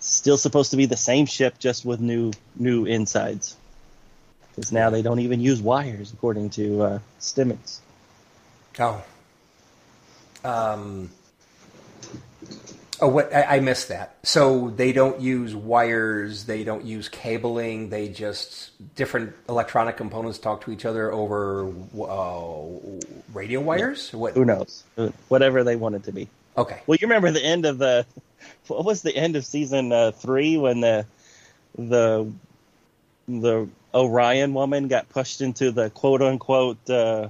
still 0.00 0.36
supposed 0.36 0.72
to 0.72 0.76
be 0.76 0.86
the 0.86 0.98
same 0.98 1.24
ship, 1.24 1.58
just 1.58 1.84
with 1.84 2.00
new 2.00 2.32
new 2.56 2.84
insides. 2.84 3.56
Because 4.50 4.70
now 4.70 4.90
they 4.90 5.00
don't 5.00 5.20
even 5.20 5.40
use 5.40 5.62
wires, 5.62 6.12
according 6.12 6.50
to 6.50 6.82
uh, 6.82 6.98
Stamets. 7.18 7.78
Oh. 8.78 9.02
Um. 10.44 11.10
Oh, 13.00 13.08
what 13.08 13.34
I, 13.34 13.56
I 13.56 13.60
missed 13.60 13.88
that. 13.88 14.16
So 14.22 14.70
they 14.70 14.92
don't 14.92 15.20
use 15.20 15.54
wires. 15.54 16.44
They 16.44 16.64
don't 16.64 16.84
use 16.84 17.08
cabling. 17.08 17.88
They 17.88 18.08
just 18.08 18.72
different 18.94 19.34
electronic 19.48 19.96
components 19.96 20.38
talk 20.38 20.64
to 20.64 20.70
each 20.70 20.84
other 20.84 21.10
over 21.12 21.72
uh, 21.98 22.62
radio 23.32 23.60
wires. 23.60 24.12
What? 24.12 24.34
Who 24.34 24.44
knows? 24.44 24.84
Whatever 25.28 25.64
they 25.64 25.76
want 25.76 25.94
it 25.94 26.04
to 26.04 26.12
be. 26.12 26.28
Okay. 26.56 26.80
Well, 26.86 26.98
you 27.00 27.06
remember 27.06 27.30
the 27.30 27.44
end 27.44 27.64
of 27.64 27.78
the 27.78 28.04
what 28.66 28.84
was 28.84 29.02
the 29.02 29.14
end 29.14 29.36
of 29.36 29.44
season 29.46 29.92
uh, 29.92 30.12
three 30.12 30.58
when 30.58 30.80
the 30.80 31.06
the 31.78 32.30
the 33.28 33.68
Orion 33.94 34.54
woman 34.54 34.88
got 34.88 35.08
pushed 35.08 35.40
into 35.40 35.70
the 35.70 35.90
quote 35.90 36.22
unquote 36.22 36.88
uh, 36.90 37.28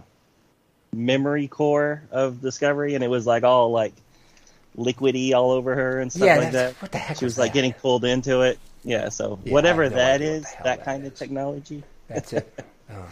memory 0.92 1.48
core 1.48 2.02
of 2.10 2.40
Discovery, 2.40 2.94
and 2.94 3.04
it 3.04 3.08
was 3.08 3.26
like 3.26 3.44
all 3.44 3.70
like 3.70 3.94
liquidy 4.76 5.32
all 5.34 5.50
over 5.50 5.74
her 5.74 5.98
and 6.00 6.12
stuff 6.12 6.26
Yeah, 6.26 6.36
like 6.38 6.52
that. 6.52 6.74
what 6.82 6.92
the 6.92 6.98
heck 6.98 7.18
She 7.18 7.24
was 7.24 7.32
was 7.34 7.38
like 7.38 7.50
that? 7.52 7.54
getting 7.54 7.72
pulled 7.72 8.04
into 8.04 8.40
it. 8.42 8.58
Yeah, 8.84 9.08
so 9.10 9.38
Yeah, 9.44 9.52
whatever 9.52 9.88
no 9.90 9.96
that 9.96 10.20
what 10.20 10.20
is, 10.22 10.44
hell 10.46 10.64
that 10.64 10.78
that 10.78 10.84
kind 10.84 11.02
is. 11.04 11.08
of 11.08 11.14
technology, 11.18 11.82
That's 12.08 12.32
it. 12.32 12.64
Oh. 12.92 13.06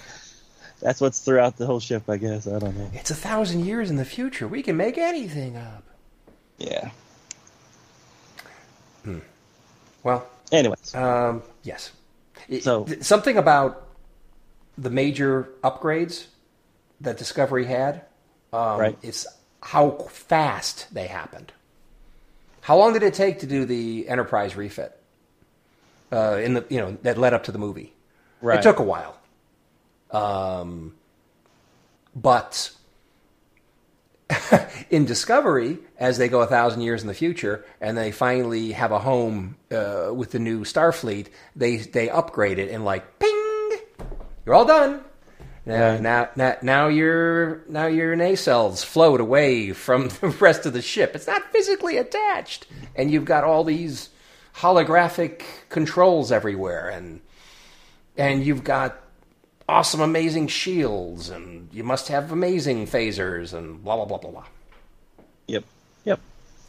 that's 0.80 1.00
what's 1.00 1.20
throughout 1.20 1.56
the 1.56 1.64
whole 1.66 1.78
ship. 1.78 2.08
I 2.08 2.16
guess 2.16 2.48
I 2.48 2.58
don't 2.58 2.76
know. 2.76 2.90
It's 2.94 3.12
a 3.12 3.14
thousand 3.14 3.64
years 3.64 3.90
in 3.90 3.96
the 3.96 4.04
future. 4.04 4.48
We 4.48 4.60
can 4.62 4.76
make 4.76 4.98
anything 4.98 5.56
up. 5.56 5.84
Yeah. 6.58 6.90
Hmm. 9.04 9.18
Well, 10.02 10.26
Anyways, 10.50 10.94
um, 10.94 11.42
yes. 11.62 11.92
So- 12.62 12.84
th- 12.84 13.02
something 13.04 13.36
about 13.36 13.86
the 14.78 14.90
major 14.90 15.50
upgrades 15.62 16.26
that 17.02 17.18
Discovery 17.18 17.66
had. 17.66 18.02
Um, 18.52 18.80
Right. 18.80 18.98
It's 19.02 19.26
how 19.62 19.90
fast 20.10 20.92
they 20.92 21.06
happened. 21.06 21.52
How 22.60 22.76
long 22.76 22.92
did 22.92 23.02
it 23.02 23.14
take 23.14 23.40
to 23.40 23.46
do 23.46 23.64
the 23.64 24.08
Enterprise 24.08 24.56
refit? 24.56 24.94
Uh, 26.10 26.40
in 26.42 26.54
the 26.54 26.64
you 26.70 26.78
know 26.78 26.96
that 27.02 27.18
led 27.18 27.34
up 27.34 27.44
to 27.44 27.52
the 27.52 27.58
movie. 27.58 27.92
right. 28.40 28.58
It 28.58 28.62
took 28.62 28.78
a 28.78 28.82
while. 28.82 29.18
Um, 30.10 30.94
but 32.16 32.70
in 34.90 35.04
Discovery, 35.04 35.78
as 35.98 36.18
they 36.18 36.28
go 36.28 36.40
a 36.40 36.46
thousand 36.46 36.80
years 36.80 37.02
in 37.02 37.08
the 37.08 37.14
future, 37.14 37.64
and 37.80 37.96
they 37.96 38.10
finally 38.10 38.72
have 38.72 38.92
a 38.92 38.98
home 38.98 39.56
uh, 39.70 40.10
with 40.14 40.30
the 40.30 40.38
new 40.38 40.64
Starfleet, 40.64 41.28
they 41.54 41.76
they 41.76 42.08
upgrade 42.08 42.58
it 42.58 42.70
and 42.70 42.84
like 42.84 43.18
ping, 43.18 43.70
you're 44.46 44.54
all 44.54 44.64
done. 44.64 45.02
Now, 45.68 45.90
Right. 45.90 46.00
now, 46.00 46.28
now, 46.34 46.56
now 46.62 46.88
your 46.88 47.60
now 47.68 47.86
your 47.86 48.16
nacelles 48.16 48.82
float 48.84 49.20
away 49.20 49.72
from 49.72 50.08
the 50.20 50.28
rest 50.40 50.64
of 50.66 50.72
the 50.72 50.80
ship. 50.82 51.14
It's 51.14 51.26
not 51.26 51.42
physically 51.52 51.98
attached, 51.98 52.66
and 52.96 53.10
you've 53.10 53.26
got 53.26 53.44
all 53.44 53.64
these 53.64 54.08
holographic 54.56 55.42
controls 55.68 56.32
everywhere, 56.32 56.88
and 56.88 57.20
and 58.16 58.44
you've 58.44 58.64
got 58.64 58.98
awesome, 59.68 60.00
amazing 60.00 60.46
shields, 60.48 61.28
and 61.28 61.68
you 61.72 61.84
must 61.84 62.08
have 62.08 62.32
amazing 62.32 62.86
phasers, 62.86 63.52
and 63.52 63.84
blah 63.84 63.96
blah 63.96 64.06
blah 64.06 64.18
blah 64.18 64.30
blah. 64.30 64.46
Yep. 65.48 65.64
Yep. 66.04 66.20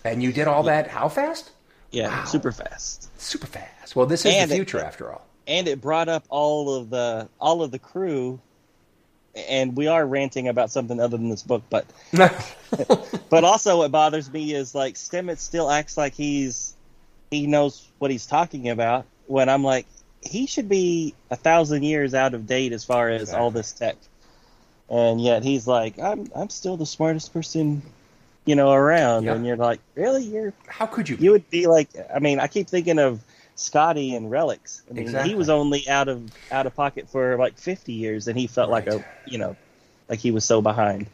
And 0.04 0.22
you 0.22 0.32
did 0.34 0.47
all 0.47 0.64
that 0.64 0.88
how 0.88 1.08
fast? 1.10 1.52
Yeah. 1.91 2.10
Wow. 2.10 2.26
Super 2.26 2.52
fast. 2.52 3.10
Super 3.20 3.47
fast. 3.47 3.95
Well, 3.95 4.06
this 4.06 4.26
is 4.26 4.34
And 4.36 4.52
the 4.52 4.56
it- 4.56 4.58
future 4.58 4.80
after 4.80 5.12
all. 5.12 5.26
and 5.47 5.68
it 5.70 5.80
brought 5.82 6.10
up 6.10 6.26
all 6.30 6.76
of 6.76 6.89
the 6.89 7.30
all 7.39 7.64
of 7.64 7.72
the 7.72 7.80
crew 7.80 8.39
and 9.48 9.76
we 9.78 9.88
are 9.88 10.06
ranting 10.06 10.48
about 10.48 10.72
something 10.72 11.00
other 11.00 11.18
than 11.18 11.30
this 11.30 11.44
book, 11.44 11.64
but 11.70 11.86
but 13.30 13.44
also 13.44 13.78
what 13.78 13.92
bothers 13.92 14.32
me 14.32 14.54
is 14.54 14.74
like 14.76 14.96
Stamets 14.96 15.40
still 15.40 15.70
acts 15.70 15.98
like 15.98 16.14
he's 16.14 16.76
he 17.32 17.48
knows 17.48 17.88
what 18.00 18.12
he's 18.12 18.26
talking 18.26 18.70
about 18.70 19.06
when 19.28 19.50
I'm 19.50 19.64
like 19.64 19.86
he 20.22 20.48
should 20.48 20.68
be 20.68 21.14
a 21.32 21.36
thousand 21.36 21.84
years 21.84 22.14
out 22.14 22.34
of 22.34 22.46
date 22.48 22.74
as 22.74 22.84
far 22.84 23.10
as 23.10 23.34
all 23.34 23.52
this 23.52 23.72
tech, 23.72 23.96
and 24.90 25.22
yet 25.22 25.44
he's 25.44 25.68
like 25.68 26.00
I'm 26.00 26.28
I'm 26.36 26.50
still 26.50 26.78
the 26.78 26.86
smartest 26.86 27.32
person 27.34 27.82
you 28.46 28.56
know 28.56 28.72
around, 28.72 29.24
Yeah. 29.26 29.36
and 29.36 29.46
you're 29.46 29.58
like 29.58 29.80
really 29.96 30.24
you're 30.24 30.54
How 30.68 30.86
could 30.88 31.08
you? 31.08 31.18
you 31.20 31.32
would 31.32 31.50
be 31.50 31.68
like 31.68 31.90
I 32.14 32.20
mean 32.20 32.40
I 32.40 32.48
keep 32.48 32.68
thinking 32.68 33.00
of 33.00 33.22
Scotty 33.60 34.16
and 34.16 34.32
relics. 34.32 34.82
I 34.89 34.93
mean 34.93 35.03
Exactly. 35.03 35.30
he 35.30 35.36
was 35.36 35.49
only 35.49 35.88
out 35.89 36.07
of 36.07 36.32
out 36.51 36.66
of 36.66 36.76
pocket 36.76 37.10
for 37.10 37.38
like 37.38 37.57
50 37.57 37.93
years, 37.93 38.28
and 38.28 38.38
he 38.39 38.47
felt 38.47 38.70
like 38.70 38.88
a 38.88 39.03
you 39.26 39.38
know 39.38 39.55
like 40.07 40.20
he 40.20 40.32
was 40.32 40.45
so 40.45 40.62
behind. 40.62 41.07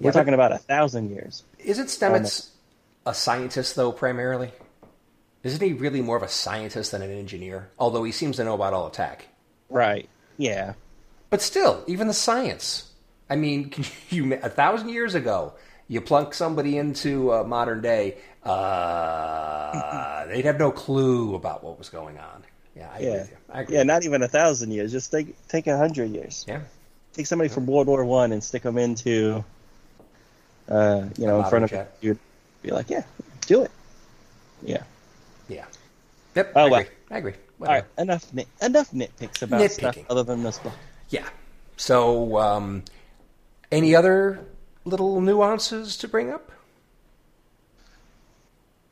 We're 0.00 0.12
talking 0.12 0.34
about 0.34 0.52
a 0.52 0.58
thousand 0.58 1.10
years. 1.10 1.42
Isn't 1.58 1.86
Stamets 1.86 2.50
a 3.04 3.12
scientist, 3.12 3.74
though, 3.74 3.90
primarily? 3.90 4.52
Isn't 5.42 5.60
he 5.60 5.72
really 5.72 6.02
more 6.02 6.16
of 6.16 6.22
a 6.22 6.28
scientist 6.28 6.92
than 6.92 7.02
an 7.02 7.10
engineer? 7.10 7.68
Although 7.78 8.04
he 8.04 8.12
seems 8.12 8.36
to 8.36 8.44
know 8.44 8.54
about 8.54 8.74
all 8.74 8.86
attack. 8.86 9.26
Right. 9.68 10.08
Yeah. 10.36 10.74
But 11.30 11.42
still, 11.42 11.82
even 11.86 12.06
the 12.06 12.14
science. 12.14 12.92
I 13.28 13.36
mean, 13.36 13.70
can 13.70 13.84
you 14.10 14.34
a 14.34 14.48
thousand 14.48 14.90
years 14.90 15.14
ago, 15.16 15.54
you 15.88 16.00
plunk 16.00 16.34
somebody 16.34 16.76
into 16.78 17.32
uh, 17.32 17.44
modern 17.44 17.80
day, 17.80 18.18
uh, 18.44 20.26
they'd 20.28 20.44
have 20.44 20.58
no 20.58 20.70
clue 20.70 21.34
about 21.34 21.64
what 21.64 21.78
was 21.78 21.88
going 21.88 22.18
on. 22.18 22.44
Yeah, 22.76 22.88
I 22.92 22.96
agree 22.98 23.06
Yeah. 23.08 23.12
with 23.20 23.30
you. 23.30 23.36
I 23.50 23.60
agree. 23.62 23.76
Yeah, 23.76 23.82
not 23.82 24.04
even 24.04 24.22
a 24.22 24.28
thousand 24.28 24.70
years. 24.70 24.92
Just 24.92 25.10
take 25.10 25.34
take 25.48 25.66
a 25.66 25.76
hundred 25.76 26.10
years. 26.10 26.44
yeah. 26.48 26.60
Take 27.14 27.26
somebody 27.26 27.48
from 27.48 27.66
World 27.66 27.88
War 27.88 28.04
One 28.04 28.30
and 28.32 28.44
stick 28.44 28.62
them 28.62 28.78
into, 28.78 29.44
uh, 30.68 31.06
you 31.16 31.26
know, 31.26 31.40
in 31.42 31.46
front 31.50 31.64
of 31.72 31.86
you. 32.00 32.16
Be 32.62 32.70
like, 32.70 32.90
yeah, 32.90 33.02
do 33.46 33.62
it. 33.62 33.70
Yeah. 34.62 34.82
Yeah. 35.48 35.64
Yep. 36.36 36.52
Oh, 36.54 36.60
I 36.60 36.68
well. 36.70 36.80
agree. 36.80 36.92
I 37.10 37.18
agree. 37.18 37.32
All 37.60 37.66
right. 37.66 37.84
Enough 37.96 38.32
nit- 38.32 38.46
enough 38.62 38.90
nitpicks 38.92 39.42
about 39.42 39.68
stuff 39.72 39.98
other 40.08 40.22
than 40.22 40.42
this 40.44 40.58
book. 40.58 40.72
Yeah. 41.08 41.26
So, 41.76 42.38
um, 42.38 42.84
any 43.72 43.96
other 43.96 44.44
little 44.88 45.20
nuances 45.20 45.96
to 45.98 46.08
bring 46.08 46.30
up? 46.30 46.50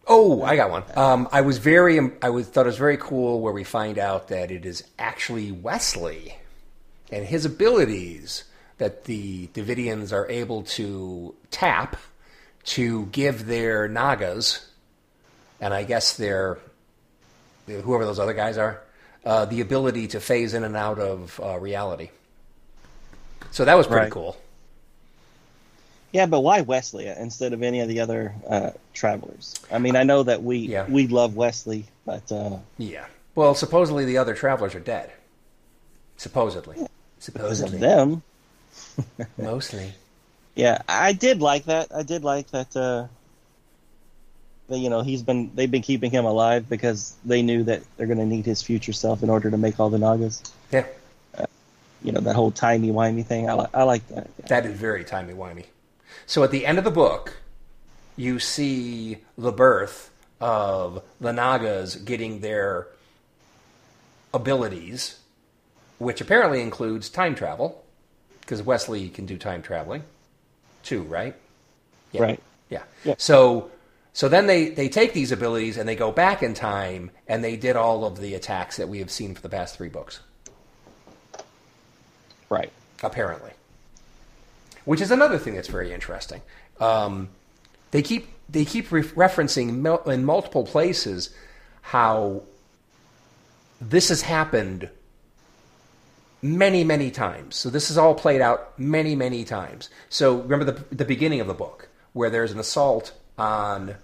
Oh, 0.06 0.42
I 0.42 0.54
got 0.56 0.70
one. 0.70 0.84
Um, 0.94 1.28
I 1.32 1.40
was 1.40 1.58
very, 1.58 1.98
I 2.22 2.30
was 2.30 2.46
thought 2.46 2.66
it 2.66 2.68
was 2.68 2.78
very 2.78 2.96
cool 2.96 3.40
where 3.40 3.52
we 3.52 3.64
find 3.64 3.98
out 3.98 4.28
that 4.28 4.50
it 4.52 4.64
is 4.64 4.84
actually 4.98 5.50
Wesley 5.50 6.36
and 7.10 7.26
his 7.26 7.44
abilities 7.44 8.44
that 8.78 9.04
the 9.04 9.48
Devidians 9.48 10.12
are 10.12 10.28
able 10.30 10.62
to 10.62 11.34
tap 11.50 11.96
to 12.64 13.06
give 13.06 13.46
their 13.46 13.88
Nagas, 13.88 14.68
and 15.60 15.72
I 15.74 15.82
guess 15.84 16.16
their 16.16 16.58
whoever 17.66 18.04
those 18.04 18.18
other 18.20 18.34
guys 18.34 18.58
are, 18.58 18.80
uh, 19.24 19.44
the 19.46 19.60
ability 19.60 20.06
to 20.08 20.20
phase 20.20 20.54
in 20.54 20.62
and 20.62 20.76
out 20.76 21.00
of 21.00 21.40
uh, 21.42 21.58
reality. 21.58 22.10
So 23.50 23.64
that 23.64 23.74
was 23.74 23.86
pretty 23.88 24.04
Right. 24.04 24.12
cool. 24.12 24.36
Yeah, 26.16 26.24
but 26.24 26.40
why 26.40 26.62
Wesley 26.62 27.08
instead 27.08 27.52
of 27.52 27.62
any 27.62 27.80
of 27.80 27.88
the 27.88 28.00
other 28.00 28.34
uh, 28.48 28.70
travelers? 28.94 29.54
I 29.70 29.76
mean, 29.78 29.96
I 29.96 30.02
know 30.02 30.22
that 30.22 30.42
we 30.42 30.56
Yeah. 30.60 30.86
we 30.88 31.06
love 31.08 31.36
Wesley, 31.36 31.84
but 32.06 32.32
uh, 32.32 32.56
Yeah. 32.78 33.04
Well, 33.34 33.54
supposedly 33.54 34.06
the 34.06 34.16
other 34.16 34.34
travelers 34.34 34.74
are 34.74 34.80
dead. 34.80 35.12
Supposedly. 36.16 36.76
because 36.76 36.88
Supposedly. 37.18 37.78
them, 37.78 38.22
Mostly. 39.38 39.92
Yeah, 40.54 40.80
I 40.88 41.12
did 41.12 41.42
like 41.42 41.66
that. 41.66 41.88
I 41.94 42.02
did 42.02 42.24
like 42.24 42.50
that. 42.52 42.74
Uh, 42.74 43.08
that 44.70 44.78
you 44.78 44.88
know 44.88 45.02
he's 45.02 45.20
been 45.22 45.50
they've 45.54 45.70
been 45.70 45.82
keeping 45.82 46.10
him 46.10 46.24
alive 46.24 46.66
because 46.66 47.14
they 47.26 47.42
knew 47.42 47.62
that 47.64 47.82
they're 47.98 48.06
going 48.06 48.18
to 48.18 48.24
need 48.24 48.46
his 48.46 48.62
future 48.62 48.94
self 48.94 49.22
in 49.22 49.28
order 49.28 49.50
to 49.50 49.58
make 49.58 49.78
all 49.78 49.90
the 49.90 49.98
Nagas. 49.98 50.42
Yeah. 50.72 50.86
You 52.02 52.12
know 52.12 52.20
that 52.20 52.36
whole 52.36 52.52
timey 52.52 52.88
wimey 52.90 53.24
thing. 53.26 53.50
I 53.50 53.54
li- 53.54 53.66
I 53.74 53.82
like 53.82 54.08
that. 54.08 54.34
That 54.46 54.64
is 54.64 54.78
very 54.78 55.04
timey 55.04 55.34
wimey. 55.34 55.64
So 56.26 56.42
at 56.42 56.50
the 56.50 56.66
end 56.66 56.78
of 56.78 56.84
the 56.84 56.90
book, 56.90 57.38
you 58.16 58.38
see 58.38 59.18
the 59.38 59.52
birth 59.52 60.10
of 60.40 61.02
the 61.20 61.32
Nagas 61.32 61.96
getting 61.96 62.40
their 62.40 62.88
abilities, 64.34 65.18
which 65.98 66.20
apparently 66.20 66.60
includes 66.60 67.08
time 67.08 67.34
travel, 67.34 67.84
because 68.40 68.62
Wesley 68.62 69.08
can 69.08 69.26
do 69.26 69.38
time 69.38 69.62
traveling 69.62 70.02
too, 70.82 71.02
right? 71.02 71.34
Yeah. 72.12 72.22
Right. 72.22 72.42
Yeah. 72.70 72.82
Yeah. 73.04 73.14
So 73.18 73.70
so 74.16 74.30
then 74.30 74.46
they, 74.46 74.70
they 74.70 74.88
take 74.88 75.12
these 75.12 75.30
abilities 75.30 75.76
and 75.76 75.86
they 75.86 75.94
go 75.94 76.10
back 76.10 76.42
in 76.42 76.54
time 76.54 77.10
and 77.28 77.44
they 77.44 77.54
did 77.54 77.76
all 77.76 78.06
of 78.06 78.18
the 78.18 78.32
attacks 78.32 78.78
that 78.78 78.88
we 78.88 78.98
have 79.00 79.10
seen 79.10 79.34
for 79.34 79.42
the 79.42 79.48
past 79.50 79.76
three 79.76 79.90
books, 79.90 80.20
Right. 82.48 82.72
apparently. 83.02 83.50
Which 84.86 85.02
is 85.02 85.10
another 85.10 85.36
thing 85.36 85.54
that's 85.54 85.68
very 85.68 85.92
interesting. 85.92 86.40
Um, 86.80 87.28
they 87.90 88.00
keep 88.02 88.28
they 88.48 88.64
keep 88.64 88.90
re- 88.90 89.02
referencing 89.02 90.06
in 90.06 90.24
multiple 90.24 90.64
places 90.64 91.34
how 91.82 92.42
this 93.80 94.08
has 94.08 94.22
happened 94.22 94.88
many 96.40 96.84
many 96.84 97.10
times. 97.10 97.56
So 97.56 97.68
this 97.68 97.90
is 97.90 97.98
all 97.98 98.14
played 98.14 98.40
out 98.40 98.78
many 98.78 99.14
many 99.14 99.44
times. 99.44 99.90
So 100.08 100.40
remember 100.40 100.64
the 100.64 100.94
the 100.94 101.04
beginning 101.04 101.40
of 101.40 101.46
the 101.46 101.54
book 101.54 101.88
where 102.12 102.30
there's 102.30 102.52
an 102.52 102.58
assault 102.58 103.12
on 103.36 103.96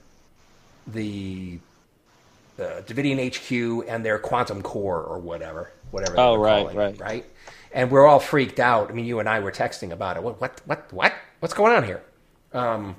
the 0.86 1.58
uh, 2.58 2.82
Devidian 2.86 3.18
HQ 3.18 3.88
and 3.88 4.04
their 4.04 4.18
quantum 4.18 4.62
core 4.62 5.02
or 5.02 5.18
whatever, 5.18 5.70
whatever. 5.90 6.18
Oh, 6.18 6.36
right, 6.36 6.60
calling 6.60 6.76
right. 6.76 7.00
right. 7.00 7.24
And 7.74 7.90
we're 7.90 8.06
all 8.06 8.20
freaked 8.20 8.60
out. 8.60 8.90
I 8.90 8.92
mean, 8.92 9.06
you 9.06 9.18
and 9.18 9.28
I 9.28 9.40
were 9.40 9.52
texting 9.52 9.92
about 9.92 10.16
it. 10.16 10.22
What, 10.22 10.40
what, 10.40 10.60
what, 10.66 10.92
what? 10.92 11.14
What's 11.40 11.54
going 11.54 11.72
on 11.72 11.84
here? 11.84 12.02
Um, 12.52 12.96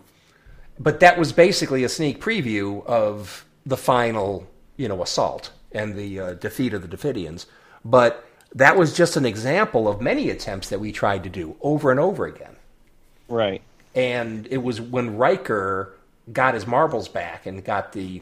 but 0.80 1.00
that 1.02 1.18
was 1.18 1.32
basically 1.32 1.84
a 1.84 1.90
sneak 1.90 2.20
preview 2.20 2.86
of 2.86 3.46
the 3.66 3.78
final, 3.78 4.48
you 4.78 4.88
know, 4.88 5.04
assault 5.04 5.52
and 5.72 5.96
the 5.96 6.20
uh, 6.20 6.34
defeat 6.34 6.74
of 6.74 6.82
the 6.82 6.88
Devidians. 6.88 7.46
But 7.86 8.26
that 8.56 8.78
was 8.78 8.94
just 8.94 9.16
an 9.16 9.26
example 9.26 9.88
of 9.88 10.02
many 10.02 10.30
attempts 10.30 10.70
that 10.70 10.80
we 10.80 10.92
tried 10.92 11.24
to 11.24 11.30
do 11.30 11.56
over 11.62 11.92
and 11.92 12.00
over 12.00 12.26
again. 12.26 12.56
Right. 13.28 13.62
And 13.96 14.48
it 14.50 14.58
was 14.58 14.82
when 14.82 15.18
Riker 15.18 15.94
got 16.32 16.54
his 16.54 16.66
marbles 16.66 17.08
back 17.08 17.46
and 17.46 17.64
got 17.64 17.92
the 17.94 18.22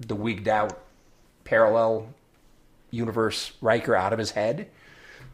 the 0.00 0.14
wigged 0.14 0.48
out 0.48 0.78
parallel 1.44 2.06
universe 2.90 3.52
Riker 3.60 3.94
out 3.96 4.12
of 4.12 4.18
his 4.18 4.32
head 4.32 4.68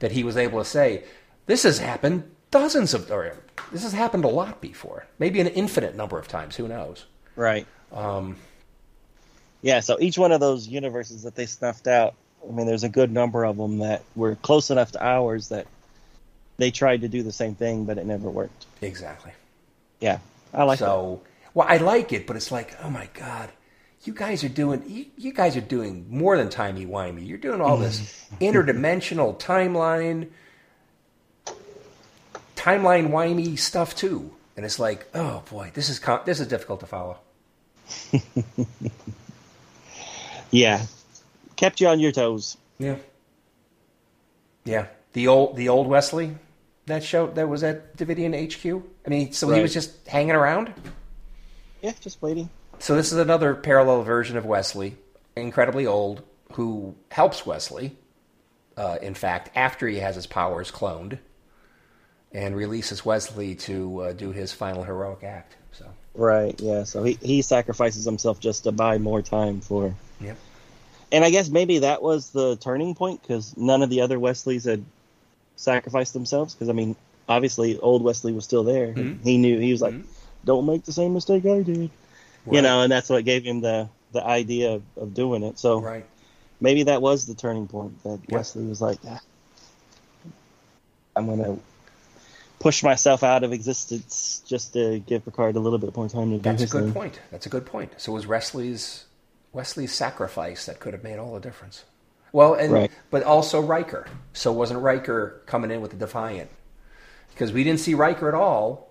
that 0.02 0.12
he 0.12 0.22
was 0.22 0.36
able 0.36 0.58
to 0.58 0.64
say, 0.64 1.04
"This 1.46 1.62
has 1.62 1.78
happened 1.78 2.30
dozens 2.50 2.92
of, 2.92 3.10
or 3.10 3.34
this 3.72 3.82
has 3.82 3.92
happened 3.92 4.24
a 4.24 4.28
lot 4.28 4.60
before, 4.60 5.06
maybe 5.18 5.40
an 5.40 5.46
infinite 5.46 5.96
number 5.96 6.18
of 6.18 6.28
times. 6.28 6.56
Who 6.56 6.68
knows?" 6.68 7.06
Right. 7.34 7.66
Um, 7.92 8.36
Yeah. 9.62 9.80
So 9.80 9.96
each 10.00 10.18
one 10.18 10.32
of 10.32 10.40
those 10.40 10.66
universes 10.66 11.22
that 11.22 11.34
they 11.36 11.46
snuffed 11.46 11.86
out, 11.86 12.14
I 12.46 12.52
mean, 12.52 12.66
there's 12.66 12.82
a 12.84 12.88
good 12.88 13.12
number 13.12 13.44
of 13.44 13.56
them 13.56 13.78
that 13.78 14.02
were 14.16 14.34
close 14.34 14.70
enough 14.70 14.92
to 14.92 15.04
ours 15.04 15.48
that 15.48 15.66
they 16.58 16.70
tried 16.70 17.00
to 17.02 17.08
do 17.08 17.22
the 17.22 17.32
same 17.32 17.54
thing, 17.54 17.84
but 17.84 17.96
it 17.96 18.04
never 18.04 18.28
worked. 18.28 18.66
exactly. 18.82 19.32
Yeah. 20.00 20.18
I 20.52 20.64
like 20.64 20.80
that. 20.80 20.86
so, 20.86 21.22
well, 21.54 21.66
I 21.68 21.76
like 21.78 22.12
it, 22.12 22.26
but 22.26 22.36
it's 22.36 22.50
like, 22.50 22.76
oh 22.82 22.90
my 22.90 23.08
god, 23.14 23.50
you 24.04 24.12
guys 24.12 24.44
are 24.44 24.48
doing, 24.48 24.82
you, 24.86 25.06
you 25.16 25.32
guys 25.32 25.56
are 25.56 25.60
doing 25.62 26.06
more 26.08 26.36
than 26.36 26.48
timey 26.48 26.86
wimey. 26.86 27.26
You're 27.26 27.38
doing 27.38 27.60
all 27.60 27.76
this 27.76 28.00
mm-hmm. 28.00 28.44
interdimensional 28.44 29.38
timeline, 29.38 30.28
timeline 32.56 33.10
wimey 33.10 33.58
stuff 33.58 33.94
too, 33.94 34.32
and 34.56 34.66
it's 34.66 34.78
like, 34.78 35.06
oh 35.14 35.42
boy, 35.50 35.70
this 35.74 35.88
is 35.88 35.98
com- 35.98 36.22
this 36.24 36.40
is 36.40 36.48
difficult 36.48 36.80
to 36.80 36.86
follow. 36.86 37.18
Yeah. 40.52 40.84
Kept 41.56 41.80
you 41.80 41.88
on 41.88 41.98
your 41.98 42.12
toes. 42.12 42.56
Yeah, 42.78 42.96
yeah. 44.64 44.86
The 45.14 45.26
old 45.28 45.56
the 45.56 45.68
old 45.68 45.86
Wesley 45.88 46.36
that 46.86 47.02
show 47.02 47.26
that 47.28 47.48
was 47.48 47.64
at 47.64 47.96
Devidian 47.96 48.34
HQ. 48.34 48.82
I 49.06 49.08
mean, 49.08 49.32
so 49.32 49.50
he 49.50 49.60
was 49.60 49.72
just 49.72 50.06
hanging 50.06 50.34
around. 50.34 50.72
Yeah. 51.80 51.92
Just 52.00 52.22
waiting. 52.22 52.48
So 52.82 52.96
this 52.96 53.12
is 53.12 53.18
another 53.18 53.54
parallel 53.54 54.02
version 54.02 54.36
of 54.36 54.44
Wesley, 54.44 54.96
incredibly 55.36 55.86
old, 55.86 56.24
who 56.54 56.96
helps 57.12 57.46
Wesley. 57.46 57.96
Uh, 58.76 58.98
in 59.00 59.14
fact, 59.14 59.50
after 59.54 59.86
he 59.86 59.98
has 59.98 60.16
his 60.16 60.26
powers 60.26 60.72
cloned, 60.72 61.20
and 62.32 62.56
releases 62.56 63.04
Wesley 63.04 63.54
to 63.54 64.00
uh, 64.00 64.12
do 64.14 64.32
his 64.32 64.52
final 64.52 64.82
heroic 64.82 65.22
act. 65.22 65.54
So, 65.70 65.86
Right. 66.14 66.60
Yeah. 66.60 66.82
So 66.82 67.04
he 67.04 67.18
he 67.22 67.42
sacrifices 67.42 68.04
himself 68.04 68.40
just 68.40 68.64
to 68.64 68.72
buy 68.72 68.98
more 68.98 69.22
time 69.22 69.60
for. 69.60 69.94
yep. 70.20 70.36
And 71.12 71.24
I 71.24 71.30
guess 71.30 71.48
maybe 71.50 71.78
that 71.80 72.02
was 72.02 72.30
the 72.30 72.56
turning 72.56 72.96
point 72.96 73.22
because 73.22 73.56
none 73.56 73.82
of 73.82 73.90
the 73.90 74.00
other 74.00 74.18
Wesleys 74.18 74.64
had 74.64 74.84
sacrificed 75.54 76.14
themselves. 76.14 76.52
Because 76.52 76.68
I 76.68 76.72
mean, 76.72 76.96
obviously 77.28 77.78
old 77.78 78.02
Wesley 78.02 78.32
was 78.32 78.42
still 78.42 78.64
there. 78.64 78.88
Mhm. 78.88 79.22
He 79.22 79.38
knew 79.38 79.60
he 79.60 79.70
was 79.70 79.82
like, 79.82 79.94
Mhm. 79.94 80.06
"Don't 80.44 80.66
make 80.66 80.84
the 80.84 80.92
same 80.92 81.14
mistake 81.14 81.46
I 81.46 81.62
did," 81.62 81.90
you 82.50 82.62
know, 82.62 82.82
and 82.82 82.90
that's 82.92 83.08
what 83.08 83.24
gave 83.24 83.44
him 83.44 83.60
the 83.60 83.88
the 84.12 84.24
idea 84.24 84.72
of, 84.72 84.82
of 84.96 85.14
doing 85.14 85.42
it. 85.42 85.58
So 85.58 85.80
Right. 85.80 86.04
maybe 86.60 86.82
that 86.84 87.00
was 87.00 87.26
the 87.26 87.34
turning 87.34 87.66
point 87.66 88.02
that 88.02 88.20
Yeah. 88.28 88.36
Wesley 88.36 88.64
was 88.64 88.80
like, 88.80 88.98
"Ah, 89.08 89.20
"I'm 91.16 91.26
gonna." 91.26 91.58
Push 92.58 92.84
myself 92.84 93.24
out 93.24 93.42
of 93.42 93.52
existence 93.52 94.40
just 94.46 94.72
to 94.74 95.00
give 95.00 95.24
Picard 95.24 95.56
a 95.56 95.58
little 95.58 95.80
bit 95.80 95.96
more 95.96 96.08
time 96.08 96.30
to 96.30 96.36
do 96.36 96.42
That's 96.42 96.62
a 96.62 96.66
good 96.68 96.84
thing. 96.84 96.92
point. 96.92 97.18
That's 97.32 97.44
a 97.44 97.48
good 97.48 97.66
point. 97.66 97.90
So 97.96 98.12
it 98.12 98.14
was 98.14 98.26
Wesley's 98.28 99.04
Wesley's 99.52 99.92
sacrifice 99.92 100.66
that 100.66 100.78
could 100.78 100.92
have 100.94 101.02
made 101.02 101.18
all 101.18 101.34
the 101.34 101.40
difference. 101.40 101.82
Well, 102.30 102.54
and 102.54 102.72
Right. 102.72 102.90
but 103.10 103.24
also 103.24 103.60
Riker. 103.60 104.06
So 104.32 104.52
wasn't 104.52 104.80
Riker 104.80 105.42
coming 105.46 105.72
in 105.72 105.80
with 105.80 105.90
the 105.90 105.96
Defiant? 105.96 106.50
Because 107.34 107.52
we 107.52 107.64
didn't 107.64 107.80
see 107.80 107.94
Riker 107.94 108.28
at 108.28 108.34
all 108.34 108.90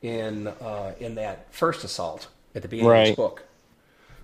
in 0.00 0.46
uh, 0.46 0.92
in 1.00 1.16
that 1.16 1.52
first 1.52 1.82
assault 1.82 2.28
at 2.54 2.62
the 2.62 2.68
beginning 2.68 2.90
of 2.92 3.06
this 3.06 3.16
book. 3.16 3.44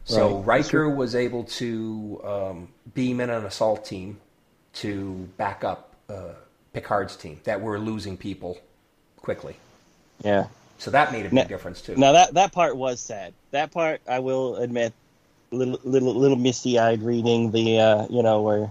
So 0.04 0.38
Right. 0.38 0.58
Riker 0.58 0.90
was 0.90 1.14
able 1.14 1.44
to 1.44 2.20
um, 2.24 2.68
beam 2.94 3.20
in 3.20 3.30
an 3.30 3.44
assault 3.46 3.84
team 3.84 4.18
to 4.74 5.28
back 5.38 5.64
up 5.64 5.94
uh, 6.10 6.34
Picard's 6.72 7.16
team 7.16 7.40
that 7.44 7.60
were 7.60 7.78
losing 7.78 8.16
people 8.16 8.58
quickly. 9.22 9.56
Yeah. 10.22 10.46
So 10.78 10.90
that 10.90 11.12
made 11.12 11.20
a 11.20 11.28
big 11.30 11.32
Now- 11.32 11.44
difference 11.44 11.80
too. 11.80 11.96
Now 11.96 12.12
that 12.12 12.34
that 12.34 12.52
part 12.52 12.76
was 12.76 13.00
sad. 13.00 13.32
That 13.52 13.70
part 13.70 14.00
I 14.08 14.18
will 14.18 14.56
admit, 14.56 14.92
little 15.50 15.78
little 15.84 16.14
little 16.14 16.36
misty 16.36 16.78
eyed 16.78 17.00
reading 17.02 17.52
the 17.52 17.78
uh, 17.80 18.06
you 18.10 18.22
know 18.22 18.42
where 18.42 18.70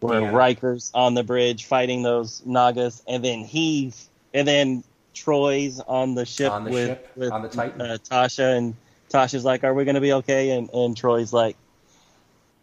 where 0.00 0.20
Yeah. 0.22 0.30
Riker's 0.32 0.90
on 0.92 1.14
the 1.14 1.22
bridge 1.22 1.64
fighting 1.64 2.02
those 2.02 2.42
Nagas, 2.44 3.02
and 3.08 3.24
then 3.24 3.40
he's 3.44 4.08
and 4.34 4.46
then 4.46 4.84
Troi's 5.14 5.80
on 5.80 6.14
the 6.14 6.26
ship 6.26 6.52
On 6.52 6.64
the 6.64 6.70
with 6.70 6.88
ship, 6.88 7.08
with 7.16 7.32
on 7.32 7.42
the 7.42 7.48
Titan. 7.48 7.80
Uh, 7.80 7.98
Tasha, 8.10 8.56
and 8.56 8.74
Tasha's 9.10 9.44
like, 9.44 9.64
"Are 9.64 9.72
we 9.72 9.84
going 9.84 9.94
to 9.94 10.00
be 10.00 10.12
okay?" 10.14 10.50
And 10.50 10.68
and 10.70 10.96
Troi's 10.96 11.32
like, 11.32 11.56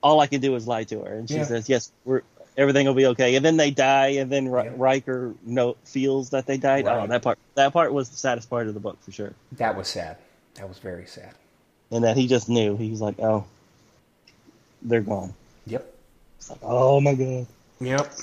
"All 0.03 0.19
I 0.19 0.27
can 0.27 0.41
do 0.41 0.55
is 0.55 0.67
lie 0.67 0.83
to 0.85 0.99
her," 1.01 1.13
and 1.13 1.27
she 1.29 1.35
Yeah. 1.37 1.45
says, 1.45 1.69
"Yes, 1.69 1.91
we're." 2.05 2.21
Everything 2.57 2.85
will 2.85 2.93
be 2.93 3.05
okay, 3.07 3.35
and 3.35 3.45
then 3.45 3.55
they 3.55 3.71
die, 3.71 4.07
and 4.19 4.29
then 4.29 4.49
Ri- 4.49 4.65
Yeah. 4.65 4.71
Riker 4.75 5.33
no, 5.45 5.77
feels 5.85 6.31
that 6.31 6.45
they 6.47 6.57
died. 6.57 6.85
Oh, 6.85 7.07
that 7.07 7.21
part 7.21 7.39
that 7.55 7.71
part 7.71 7.93
was 7.93 8.09
the 8.09 8.17
saddest 8.17 8.49
part 8.49 8.67
of 8.67 8.73
the 8.73 8.79
book 8.81 8.97
for 9.01 9.11
sure 9.13 9.33
that 9.53 9.73
was 9.77 9.87
sad. 9.87 10.17
That 10.55 10.67
was 10.67 10.77
very 10.77 11.05
sad. 11.05 11.33
and 11.91 12.03
that 12.03 12.17
he 12.17 12.27
just 12.27 12.49
knew. 12.49 12.75
He 12.75 12.89
was 12.89 12.99
like, 12.99 13.15
"Oh, 13.19 13.45
they're 14.81 14.99
gone." 14.99 15.33
Yep. 15.65 15.95
It's 16.39 16.49
like, 16.49 16.59
"Oh 16.61 16.99
my 16.99 17.13
god." 17.15 17.47
Yep. 17.79 18.13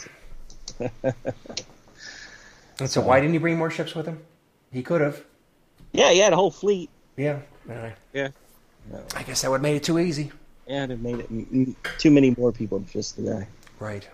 and 2.80 2.88
so, 2.90 3.00
why 3.00 3.20
didn't 3.20 3.32
he 3.32 3.38
bring 3.38 3.56
more 3.58 3.70
ships 3.70 3.94
with 3.94 4.06
him? 4.06 4.20
He 4.72 4.82
could 4.82 5.00
have. 5.00 5.22
Yeah, 5.92 6.10
he 6.12 6.18
had 6.18 6.32
a 6.32 6.36
whole 6.36 6.50
fleet. 6.50 6.90
Yeah. 7.16 7.40
Alright. 7.68 7.96
Yeah, 8.12 8.28
I 9.16 9.22
guess 9.22 9.42
that 9.42 9.50
would 9.50 9.56
have 9.56 9.62
made 9.62 9.76
it 9.76 9.82
too 9.84 9.98
easy. 9.98 10.30
yeah, 10.66 10.84
it 10.84 11.00
made 11.00 11.18
it 11.20 11.26
m- 11.30 11.46
m- 11.52 11.76
too 11.98 12.10
many 12.10 12.34
more 12.38 12.52
people 12.52 12.80
just 12.92 13.16
to 13.16 13.22
die. 13.22 13.48
Right. 13.78 14.06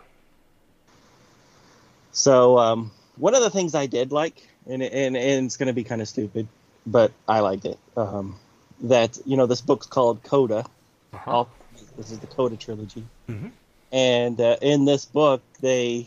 So, 2.13 2.59
um, 2.59 2.91
one 3.17 3.35
of 3.35 3.43
the 3.43 3.51
things 3.51 3.75
I 3.75 3.87
did 3.87 4.13
like, 4.13 4.47
and 4.69 4.83
and 4.83 5.17
and 5.17 5.47
it's 5.47 5.57
going 5.57 5.67
to 5.69 5.73
be 5.73 5.85
kind 5.85 6.01
of 6.01 6.09
stupid, 6.09 6.49
but 6.87 7.13
I 7.29 7.41
liked 7.41 7.65
it. 7.65 7.79
Um, 7.97 8.37
that 8.83 9.19
you 9.27 9.37
know, 9.37 9.47
this 9.47 9.61
book's 9.61 9.87
called 9.87 10.23
Coda. 10.23 10.65
Uh-huh. 11.13 11.31
All, 11.31 11.49
this 11.97 12.11
is 12.11 12.19
the 12.19 12.27
Coda 12.27 12.57
trilogy, 12.57 13.05
Mhm. 13.29 13.51
and 13.93 14.41
uh, 14.41 14.57
in 14.61 14.85
this 14.85 15.05
book, 15.05 15.43
they 15.61 16.07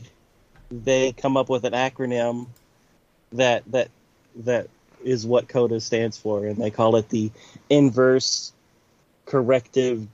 they 0.71 1.13
come 1.13 1.37
up 1.37 1.49
with 1.49 1.63
an 1.63 1.73
acronym 1.73 2.47
that 3.33 3.63
that 3.71 3.89
that 4.37 4.69
is 5.03 5.25
what 5.25 5.47
Coda 5.47 5.79
stands 5.79 6.17
for, 6.17 6.45
and 6.45 6.57
they 6.57 6.71
call 6.71 6.95
it 6.95 7.09
the 7.09 7.31
inverse 7.69 8.51
corrective 9.25 10.07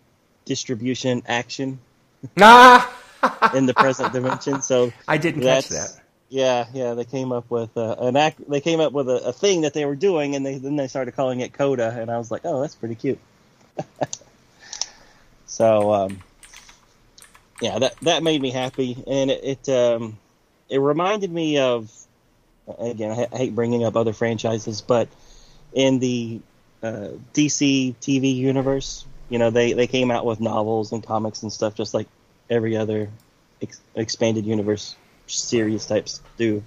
distribution 0.46 1.24
action 1.28 1.80
Ah! 2.40 3.52
in 3.54 3.66
the 3.66 3.74
present 3.74 4.14
dimension. 4.14 4.62
So 4.62 4.92
I 5.08 5.18
didn't 5.18 5.42
catch 5.42 5.70
that. 5.70 6.00
Yeah, 6.30 6.66
yeah, 6.74 6.96
they 6.96 7.06
came 7.06 7.32
up 7.32 7.50
with 7.52 7.78
uh, 7.78 7.96
an 8.00 8.18
act. 8.18 8.50
They 8.50 8.60
came 8.60 8.80
up 8.80 8.92
with 8.92 9.08
a, 9.08 9.28
a 9.28 9.34
thing 9.34 9.62
that 9.62 9.74
they 9.74 9.86
were 9.86 9.96
doing, 9.96 10.36
and 10.36 10.46
they 10.46 10.58
then 10.58 10.76
they 10.76 10.88
started 10.88 11.16
calling 11.16 11.42
it 11.42 11.54
Coda, 11.54 11.96
and 12.00 12.10
I 12.10 12.18
was 12.18 12.32
like, 12.32 12.42
oh, 12.44 12.62
that's 12.62 12.76
pretty 12.76 12.96
cute. 12.96 13.20
so, 15.46 15.94
um, 15.94 16.24
yeah, 17.62 17.78
that 17.80 17.96
that 18.02 18.24
made 18.24 18.42
me 18.42 18.50
happy, 18.50 19.04
and 19.06 19.30
it 19.30 19.44
it, 19.44 19.70
um, 19.70 20.18
it 20.74 20.80
reminded 20.80 21.32
me 21.32 21.60
of 21.60 21.92
again, 22.80 23.28
I, 23.32 23.38
hate 23.38 23.54
bringing 23.54 23.86
up 23.86 23.96
other 23.96 24.12
franchises, 24.12 24.82
but 24.82 25.08
in 25.72 26.00
the 26.00 26.40
uh, 26.82 27.10
DC 27.34 27.94
TV 28.02 28.36
universe, 28.36 29.06
you 29.30 29.38
know, 29.38 29.52
they 29.52 29.74
they 29.74 29.86
came 29.86 30.10
out 30.10 30.26
with 30.26 30.40
novels 30.40 30.92
and 30.92 31.06
comics 31.06 31.44
and 31.44 31.54
stuff, 31.54 31.76
just 31.76 31.94
like 31.94 32.08
every 32.50 32.76
other 32.76 33.10
ex- 33.62 33.82
expanded 33.96 34.46
universe 34.48 34.96
series 35.28 35.86
types 35.86 36.22
do. 36.38 36.64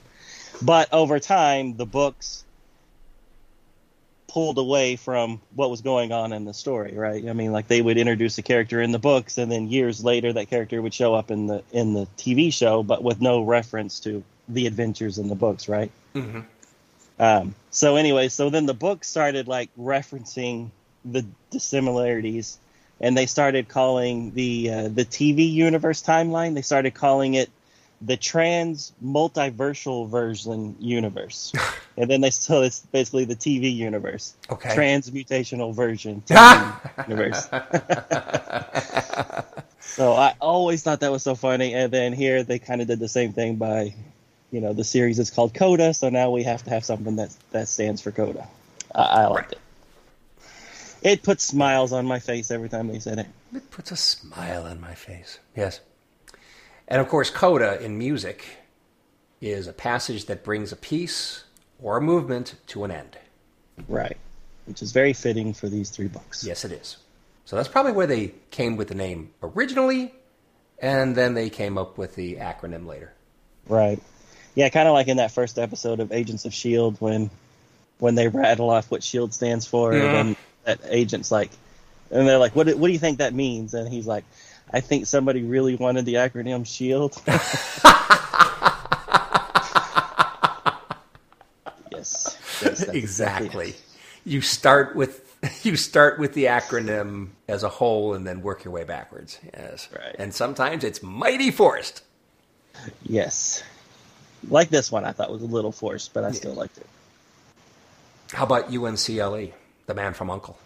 But 0.63 0.93
over 0.93 1.19
time, 1.19 1.77
the 1.77 1.85
books 1.87 2.45
pulled 4.37 4.59
away 4.59 4.97
from 4.97 5.41
what 5.55 5.71
was 5.71 5.81
going 5.81 6.13
on 6.13 6.31
in 6.31 6.45
the 6.45 6.53
story, 6.53 6.93
right? 6.95 7.27
I 7.27 7.33
mean, 7.33 7.53
like 7.53 7.69
they 7.69 7.81
would 7.81 7.97
introduce 7.97 8.37
a 8.37 8.43
character 8.43 8.83
in 8.83 8.93
the 8.93 8.99
books, 8.99 9.39
and 9.39 9.51
then 9.51 9.69
years 9.69 10.05
later, 10.05 10.31
that 10.35 10.51
character 10.51 10.83
would 10.83 10.93
show 10.93 11.15
up 11.15 11.31
in 11.31 11.47
the 11.47 11.63
in 11.73 11.95
the 11.95 12.07
TV 12.19 12.53
show, 12.53 12.83
but 12.83 13.03
with 13.03 13.19
no 13.23 13.41
reference 13.41 13.99
to 14.01 14.23
the 14.47 14.67
adventures 14.67 15.17
in 15.17 15.29
the 15.29 15.35
books, 15.35 15.71
right? 15.71 15.91
hmm 16.13 16.41
Um, 17.19 17.55
so 17.71 17.97
anyway, 17.97 18.29
so 18.29 18.51
then 18.51 18.67
the 18.67 18.75
book 18.75 19.05
started 19.05 19.49
like 19.49 19.71
referencing 19.81 20.69
the 21.03 21.25
dissimilarities, 21.51 22.59
and 23.01 23.17
they 23.17 23.25
started 23.25 23.69
calling 23.69 24.33
the 24.35 24.71
uh, 24.71 24.89
the 24.89 25.07
TV 25.07 25.51
universe 25.51 26.03
timeline. 26.03 26.53
They 26.53 26.61
started 26.61 26.93
calling 26.93 27.33
it 27.33 27.49
the 28.03 28.17
trans 28.17 28.93
multiversal 29.05 30.09
version 30.09 30.77
universe, 30.79 31.53
and 31.97 32.11
then 32.11 32.21
they 32.21 32.31
so 32.31 32.63
it's 32.63 32.81
basically 32.81 33.25
the 33.25 33.37
TV 33.37 33.75
universe, 33.75 34.35
Okay. 34.51 34.75
transmutational 34.75 35.75
version 35.75 36.23
universe. 37.09 37.49
So 39.81 40.13
I 40.13 40.35
always 40.43 40.83
thought 40.83 41.01
that 41.01 41.11
was 41.11 41.23
so 41.23 41.35
funny, 41.35 41.73
and 41.73 41.91
then 41.91 42.13
here 42.13 42.43
they 42.43 42.59
kind 42.59 42.83
of 42.83 42.87
did 42.87 42.99
the 42.99 43.09
same 43.09 43.33
thing 43.33 43.57
by, 43.57 43.95
you 44.51 44.61
know, 44.61 44.75
the 44.75 44.85
series 44.85 45.19
is 45.19 45.31
called 45.31 45.55
Coda, 45.55 45.95
so 45.95 46.11
now 46.11 46.31
we 46.31 46.43
have 46.43 46.63
to 46.65 46.71
have 46.71 46.85
something 46.85 47.17
that 47.17 47.35
that 47.53 47.67
stands 47.67 48.03
for 48.03 48.11
Coda. 48.11 48.47
I, 48.95 49.03
I 49.03 49.27
liked 49.29 49.53
it. 49.53 49.59
It 51.01 51.23
put 51.23 51.41
smiles 51.41 51.95
on 51.95 52.05
my 52.05 52.19
face 52.19 52.51
every 52.51 52.69
time 52.69 52.89
they 52.89 52.99
said 52.99 53.21
it. 53.21 53.27
It 53.55 53.71
puts 53.71 53.91
a 53.91 53.97
smile 53.97 54.65
on 54.65 54.83
my 54.83 54.95
face. 54.95 55.39
Yes. 55.57 55.81
And 56.89 57.01
of 57.01 57.09
course, 57.09 57.31
coda 57.31 57.81
in 57.83 57.99
music 57.99 58.45
is 59.41 59.67
a 59.67 59.73
passage 59.73 60.27
that 60.27 60.45
brings 60.45 60.73
a 60.73 60.77
piece 60.77 61.45
or 61.83 61.97
a 61.97 62.01
movement 62.01 62.55
to 62.69 62.85
an 62.85 62.91
end. 62.91 63.19
Right, 63.89 64.17
which 64.67 64.81
is 64.83 64.93
very 64.93 65.13
fitting 65.13 65.53
for 65.53 65.69
these 65.69 65.91
three 65.91 66.09
books. 66.09 66.45
Yes, 66.45 66.65
it 66.65 66.73
is. 66.73 66.97
So 67.45 67.57
that's 67.57 67.69
probably 67.69 67.93
where 67.93 68.07
they 68.07 68.33
came 68.51 68.77
with 68.77 68.89
the 68.89 68.95
name 68.95 69.31
originally, 69.43 70.15
and 70.81 71.15
then 71.15 71.35
they 71.35 71.51
came 71.51 71.77
up 71.77 71.99
with 71.99 72.15
the 72.15 72.37
acronym 72.37 72.87
later. 72.87 73.13
Right. 73.69 74.01
Yeah, 74.55 74.69
kind 74.71 74.89
of 74.89 74.95
like 74.95 75.09
in 75.09 75.19
that 75.19 75.31
first 75.33 75.59
episode 75.59 76.01
of 76.01 76.13
Agents 76.13 76.45
of 76.47 76.55
Shield 76.55 76.97
when 77.01 77.31
when 77.99 78.15
they 78.15 78.29
rattle 78.29 78.71
off 78.71 78.91
what 78.91 79.03
Shield 79.03 79.33
stands 79.35 79.67
for, 79.67 79.93
Yeah. 79.95 80.03
and 80.05 80.15
then 80.15 80.37
that 80.65 80.81
agent's 80.89 81.31
like, 81.31 81.51
and 82.11 82.27
they're 82.27 82.39
like, 82.39 82.55
"What? 82.57 82.67
What 82.75 82.87
do 82.87 82.93
you 82.93 82.99
think 82.99 83.19
that 83.19 83.35
means?" 83.35 83.75
And 83.75 83.89
he's 83.93 84.07
like, 84.07 84.25
"I 84.73 84.81
think 84.81 85.07
somebody 85.07 85.43
really 85.43 85.77
wanted 85.77 86.05
the 86.05 86.15
acronym 86.15 86.67
Shield." 86.67 87.21
yes. 91.93 92.39
yes 92.63 92.83
exactly. 92.83 93.75
You 94.25 94.41
start 94.41 94.97
with 94.97 95.27
you 95.63 95.77
start 95.77 96.19
with 96.19 96.35
the 96.35 96.45
acronym 96.45 97.29
as 97.49 97.63
a 97.63 97.69
whole, 97.69 98.15
and 98.15 98.27
then 98.27 98.43
work 98.43 98.65
your 98.65 98.73
way 98.73 98.85
backwards. 98.85 99.39
Yes. 99.55 99.89
Right. 99.93 100.17
And 100.19 100.35
sometimes 100.35 100.85
it's 100.85 101.03
mighty 101.03 101.51
forced. 101.51 102.03
Yes. 103.03 103.63
Like 104.49 104.69
this 104.69 104.93
one, 104.93 105.05
I 105.05 105.13
thought 105.13 105.31
was 105.31 105.43
a 105.43 105.47
little 105.47 105.73
forced, 105.73 106.13
but 106.15 106.25
I 106.25 106.33
still 106.33 106.55
liked 106.55 106.79
it. 106.79 106.87
How 108.33 108.45
about 108.45 108.71
UNCLE, 108.71 109.53
the 109.87 109.95
man 109.95 110.15
from 110.15 110.31
Uncle? 110.31 110.59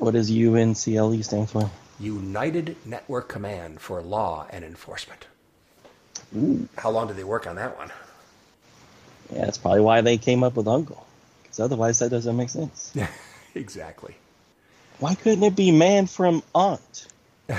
What 0.00 0.12
does 0.14 0.30
UNCLE 0.30 1.22
stand 1.22 1.50
for? 1.50 1.70
United 1.98 2.76
Network 2.86 3.28
Command 3.28 3.80
for 3.80 4.00
Law 4.00 4.46
and 4.50 4.64
Enforcement. 4.64 5.26
How 6.78 6.90
long 6.90 7.06
did 7.08 7.16
they 7.16 7.24
work 7.24 7.46
on 7.46 7.56
that 7.56 7.76
one? 7.76 7.90
Yeah, 9.32 9.44
that's 9.44 9.58
probably 9.58 9.80
why 9.80 10.00
they 10.00 10.16
came 10.16 10.42
up 10.42 10.56
with 10.56 10.66
Uncle, 10.66 11.06
because 11.42 11.60
otherwise 11.60 11.98
that 11.98 12.08
doesn't 12.10 12.34
make 12.36 12.48
sense. 12.48 12.94
exactly. 13.54 14.14
Why 15.00 15.14
couldn't 15.14 15.44
it 15.44 15.54
be 15.54 15.70
man 15.70 16.06
from 16.06 16.42
aunt? 16.54 17.06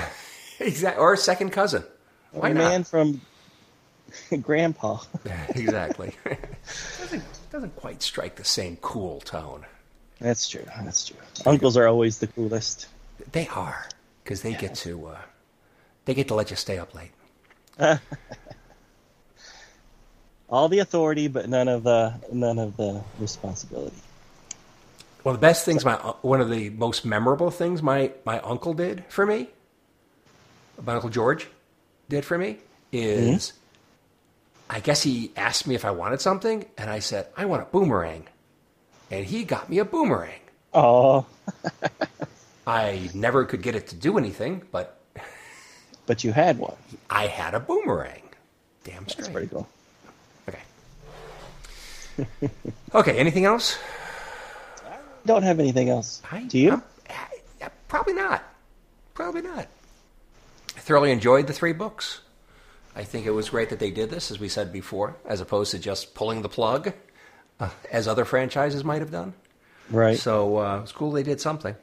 Exactly. 0.58 1.02
Or 1.02 1.12
a 1.12 1.16
second 1.16 1.50
cousin. 1.50 1.82
Or 2.32 2.42
Why 2.42 2.48
not? 2.52 2.58
man 2.58 2.84
from 2.84 3.20
Grandpa. 4.42 4.98
exactly. 5.48 6.14
doesn't 7.00 7.24
doesn't 7.50 7.74
quite 7.74 8.00
strike 8.00 8.36
the 8.36 8.44
same 8.44 8.76
cool 8.80 9.20
tone. 9.22 9.64
That's 10.20 10.48
true. 10.48 10.64
That's 10.82 11.06
true. 11.08 11.16
Uncles 11.46 11.76
are 11.76 11.86
always 11.88 12.18
the 12.18 12.26
coolest. 12.28 12.86
They 13.32 13.48
are 13.48 13.86
because 14.22 14.42
they 14.42 14.54
get 14.54 14.74
to 14.76 15.08
uh, 15.08 15.18
they 16.04 16.14
get 16.14 16.28
to 16.28 16.34
let 16.34 16.50
you 16.50 16.56
stay 16.56 16.78
up 16.78 16.94
late. 16.94 17.10
All 20.48 20.68
the 20.68 20.80
authority, 20.80 21.28
but 21.28 21.48
none 21.48 21.68
of 21.68 21.82
the 21.82 22.14
none 22.30 22.58
of 22.58 22.76
the 22.76 23.02
responsibility. 23.18 23.96
Well, 25.24 25.34
the 25.34 25.40
best 25.40 25.64
things 25.64 25.84
my 25.84 25.94
one 26.22 26.40
of 26.40 26.50
the 26.50 26.70
most 26.70 27.04
memorable 27.04 27.50
things 27.50 27.82
my 27.82 28.12
my 28.24 28.40
uncle 28.40 28.74
did 28.74 29.04
for 29.08 29.24
me, 29.24 29.48
my 30.84 30.94
uncle 30.94 31.10
George 31.10 31.46
did 32.08 32.24
for 32.24 32.36
me 32.36 32.58
is, 32.90 33.52
I 34.68 34.80
guess 34.80 35.02
he 35.02 35.30
asked 35.36 35.66
me 35.66 35.74
if 35.74 35.84
I 35.84 35.90
wanted 35.92 36.20
something, 36.20 36.66
and 36.76 36.90
I 36.90 36.98
said 36.98 37.28
I 37.36 37.44
want 37.46 37.62
a 37.62 37.66
boomerang, 37.66 38.26
and 39.12 39.24
he 39.24 39.44
got 39.44 39.70
me 39.70 39.78
a 39.78 39.84
boomerang. 39.84 40.40
Oh, 40.74 41.26
I 42.66 43.10
never 43.14 43.44
could 43.44 43.62
get 43.62 43.74
it 43.76 43.88
to 43.88 43.94
do 43.96 44.18
anything, 44.18 44.62
but 44.72 44.98
but 46.06 46.24
you 46.24 46.32
had 46.32 46.58
one. 46.58 46.74
I 47.10 47.26
had 47.26 47.54
a 47.54 47.60
boomerang. 47.60 48.22
Damn 48.84 49.02
That's 49.04 49.12
straight. 49.12 49.32
pretty 49.32 49.48
cool. 49.48 49.68
Okay. 50.48 50.58
okay. 52.94 53.18
Anything 53.18 53.44
else? 53.44 53.78
I 54.84 54.96
Don't 55.26 55.42
have 55.44 55.60
anything 55.60 55.88
else. 55.88 56.20
I, 56.30 56.42
Do 56.44 56.58
you? 56.58 56.82
I- 57.08 57.14
I- 57.62 57.70
probably 57.88 58.14
not. 58.14 58.42
Probably 59.14 59.42
not. 59.42 59.68
I 60.76 60.80
thoroughly 60.80 61.12
enjoyed 61.12 61.46
the 61.46 61.52
three 61.52 61.72
books. 61.72 62.20
I 62.96 63.04
think 63.04 63.26
it 63.26 63.30
was 63.30 63.50
great 63.50 63.70
that 63.70 63.78
they 63.78 63.90
did 63.90 64.10
this, 64.10 64.30
as 64.30 64.38
we 64.40 64.48
said 64.48 64.72
before, 64.72 65.16
as 65.24 65.40
opposed 65.40 65.70
to 65.70 65.78
just 65.78 66.14
pulling 66.14 66.42
the 66.42 66.48
plug, 66.48 66.92
uh, 67.62 67.70
as 67.90 68.08
other 68.08 68.24
franchises 68.24 68.84
might 68.84 69.00
have 69.00 69.10
done. 69.10 69.32
right. 69.90 70.18
So 70.18 70.58
uh, 70.58 70.80
it's 70.82 70.92
cool 70.92 71.12
they 71.12 71.22
did 71.22 71.40
something. 71.40 71.74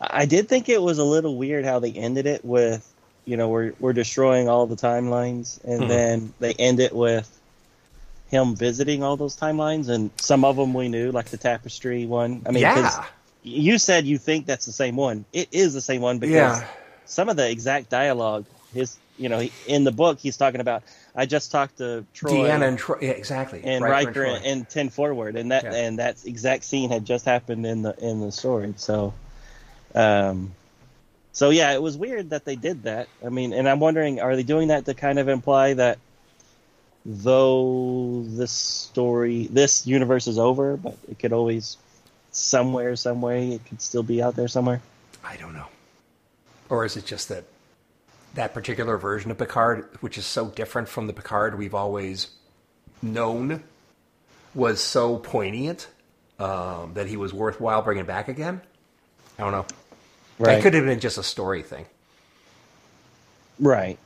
I 0.00 0.26
did 0.26 0.48
think 0.48 0.68
it 0.68 0.80
was 0.80 0.98
a 0.98 1.04
little 1.04 1.36
weird 1.36 1.64
how 1.64 1.80
they 1.80 1.90
ended 1.92 2.26
it 2.26 2.44
with, 2.44 2.86
you 3.24 3.36
know, 3.36 3.48
we're 3.48 3.72
we're 3.80 3.92
destroying 3.92 4.48
all 4.48 4.66
the 4.66 4.76
timelines, 4.76 5.62
and 5.64 5.80
Mhm. 5.82 5.88
then 5.88 6.34
they 6.38 6.52
end 6.54 6.80
it 6.80 6.94
with 6.94 7.28
him 8.28 8.54
visiting 8.54 9.02
all 9.02 9.16
those 9.16 9.36
timelines, 9.36 9.88
and 9.88 10.10
some 10.16 10.44
of 10.44 10.56
them 10.56 10.74
we 10.74 10.88
knew, 10.88 11.10
like 11.10 11.30
the 11.30 11.36
tapestry 11.36 12.06
one. 12.06 12.42
I 12.46 12.52
mean, 12.52 12.62
yeah, 12.62 13.04
you 13.42 13.78
said 13.78 14.06
you 14.06 14.18
think 14.18 14.46
that's 14.46 14.66
the 14.66 14.72
same 14.72 14.96
one. 14.96 15.24
It 15.32 15.48
is 15.50 15.74
the 15.74 15.80
same 15.80 16.00
one 16.02 16.18
because 16.18 16.60
Yeah. 16.60 16.66
some 17.06 17.28
of 17.28 17.36
the 17.36 17.50
exact 17.50 17.90
dialogue, 17.90 18.44
his, 18.72 18.98
you 19.16 19.28
know, 19.28 19.38
he, 19.40 19.52
in 19.66 19.84
the 19.84 19.92
book, 19.92 20.18
he's 20.20 20.36
talking 20.36 20.60
about. 20.60 20.82
I 21.18 21.26
just 21.26 21.50
talked 21.50 21.78
to 21.78 22.06
Troi 22.14 22.30
Deanna 22.30 22.68
and 22.68 22.78
Troi. 22.78 23.02
Yeah, 23.02 23.10
exactly. 23.10 23.60
and 23.64 23.82
Riker 23.82 24.06
Riker 24.06 24.24
and, 24.24 24.44
and 24.46 24.68
Ten 24.68 24.88
Forward, 24.88 25.34
and 25.34 25.50
that 25.50 25.64
Yeah. 25.64 25.74
and 25.74 25.98
that 25.98 26.24
exact 26.24 26.62
scene 26.62 26.90
had 26.90 27.04
just 27.04 27.24
happened 27.24 27.66
in 27.66 27.82
the 27.82 27.92
in 27.98 28.20
the 28.20 28.30
story. 28.30 28.72
So, 28.76 29.12
um, 29.96 30.54
so 31.32 31.50
yeah, 31.50 31.72
it 31.72 31.82
was 31.82 31.96
weird 31.96 32.30
that 32.30 32.44
they 32.44 32.54
did 32.54 32.84
that. 32.84 33.08
I 33.26 33.30
mean, 33.30 33.52
and 33.52 33.68
I'm 33.68 33.80
wondering, 33.80 34.20
are 34.20 34.36
they 34.36 34.44
doing 34.44 34.68
that 34.68 34.84
to 34.84 34.94
kind 34.94 35.18
of 35.18 35.28
imply 35.28 35.74
that 35.74 35.98
though 37.04 38.22
this 38.24 38.52
story, 38.52 39.48
this 39.50 39.88
universe 39.88 40.28
is 40.28 40.38
over, 40.38 40.76
but 40.76 40.96
it 41.10 41.18
could 41.18 41.32
always 41.32 41.78
somewhere, 42.30 42.94
some 42.94 43.20
way, 43.20 43.52
it 43.54 43.66
could 43.66 43.82
still 43.82 44.04
be 44.04 44.22
out 44.22 44.36
there 44.36 44.46
somewhere. 44.46 44.80
I 45.24 45.36
don't 45.36 45.54
know. 45.54 45.66
Or 46.68 46.84
is 46.84 46.96
it 46.96 47.06
just 47.06 47.28
that 47.30 47.42
that 48.38 48.54
particular 48.54 48.96
version 48.96 49.32
of 49.32 49.38
Picard, 49.38 49.88
which 50.00 50.16
is 50.16 50.24
so 50.24 50.46
different 50.46 50.88
from 50.88 51.08
the 51.08 51.12
Picard 51.12 51.58
we've 51.58 51.74
always 51.74 52.28
known, 53.02 53.64
was 54.54 54.80
so 54.80 55.16
poignant 55.18 55.88
um, 56.38 56.94
that 56.94 57.08
he 57.08 57.16
was 57.16 57.34
worthwhile 57.34 57.82
bringing 57.82 58.04
back 58.04 58.28
again? 58.28 58.60
I 59.38 59.42
don't 59.42 59.50
know. 59.50 59.66
That 60.38 60.62
could 60.62 60.72
have 60.74 60.84
been 60.84 61.00
just 61.00 61.18
a 61.18 61.22
story 61.24 61.62
thing. 61.62 61.86
right. 63.58 63.98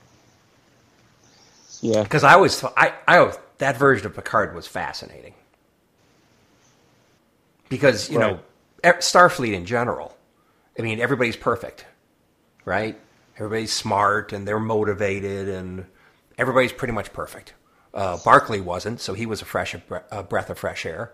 Yeah, 1.82 2.02
Because 2.04 2.22
I 2.24 2.34
always 2.34 2.58
thought 2.58 2.72
I, 2.76 2.94
I 3.08 3.18
always, 3.18 3.36
that 3.58 3.76
version 3.76 4.06
of 4.06 4.14
Picard 4.14 4.54
was 4.54 4.66
fascinating. 4.66 5.34
Because 7.68 8.08
you 8.08 8.18
know, 8.18 8.40
Right. 8.84 8.96
e- 8.96 9.00
Starfleet 9.00 9.52
in 9.52 9.66
general, 9.66 10.16
I 10.78 10.82
mean, 10.82 11.00
everybody's 11.00 11.36
perfect, 11.36 11.84
right? 12.64 12.98
Everybody's 13.36 13.72
smart 13.72 14.32
and 14.32 14.46
they're 14.46 14.60
motivated, 14.60 15.48
and 15.48 15.86
everybody's 16.38 16.72
pretty 16.72 16.92
much 16.92 17.12
perfect. 17.12 17.54
Uh, 17.94 18.18
Barclay 18.24 18.60
wasn't, 18.60 19.00
so 19.00 19.14
he 19.14 19.26
was 19.26 19.42
a 19.42 19.44
fresh 19.44 19.74
a 20.10 20.22
breath 20.22 20.50
of 20.50 20.58
fresh 20.58 20.84
air. 20.86 21.12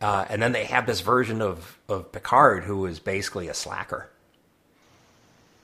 Uh, 0.00 0.24
and 0.28 0.42
then 0.42 0.50
they 0.52 0.64
have 0.64 0.86
this 0.86 1.00
version 1.00 1.40
of, 1.40 1.78
of 1.88 2.10
Picard 2.10 2.64
who 2.64 2.86
is 2.86 2.98
basically 2.98 3.46
a 3.48 3.54
slacker, 3.54 4.10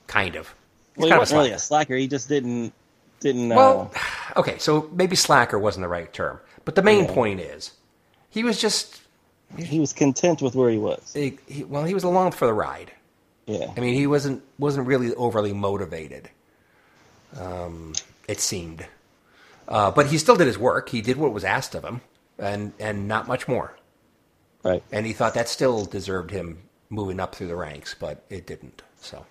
kind 0.07 0.35
of. 0.35 0.53
He's 0.95 1.03
well, 1.03 1.13
he 1.13 1.17
wasn't 1.19 1.37
really 1.39 1.51
a 1.51 1.59
slacker. 1.59 1.95
He 1.95 2.07
just 2.07 2.29
didn't 2.29 2.73
didn't. 3.19 3.49
Well, 3.49 3.91
uh, 3.95 4.39
okay, 4.39 4.57
so 4.57 4.89
maybe 4.93 5.15
slacker 5.15 5.59
wasn't 5.59 5.83
the 5.83 5.87
right 5.89 6.11
term, 6.11 6.39
but 6.65 6.75
the 6.75 6.81
main 6.81 7.05
Yeah. 7.05 7.13
point 7.13 7.39
is 7.41 7.71
he 8.29 8.43
was 8.43 8.59
just 8.59 9.01
he 9.57 9.79
was 9.79 9.93
content 9.93 10.41
with 10.41 10.55
where 10.55 10.69
he 10.69 10.77
was. 10.77 11.11
he, 11.13 11.37
he- 11.47 11.63
well, 11.63 11.83
he 11.83 11.93
was 11.93 12.03
along 12.03 12.31
for 12.31 12.45
the 12.45 12.53
ride. 12.53 12.91
Yeah. 13.49 13.71
I 13.75 13.79
mean, 13.79 13.95
he 13.95 14.05
wasn't 14.07 14.43
wasn't 14.59 14.87
really 14.87 15.13
overly 15.15 15.53
motivated. 15.53 16.29
Um, 17.39 17.93
it 18.27 18.39
seemed, 18.39 18.85
uh, 19.67 19.91
but 19.91 20.07
he 20.07 20.17
still 20.17 20.35
did 20.35 20.47
his 20.47 20.57
work. 20.57 20.89
He 20.89 21.01
did 21.01 21.17
what 21.17 21.33
was 21.33 21.43
asked 21.43 21.73
of 21.75 21.83
him, 21.83 22.01
and 22.37 22.73
and 22.79 23.07
not 23.07 23.27
much 23.27 23.47
more. 23.47 23.75
Right. 24.63 24.83
And 24.91 25.05
he 25.05 25.13
thought 25.13 25.33
that 25.33 25.49
still 25.49 25.85
deserved 25.85 26.31
him 26.31 26.59
moving 26.89 27.19
up 27.19 27.33
through 27.35 27.47
the 27.47 27.55
ranks, 27.55 27.95
but 27.99 28.23
it 28.29 28.45
didn't. 28.45 28.83
So 29.01 29.25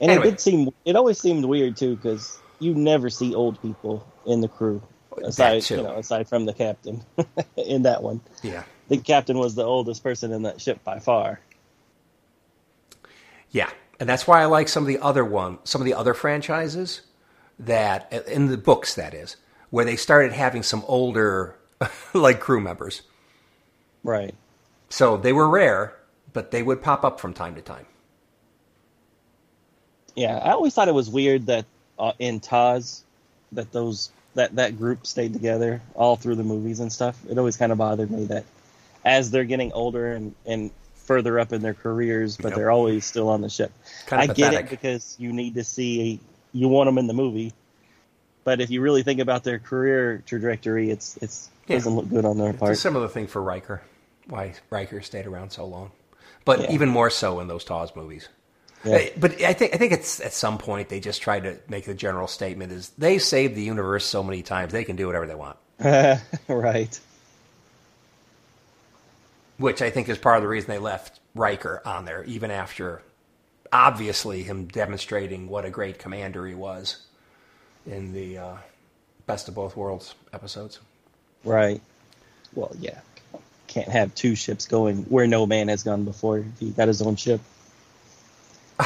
And 0.00 0.10
Anyway. 0.10 0.28
it 0.28 0.30
did 0.32 0.40
seem 0.40 0.68
it 0.84 0.96
always 0.96 1.18
seemed 1.18 1.44
weird 1.44 1.76
too 1.76 1.96
because 1.96 2.38
you 2.60 2.74
never 2.74 3.10
see 3.10 3.34
old 3.34 3.60
people 3.60 4.06
in 4.26 4.40
the 4.40 4.48
crew 4.48 4.80
aside 5.24 5.68
you 5.68 5.78
know 5.78 5.96
aside 5.96 6.28
from 6.28 6.46
the 6.46 6.54
captain 6.54 7.02
in 7.56 7.82
that 7.82 8.02
one. 8.02 8.20
yeah, 8.42 8.62
The 8.88 8.98
captain 8.98 9.38
was 9.38 9.54
the 9.54 9.64
oldest 9.64 10.02
person 10.02 10.32
in 10.32 10.42
that 10.42 10.60
ship 10.60 10.82
by 10.84 10.98
far. 11.00 11.40
Yeah, 13.52 13.70
and 14.00 14.08
that's 14.08 14.26
why 14.26 14.42
I 14.42 14.46
like 14.46 14.68
some 14.68 14.82
of 14.82 14.88
the 14.88 14.98
other 14.98 15.24
one, 15.24 15.58
some 15.64 15.80
of 15.80 15.84
the 15.84 15.94
other 15.94 16.14
franchises 16.14 17.02
that 17.58 18.12
in 18.26 18.48
the 18.48 18.56
books 18.56 18.94
that 18.94 19.14
is, 19.14 19.36
where 19.70 19.84
they 19.84 19.96
started 19.96 20.32
having 20.32 20.62
some 20.62 20.82
older 20.88 21.56
like 22.14 22.40
crew 22.40 22.60
members. 22.60 23.02
Right. 24.02 24.34
So 24.88 25.16
they 25.16 25.32
were 25.32 25.48
rare, 25.48 25.96
but 26.32 26.50
they 26.50 26.62
would 26.62 26.82
pop 26.82 27.04
up 27.04 27.20
from 27.20 27.32
time 27.32 27.54
to 27.54 27.62
time. 27.62 27.86
Yeah, 30.14 30.36
I 30.38 30.50
always 30.50 30.74
thought 30.74 30.88
it 30.88 30.94
was 30.94 31.08
weird 31.08 31.46
that 31.46 31.64
uh, 31.98 32.12
in 32.18 32.40
TOS 32.40 33.04
that 33.52 33.72
those 33.72 34.10
that 34.34 34.56
that 34.56 34.78
group 34.78 35.06
stayed 35.06 35.32
together 35.32 35.80
all 35.94 36.16
through 36.16 36.36
the 36.36 36.44
movies 36.44 36.80
and 36.80 36.92
stuff. 36.92 37.18
It 37.28 37.38
always 37.38 37.56
kind 37.56 37.72
of 37.72 37.78
bothered 37.78 38.10
me 38.10 38.24
that 38.26 38.44
as 39.04 39.30
they're 39.30 39.44
getting 39.44 39.72
older 39.72 40.12
and 40.12 40.34
and 40.44 40.70
further 41.02 41.38
up 41.38 41.52
in 41.52 41.62
their 41.62 41.74
careers, 41.74 42.36
but 42.36 42.48
Yep. 42.50 42.56
they're 42.56 42.70
always 42.70 43.04
still 43.04 43.28
on 43.28 43.40
the 43.40 43.48
ship. 43.50 43.72
Kind 44.06 44.22
I 44.22 44.24
of 44.26 44.36
get 44.36 44.54
it 44.54 44.70
because 44.70 45.16
you 45.18 45.32
need 45.32 45.54
to 45.54 45.64
see 45.64 46.20
you 46.52 46.68
want 46.68 46.86
them 46.88 46.98
in 46.98 47.06
the 47.06 47.14
movie, 47.14 47.52
but 48.44 48.60
if 48.60 48.70
you 48.70 48.80
really 48.80 49.02
think 49.02 49.20
about 49.20 49.44
their 49.44 49.58
career 49.58 50.22
trajectory, 50.26 50.90
it's 50.90 51.16
it's 51.22 51.48
Yeah. 51.66 51.76
doesn't 51.76 51.94
look 51.94 52.08
good 52.08 52.24
on 52.24 52.38
their 52.38 52.52
part. 52.52 52.54
It's 52.54 52.62
a 52.62 52.66
part. 52.66 52.78
similar 52.78 53.08
thing 53.08 53.26
for 53.26 53.42
Riker. 53.42 53.82
Why 54.28 54.54
Riker 54.70 55.00
stayed 55.00 55.26
around 55.26 55.50
so 55.50 55.64
long, 55.66 55.90
but 56.44 56.60
Yeah. 56.60 56.72
even 56.72 56.88
more 56.88 57.10
so 57.10 57.40
in 57.40 57.48
those 57.48 57.64
TOS 57.64 57.94
movies. 57.96 58.28
Yeah. 58.84 58.96
Uh, 58.96 59.00
But 59.16 59.40
I 59.42 59.52
think 59.52 59.74
I 59.74 59.78
think 59.78 59.92
it's 59.92 60.20
at 60.20 60.32
some 60.32 60.58
point 60.58 60.88
they 60.88 60.98
just 61.00 61.22
tried 61.22 61.44
to 61.44 61.58
make 61.68 61.84
the 61.84 61.94
general 61.94 62.26
statement 62.28 62.72
is 62.72 62.90
they 62.98 63.18
saved 63.18 63.54
the 63.54 63.62
universe 63.62 64.04
so 64.04 64.22
many 64.22 64.42
times 64.42 64.72
they 64.72 64.84
can 64.84 64.96
do 64.96 65.06
whatever 65.06 65.26
they 65.26 65.34
want. 65.36 65.56
right. 66.48 67.00
Which 69.62 69.80
I 69.80 69.90
think 69.90 70.08
is 70.08 70.18
part 70.18 70.36
of 70.36 70.42
the 70.42 70.48
reason 70.48 70.68
they 70.68 70.78
left 70.78 71.20
Riker 71.34 71.80
on 71.84 72.04
there, 72.04 72.24
even 72.24 72.50
after 72.50 73.00
obviously 73.72 74.42
him 74.42 74.66
demonstrating 74.66 75.48
what 75.48 75.64
a 75.64 75.70
great 75.70 75.98
commander 75.98 76.46
he 76.46 76.54
was 76.54 76.98
in 77.86 78.12
the 78.12 78.38
uh, 78.38 78.56
Best 79.26 79.48
of 79.48 79.54
Both 79.54 79.76
Worlds 79.76 80.14
episodes. 80.32 80.80
Right. 81.44 81.80
Well, 82.54 82.74
yeah. 82.78 83.00
Can't 83.68 83.88
have 83.88 84.14
two 84.14 84.34
ships 84.34 84.66
going 84.66 85.04
where 85.04 85.26
no 85.26 85.46
man 85.46 85.68
has 85.68 85.82
gone 85.82 86.04
before. 86.04 86.44
He 86.60 86.70
got 86.70 86.88
his 86.88 87.00
own 87.00 87.16
ship. 87.16 87.40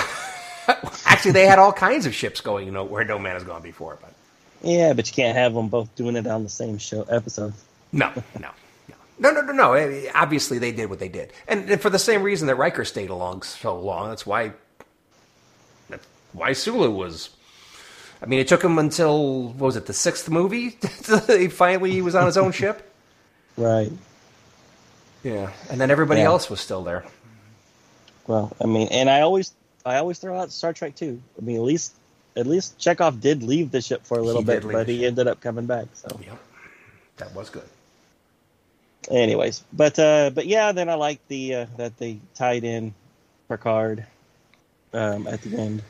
Actually, 1.04 1.32
they 1.32 1.46
had 1.46 1.58
all 1.58 1.72
kinds 1.72 2.06
of 2.06 2.14
ships 2.14 2.40
going, 2.40 2.66
you 2.66 2.72
know, 2.72 2.84
where 2.84 3.04
no 3.04 3.18
man 3.18 3.32
has 3.32 3.44
gone 3.44 3.62
before. 3.62 3.98
But 4.00 4.12
Yeah, 4.62 4.92
but 4.92 5.08
you 5.08 5.14
can't 5.14 5.36
have 5.36 5.54
them 5.54 5.68
both 5.68 5.92
doing 5.96 6.16
it 6.16 6.26
on 6.26 6.44
the 6.44 6.48
same 6.48 6.78
show 6.78 7.02
episode. 7.02 7.54
no, 7.92 8.12
no, 8.38 8.50
no, 9.18 9.30
no, 9.30 9.40
no, 9.40 9.52
no, 9.52 9.74
no. 9.74 10.02
Obviously, 10.14 10.58
they 10.58 10.72
did 10.72 10.90
what 10.90 10.98
they 10.98 11.08
did, 11.08 11.32
and, 11.48 11.68
and 11.70 11.80
for 11.80 11.90
the 11.90 11.98
same 11.98 12.22
reason 12.22 12.46
that 12.48 12.56
Riker 12.56 12.84
stayed 12.84 13.10
along 13.10 13.42
so 13.42 13.78
long. 13.78 14.08
That's 14.10 14.26
why. 14.26 14.52
That's 15.88 16.06
why 16.32 16.52
Sulu 16.52 16.90
was 16.90 17.30
I 18.22 18.26
mean, 18.26 18.40
it 18.40 18.48
took 18.48 18.62
him 18.64 18.78
until 18.78 19.48
what 19.48 19.66
was 19.66 19.76
it 19.76 19.86
the 19.86 19.92
sixth 19.92 20.28
movie? 20.30 20.78
he 21.26 21.48
finally 21.48 21.92
he 21.92 22.02
was 22.02 22.14
on 22.14 22.26
his 22.26 22.36
own 22.36 22.52
ship. 22.60 22.90
Right. 23.56 23.92
Yeah, 25.22 25.50
and 25.70 25.80
then 25.80 25.90
everybody 25.90 26.20
Yeah. 26.20 26.26
else 26.26 26.48
was 26.48 26.60
still 26.60 26.82
there. 26.84 27.04
Well, 28.26 28.54
I 28.60 28.66
mean, 28.66 28.88
and 28.90 29.08
I 29.10 29.20
always, 29.20 29.52
I 29.84 29.96
always 29.96 30.18
throw 30.18 30.38
out 30.38 30.50
Star 30.50 30.72
Trek 30.72 30.94
too. 30.94 31.20
I 31.40 31.44
mean, 31.44 31.56
at 31.56 31.62
least, 31.62 31.94
at 32.36 32.46
least 32.46 32.78
Chekov 32.78 33.20
did 33.20 33.42
leave 33.42 33.70
the 33.70 33.80
ship 33.80 34.04
for 34.04 34.18
a 34.18 34.22
little 34.22 34.42
He 34.42 34.46
bit, 34.46 34.62
but 34.62 34.88
he 34.88 35.06
ended 35.06 35.26
up 35.26 35.40
coming 35.40 35.66
back. 35.66 35.86
So, 35.94 36.08
Yep, 36.24 36.38
that 37.18 37.34
was 37.34 37.50
good. 37.50 37.68
Anyways, 39.10 39.62
but 39.72 39.98
uh, 39.98 40.30
but 40.34 40.46
yeah, 40.46 40.72
then 40.72 40.88
I 40.88 40.94
like 40.94 41.26
the 41.28 41.54
uh, 41.54 41.66
that 41.76 41.96
they 41.98 42.18
tied 42.34 42.64
in 42.64 42.94
Picard 43.48 44.04
um, 44.92 45.26
at 45.26 45.42
the 45.42 45.56
end. 45.58 45.82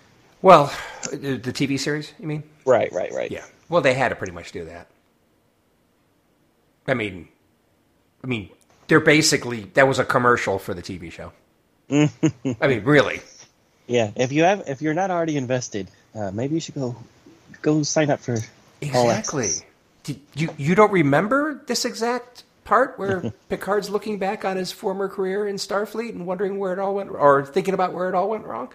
Well, 0.42 0.72
the 1.10 1.38
TV 1.38 1.78
series, 1.78 2.12
you 2.20 2.26
mean? 2.26 2.42
Right, 2.64 2.92
right, 2.92 3.12
right. 3.12 3.30
Yeah. 3.30 3.44
Well, 3.68 3.82
they 3.82 3.94
had 3.94 4.10
to 4.10 4.16
pretty 4.16 4.32
much 4.32 4.52
do 4.52 4.64
that. 4.66 4.86
I 6.86 6.94
mean, 6.94 7.28
I 8.22 8.26
mean, 8.26 8.50
they're 8.88 9.00
basically 9.00 9.64
that 9.74 9.88
was 9.88 9.98
a 9.98 10.04
commercial 10.04 10.58
for 10.58 10.74
the 10.74 10.82
TV 10.82 11.10
show. 11.10 11.32
I 11.90 12.66
mean, 12.66 12.84
really. 12.84 13.20
yeah. 13.86 14.10
If 14.16 14.32
you 14.32 14.44
have, 14.44 14.64
if 14.68 14.82
you're 14.82 14.94
not 14.94 15.10
already 15.10 15.36
invested, 15.36 15.88
uh, 16.14 16.30
maybe 16.30 16.54
you 16.54 16.60
should 16.60 16.74
go 16.74 16.96
go 17.62 17.82
sign 17.82 18.10
up 18.10 18.20
for 18.20 18.38
Exactly. 18.80 19.50
Did 20.04 20.20
you 20.34 20.50
you 20.56 20.74
don't 20.74 20.92
remember 20.92 21.62
this 21.66 21.84
exact 21.84 22.44
part 22.66 22.98
where 22.98 23.32
Picard's 23.48 23.88
looking 23.88 24.18
back 24.18 24.44
on 24.44 24.56
his 24.56 24.70
former 24.70 25.08
career 25.08 25.48
in 25.48 25.56
Starfleet 25.56 26.10
and 26.10 26.26
wondering 26.26 26.58
where 26.58 26.74
it 26.74 26.78
all 26.78 26.94
went, 26.94 27.10
or 27.10 27.46
thinking 27.46 27.72
about 27.72 27.94
where 27.94 28.08
it 28.10 28.14
all 28.14 28.28
went 28.28 28.44
wrong? 28.44 28.72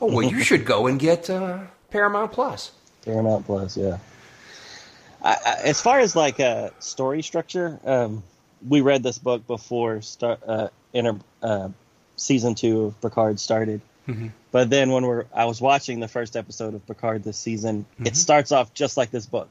Oh 0.00 0.06
well, 0.06 0.22
you 0.22 0.40
should 0.44 0.64
go 0.64 0.86
and 0.86 0.98
get 0.98 1.28
uh, 1.28 1.58
Paramount 1.90 2.32
Plus. 2.32 2.72
Paramount 3.04 3.44
Plus, 3.44 3.76
yeah. 3.76 3.98
I, 5.22 5.36
I, 5.44 5.54
as 5.64 5.80
far 5.80 6.00
as 6.00 6.16
like 6.16 6.40
uh, 6.40 6.70
story 6.78 7.22
structure, 7.22 7.78
um, 7.84 8.22
we 8.66 8.80
read 8.80 9.02
this 9.02 9.18
book 9.18 9.46
before 9.46 10.00
start, 10.00 10.40
uh, 10.46 10.68
inter, 10.94 11.18
uh, 11.42 11.68
season 12.16 12.54
two 12.54 12.86
of 12.86 13.00
Picard 13.00 13.38
started. 13.38 13.82
But 14.50 14.68
then 14.68 14.90
when 14.90 15.06
we're, 15.06 15.24
I 15.34 15.46
was 15.46 15.60
watching 15.60 16.00
the 16.00 16.08
first 16.08 16.36
episode 16.36 16.74
of 16.74 16.86
Picard 16.86 17.24
this 17.24 17.38
season. 17.38 17.86
It 18.04 18.16
starts 18.16 18.52
off 18.52 18.74
just 18.74 18.96
like 18.96 19.10
this 19.10 19.26
book, 19.26 19.48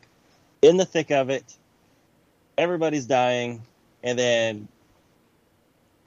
in 0.62 0.78
the 0.78 0.86
thick 0.86 1.12
of 1.12 1.30
it. 1.30 1.44
Everybody's 2.58 3.06
dying, 3.06 3.64
and 4.04 4.18
then 4.18 4.68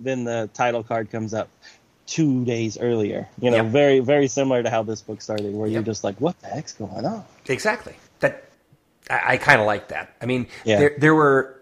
then 0.01 0.25
the 0.25 0.51
title 0.55 0.83
card 0.83 1.11
comes 1.11 1.33
up 1.35 1.49
two 2.07 2.45
days 2.45 2.77
earlier. 2.79 3.29
You 3.41 3.51
know, 3.51 3.59
Yep. 3.59 3.67
very 3.67 4.01
very 4.01 4.29
similar 4.29 4.63
to 4.63 4.71
how 4.71 4.83
this 4.83 5.01
book 5.01 5.23
started, 5.23 5.55
where 5.55 5.69
you're 5.69 5.83
just 5.83 6.05
like, 6.05 6.21
what 6.21 6.39
the 6.41 6.49
heck's 6.49 6.73
going 6.73 7.05
on? 7.07 7.25
Exactly. 7.47 7.95
That 8.21 8.45
I, 9.09 9.21
I 9.35 9.37
kind 9.37 9.61
of 9.61 9.67
like 9.67 9.89
that. 9.89 10.15
I 10.21 10.27
mean, 10.27 10.47
Yeah. 10.65 10.79
there 10.79 10.95
there 10.99 11.15
were 11.15 11.61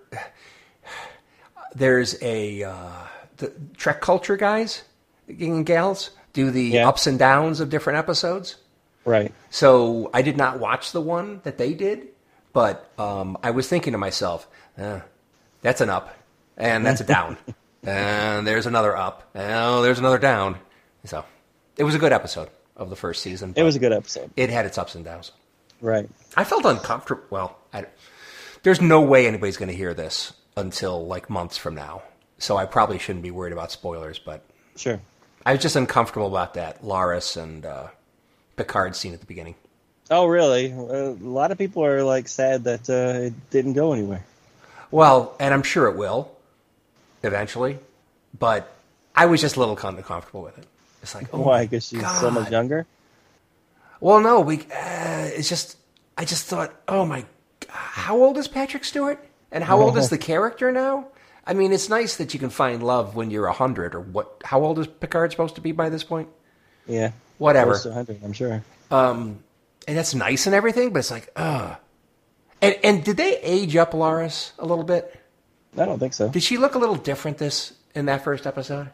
there's 1.74 2.20
a 2.22 2.64
uh, 2.64 2.90
the 3.38 3.52
Trek 3.76 4.00
culture 4.00 4.36
guys 4.36 4.82
and 5.28 5.64
gals 5.64 6.10
do 6.32 6.50
the 6.50 6.64
Yeah. 6.64 6.88
ups 6.88 7.06
and 7.06 7.18
downs 7.18 7.60
of 7.60 7.70
different 7.70 7.98
episodes. 7.98 8.56
Right. 9.04 9.32
So 9.50 10.10
I 10.14 10.22
did 10.22 10.36
not 10.36 10.58
watch 10.60 10.92
the 10.92 11.00
one 11.00 11.40
that 11.44 11.58
they 11.58 11.74
did, 11.74 12.08
but 12.52 12.88
um, 12.98 13.36
I 13.42 13.50
was 13.50 13.68
thinking 13.68 13.92
to 13.92 13.98
myself, 13.98 14.46
uh, 14.78 15.00
that's 15.60 15.80
an 15.80 15.90
up, 15.90 16.14
and 16.62 16.86
that's 16.86 17.00
a 17.00 17.04
down, 17.04 17.36
and 17.82 18.46
there's 18.46 18.66
another 18.66 18.96
up, 18.96 19.28
and 19.34 19.52
oh, 19.52 19.82
there's 19.82 19.98
another 19.98 20.18
down. 20.18 20.56
So 21.04 21.24
it 21.76 21.84
was 21.84 21.94
a 21.94 21.98
good 21.98 22.12
episode 22.12 22.48
of 22.76 22.88
the 22.88 22.96
first 22.96 23.22
season. 23.22 23.52
It 23.56 23.64
was 23.64 23.76
a 23.76 23.80
good 23.80 23.92
episode. 23.92 24.30
It 24.36 24.48
had 24.48 24.64
its 24.64 24.78
ups 24.78 24.94
and 24.94 25.04
downs. 25.04 25.32
Right. 25.80 26.08
I 26.36 26.44
felt 26.44 26.64
uncomfortable. 26.64 27.24
Well, 27.30 27.58
I, 27.74 27.86
there's 28.62 28.80
no 28.80 29.00
way 29.00 29.26
anybody's 29.26 29.56
going 29.56 29.70
to 29.70 29.76
hear 29.76 29.92
this 29.92 30.32
until 30.56 31.04
like 31.06 31.28
months 31.28 31.56
from 31.56 31.74
now, 31.74 32.02
so 32.38 32.56
I 32.56 32.66
probably 32.66 32.98
shouldn't 32.98 33.24
be 33.24 33.32
worried 33.32 33.52
about 33.52 33.72
spoilers. 33.72 34.20
But 34.20 34.42
Sure. 34.76 35.00
I 35.44 35.52
was 35.52 35.60
just 35.62 35.74
uncomfortable 35.74 36.28
about 36.28 36.54
that 36.54 36.82
Laris 36.82 37.36
and 37.36 37.66
uh, 37.66 37.88
Picard 38.56 38.94
scene 38.94 39.12
at 39.12 39.20
the 39.20 39.26
beginning. 39.26 39.56
Oh, 40.10 40.26
really? 40.26 40.70
A 40.70 41.16
lot 41.20 41.50
of 41.50 41.58
people 41.58 41.84
are 41.84 42.04
like 42.04 42.28
sad 42.28 42.64
that 42.64 42.88
uh, 42.88 43.26
it 43.26 43.50
didn't 43.50 43.72
go 43.72 43.92
anywhere. 43.92 44.24
Well, 44.92 45.34
and 45.40 45.52
I'm 45.52 45.62
sure 45.62 45.88
it 45.88 45.96
will 45.96 46.30
eventually, 47.22 47.78
but 48.38 48.74
I 49.14 49.26
was 49.26 49.40
just 49.40 49.56
a 49.56 49.60
little 49.60 49.76
kind 49.76 49.98
of 49.98 50.04
comfortable 50.04 50.42
with 50.42 50.58
it. 50.58 50.66
It's 51.02 51.14
like, 51.14 51.28
oh, 51.32 51.40
Why? 51.40 51.66
Because 51.66 51.88
she's 51.88 52.08
so 52.20 52.30
much 52.30 52.50
younger. 52.50 52.86
well, 54.00 54.20
no, 54.20 54.40
we. 54.40 54.58
Uh, 54.60 55.30
it's 55.34 55.48
just, 55.48 55.76
I 56.16 56.24
just 56.24 56.46
thought, 56.46 56.72
oh 56.88 57.04
my, 57.04 57.24
how 57.68 58.16
old 58.16 58.38
is 58.38 58.48
Patrick 58.48 58.84
Stewart, 58.84 59.18
and 59.50 59.64
how 59.64 59.80
old 59.80 59.96
is 59.98 60.10
the 60.10 60.18
character 60.30 60.70
now? 60.72 61.06
I 61.44 61.54
mean, 61.54 61.72
it's 61.72 61.88
nice 61.88 62.16
that 62.18 62.34
you 62.34 62.40
can 62.40 62.50
find 62.50 62.82
love 62.84 63.16
when 63.16 63.30
you're 63.32 63.46
a 63.46 63.52
hundred, 63.52 63.94
or 63.96 64.00
what? 64.00 64.42
How 64.44 64.62
old 64.62 64.78
is 64.78 64.86
Picard 64.86 65.32
supposed 65.32 65.56
to 65.56 65.60
be 65.60 65.72
by 65.72 65.88
this 65.88 66.04
point? 66.04 66.28
Yeah. 66.86 67.10
Whatever. 67.38 67.72
100, 67.72 68.22
I'm 68.22 68.32
sure. 68.32 68.62
Um, 68.92 69.42
and 69.88 69.98
that's 69.98 70.14
nice 70.14 70.46
and 70.46 70.54
everything, 70.54 70.92
but 70.92 71.00
it's 71.00 71.10
like, 71.10 71.28
ugh. 71.34 71.76
And 72.60 72.76
and 72.84 73.02
did 73.04 73.16
they 73.16 73.38
age 73.38 73.74
up 73.74 73.90
Laris 73.92 74.52
a 74.60 74.64
little 74.64 74.84
bit? 74.84 75.20
I 75.76 75.84
don't 75.86 75.98
think 75.98 76.14
so. 76.14 76.28
Did 76.28 76.42
she 76.42 76.58
look 76.58 76.74
a 76.74 76.78
little 76.78 76.94
different 76.96 77.38
this 77.38 77.72
in 77.94 78.06
that 78.06 78.22
first 78.24 78.46
episode? 78.46 78.90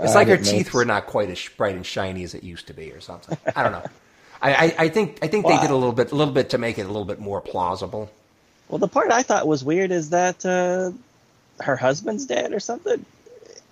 It's 0.00 0.12
I 0.12 0.16
like 0.16 0.28
her 0.28 0.36
teeth 0.36 0.72
were 0.72 0.84
not 0.84 1.06
quite 1.06 1.28
as 1.30 1.48
bright 1.56 1.74
and 1.74 1.84
shiny 1.84 2.22
as 2.24 2.34
it 2.34 2.44
used 2.44 2.66
to 2.68 2.74
be, 2.74 2.92
or 2.92 3.00
something. 3.00 3.36
I 3.56 3.62
don't 3.62 3.72
know. 3.72 3.84
I, 4.42 4.54
I, 4.54 4.74
I 4.84 4.88
think 4.88 5.18
I 5.22 5.26
think 5.26 5.46
they 5.46 5.58
did 5.58 5.70
a 5.70 5.74
little 5.74 5.92
bit, 5.92 6.12
a 6.12 6.14
little 6.14 6.34
bit 6.34 6.50
to 6.50 6.58
make 6.58 6.78
it 6.78 6.82
a 6.82 6.86
little 6.86 7.04
bit 7.04 7.18
more 7.18 7.40
plausible. 7.40 8.10
Well, 8.68 8.78
the 8.78 8.86
part 8.86 9.10
I 9.10 9.22
thought 9.22 9.48
was 9.48 9.64
weird 9.64 9.90
is 9.90 10.10
that 10.10 10.44
uh, 10.46 10.92
her 11.64 11.74
husband's 11.76 12.26
dead 12.26 12.52
or 12.52 12.60
something. 12.60 13.04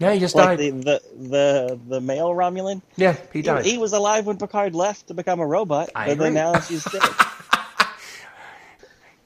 Yeah, 0.00 0.12
he 0.12 0.18
just 0.18 0.34
Like 0.34 0.58
died. 0.58 0.58
the, 0.58 0.70
the 0.70 1.02
the 1.28 1.80
the 1.88 2.00
male 2.00 2.30
Romulan. 2.30 2.82
yeah, 2.96 3.12
he 3.32 3.38
He, 3.38 3.42
died. 3.42 3.64
he 3.64 3.78
was 3.78 3.92
alive 3.92 4.26
when 4.26 4.36
Picard 4.38 4.74
left 4.74 5.06
to 5.08 5.14
become 5.14 5.38
a 5.40 5.46
robot, 5.46 5.90
I 5.94 6.08
but 6.08 6.18
then 6.18 6.36
agree. 6.36 6.52
now 6.52 6.60
she's 6.60 6.84
dead. 6.84 7.02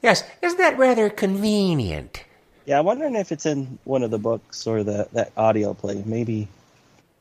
yes, 0.01 0.23
isn't 0.41 0.57
that 0.59 0.77
rather 0.77 1.09
convenient? 1.09 2.23
Yeah, 2.65 2.79
I'm 2.79 2.85
wondering 2.85 3.15
if 3.15 3.31
it's 3.31 3.45
in 3.45 3.79
one 3.83 4.03
of 4.03 4.11
the 4.11 4.19
books 4.19 4.67
or 4.67 4.83
the 4.83 5.07
that 5.13 5.31
audio 5.37 5.73
play. 5.73 6.01
Maybe, 6.05 6.47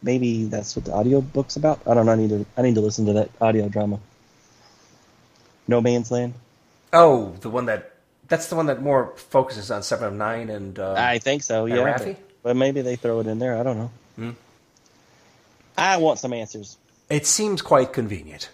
maybe 0.03 0.45
that's 0.45 0.77
what 0.77 0.85
the 0.85 0.93
audio 0.93 1.21
book's 1.21 1.57
about. 1.57 1.81
I 1.87 1.95
don't 1.95 2.07
know. 2.07 2.13
I 2.13 2.17
need 2.17 2.31
to 2.31 2.47
I 2.57 2.63
need 2.63 2.75
to 2.75 2.81
listen 2.81 3.07
to 3.07 3.13
that 3.15 3.31
audio 3.41 3.69
drama. 3.69 4.01
No 5.69 5.81
Man's 5.81 6.11
Land. 6.11 6.35
Oh, 6.93 7.35
the 7.41 7.51
one 7.51 7.67
that 7.67 7.95
that's 8.29 8.49
the 8.49 8.57
one 8.57 8.67
that 8.67 8.83
more 8.83 9.13
focuses 9.17 9.71
on 9.71 9.83
Seven 9.83 10.09
of 10.09 10.15
Nine 10.15 10.51
and 10.51 10.79
uh, 10.79 10.95
I 10.97 11.19
think 11.19 11.43
so. 11.43 11.67
Yeah, 11.67 11.97
but, 11.99 12.17
but 12.43 12.57
maybe 12.57 12.83
they 12.83 12.97
throw 12.97 13.21
it 13.21 13.27
in 13.27 13.39
there. 13.39 13.57
I 13.57 13.63
don't 13.63 13.79
know. 13.79 13.91
Hmm. 14.17 14.31
I 15.77 15.97
want 15.97 16.19
some 16.19 16.33
answers. 16.33 16.77
it 17.09 17.27
seems 17.27 17.63
quite 17.63 17.93
convenient. 17.93 18.51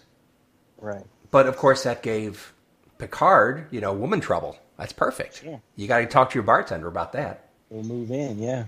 Right. 0.79 1.05
But 1.31 1.47
of 1.47 1.57
course, 1.57 1.83
that 1.83 2.03
gave 2.03 2.53
Picard, 2.99 3.67
you 3.71 3.81
know, 3.81 3.93
woman 3.93 4.21
trouble. 4.21 4.57
That's 4.77 4.93
perfect. 4.93 5.43
Yeah. 5.45 5.59
You 5.77 5.87
got 5.89 5.99
to 6.01 6.07
talk 6.07 6.31
to 6.31 6.35
your 6.35 6.43
bartender 6.43 6.89
about 6.89 7.13
that. 7.13 7.49
We'll 7.71 7.83
move 7.83 8.11
in. 8.11 8.39
Yeah. 8.39 8.65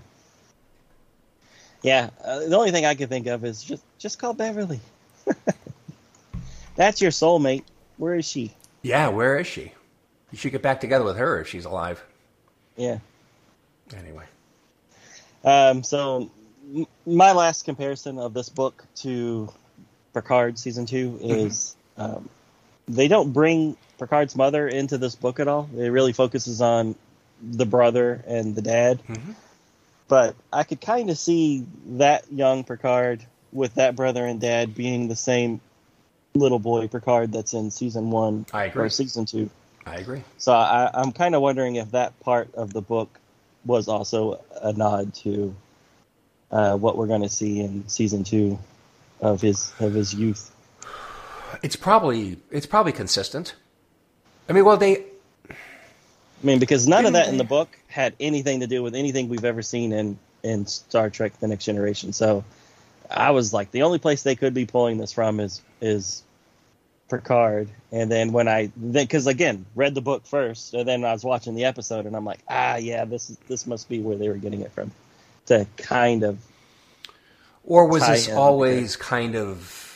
Yeah. 1.81 2.09
Uh, 2.23 2.39
the 2.39 2.57
only 2.57 2.71
thing 2.71 2.85
I 2.85 2.95
can 2.95 3.07
think 3.07 3.27
of 3.27 3.45
is 3.45 3.63
just 3.63 3.83
just 3.97 4.19
call 4.19 4.33
Beverly. 4.33 4.79
That's 6.75 7.01
your 7.01 7.11
soulmate. 7.11 7.63
Where 7.97 8.15
is 8.15 8.27
she? 8.27 8.53
Yeah, 8.81 9.09
where 9.09 9.37
is 9.39 9.47
she? 9.47 9.73
You 10.31 10.37
should 10.37 10.51
get 10.51 10.61
back 10.61 10.79
together 10.79 11.03
with 11.03 11.17
her 11.17 11.41
if 11.41 11.47
she's 11.47 11.65
alive. 11.65 12.03
Yeah. 12.77 12.99
Anyway. 13.97 14.25
Um, 15.43 15.83
so, 15.83 16.29
m- 16.73 16.87
my 17.05 17.31
last 17.33 17.65
comparison 17.65 18.17
of 18.19 18.33
this 18.33 18.47
book 18.49 18.85
to 18.97 19.51
Picard 20.13 20.57
season 20.57 20.85
two 20.85 21.19
is 21.21 21.75
um, 21.97 22.29
they 22.89 23.07
don't 23.07 23.31
bring 23.31 23.77
Picard's 23.99 24.35
mother 24.35 24.67
into 24.67 24.97
this 24.97 25.15
book 25.15 25.39
at 25.39 25.47
all. 25.47 25.69
It 25.77 25.89
really 25.89 26.11
focuses 26.13 26.61
on 26.61 26.95
the 27.41 27.65
brother 27.65 28.21
and 28.27 28.55
the 28.55 28.61
dad. 28.61 28.99
Mhm. 29.07 29.35
But 30.07 30.35
I 30.51 30.63
could 30.63 30.81
kind 30.81 31.09
of 31.09 31.17
see 31.17 31.65
that 31.97 32.31
young 32.31 32.63
Picard 32.63 33.23
with 33.53 33.75
that 33.75 33.95
brother 33.95 34.25
and 34.25 34.41
dad 34.41 34.73
being 34.75 35.07
the 35.07 35.15
same 35.15 35.61
little 36.33 36.59
boy 36.59 36.87
Picard 36.87 37.31
that's 37.31 37.53
in 37.53 37.71
season 37.71 38.09
one 38.11 38.45
I 38.51 38.65
agree. 38.65 38.85
or 38.85 38.89
season 38.89 39.25
two. 39.25 39.49
I 39.85 39.95
agree. 39.97 40.23
So 40.37 40.51
I, 40.51 40.89
I'm 40.93 41.11
kind 41.11 41.35
of 41.35 41.41
wondering 41.41 41.75
if 41.75 41.91
that 41.91 42.19
part 42.19 42.53
of 42.55 42.73
the 42.73 42.81
book 42.81 43.19
was 43.65 43.87
also 43.87 44.41
a 44.61 44.73
nod 44.73 45.13
to 45.15 45.55
uh, 46.51 46.75
what 46.77 46.97
we're 46.97 47.07
going 47.07 47.21
to 47.21 47.29
see 47.29 47.59
in 47.59 47.87
season 47.87 48.23
two 48.23 48.57
of 49.21 49.41
his 49.41 49.71
of 49.79 49.93
his 49.93 50.13
youth. 50.13 50.51
It's 51.61 51.75
probably 51.75 52.37
it's 52.51 52.65
probably 52.65 52.91
consistent. 52.91 53.55
I 54.47 54.53
mean, 54.53 54.65
well, 54.65 54.77
they 54.77 55.05
I 56.41 56.45
mean, 56.45 56.59
because 56.59 56.87
none 56.87 57.05
of 57.05 57.13
that 57.13 57.27
in 57.27 57.37
the 57.37 57.43
book 57.43 57.77
had 57.87 58.13
anything 58.19 58.61
to 58.61 58.67
do 58.67 58.81
with 58.81 58.95
anything 58.95 59.27
we've 59.27 59.45
ever 59.45 59.61
seen 59.61 59.91
in 59.91 60.17
in 60.41 60.65
Star 60.65 61.09
Trek: 61.09 61.37
The 61.39 61.47
Next 61.47 61.65
Generation. 61.65 62.13
So 62.13 62.45
I 63.09 63.31
was 63.31 63.53
like, 63.53 63.71
the 63.71 63.83
only 63.83 63.99
place 63.99 64.23
they 64.23 64.35
could 64.35 64.53
be 64.53 64.65
pulling 64.65 64.97
this 64.97 65.11
from 65.11 65.39
is 65.39 65.61
is 65.81 66.23
Picard, 67.09 67.69
and 67.91 68.09
then 68.09 68.31
when 68.31 68.47
I 68.47 68.71
then 68.77 69.03
because 69.03 69.27
again 69.27 69.65
read 69.75 69.95
the 69.95 70.01
book 70.01 70.25
first, 70.25 70.73
and 70.73 70.87
then 70.87 71.03
I 71.03 71.11
was 71.11 71.25
watching 71.25 71.55
the 71.55 71.65
episode, 71.65 72.05
and 72.05 72.15
I'm 72.15 72.25
like, 72.25 72.39
ah, 72.47 72.77
yeah, 72.77 73.03
this 73.03 73.29
is 73.29 73.37
this 73.47 73.67
must 73.67 73.89
be 73.89 73.99
where 73.99 74.15
they 74.15 74.29
were 74.29 74.35
getting 74.35 74.61
it 74.61 74.71
from, 74.71 74.91
to 75.47 75.67
kind 75.77 76.23
of. 76.23 76.39
Or 77.65 77.87
was 77.87 78.07
this 78.07 78.29
always 78.29 78.95
kind 78.95 79.35
of 79.35 79.88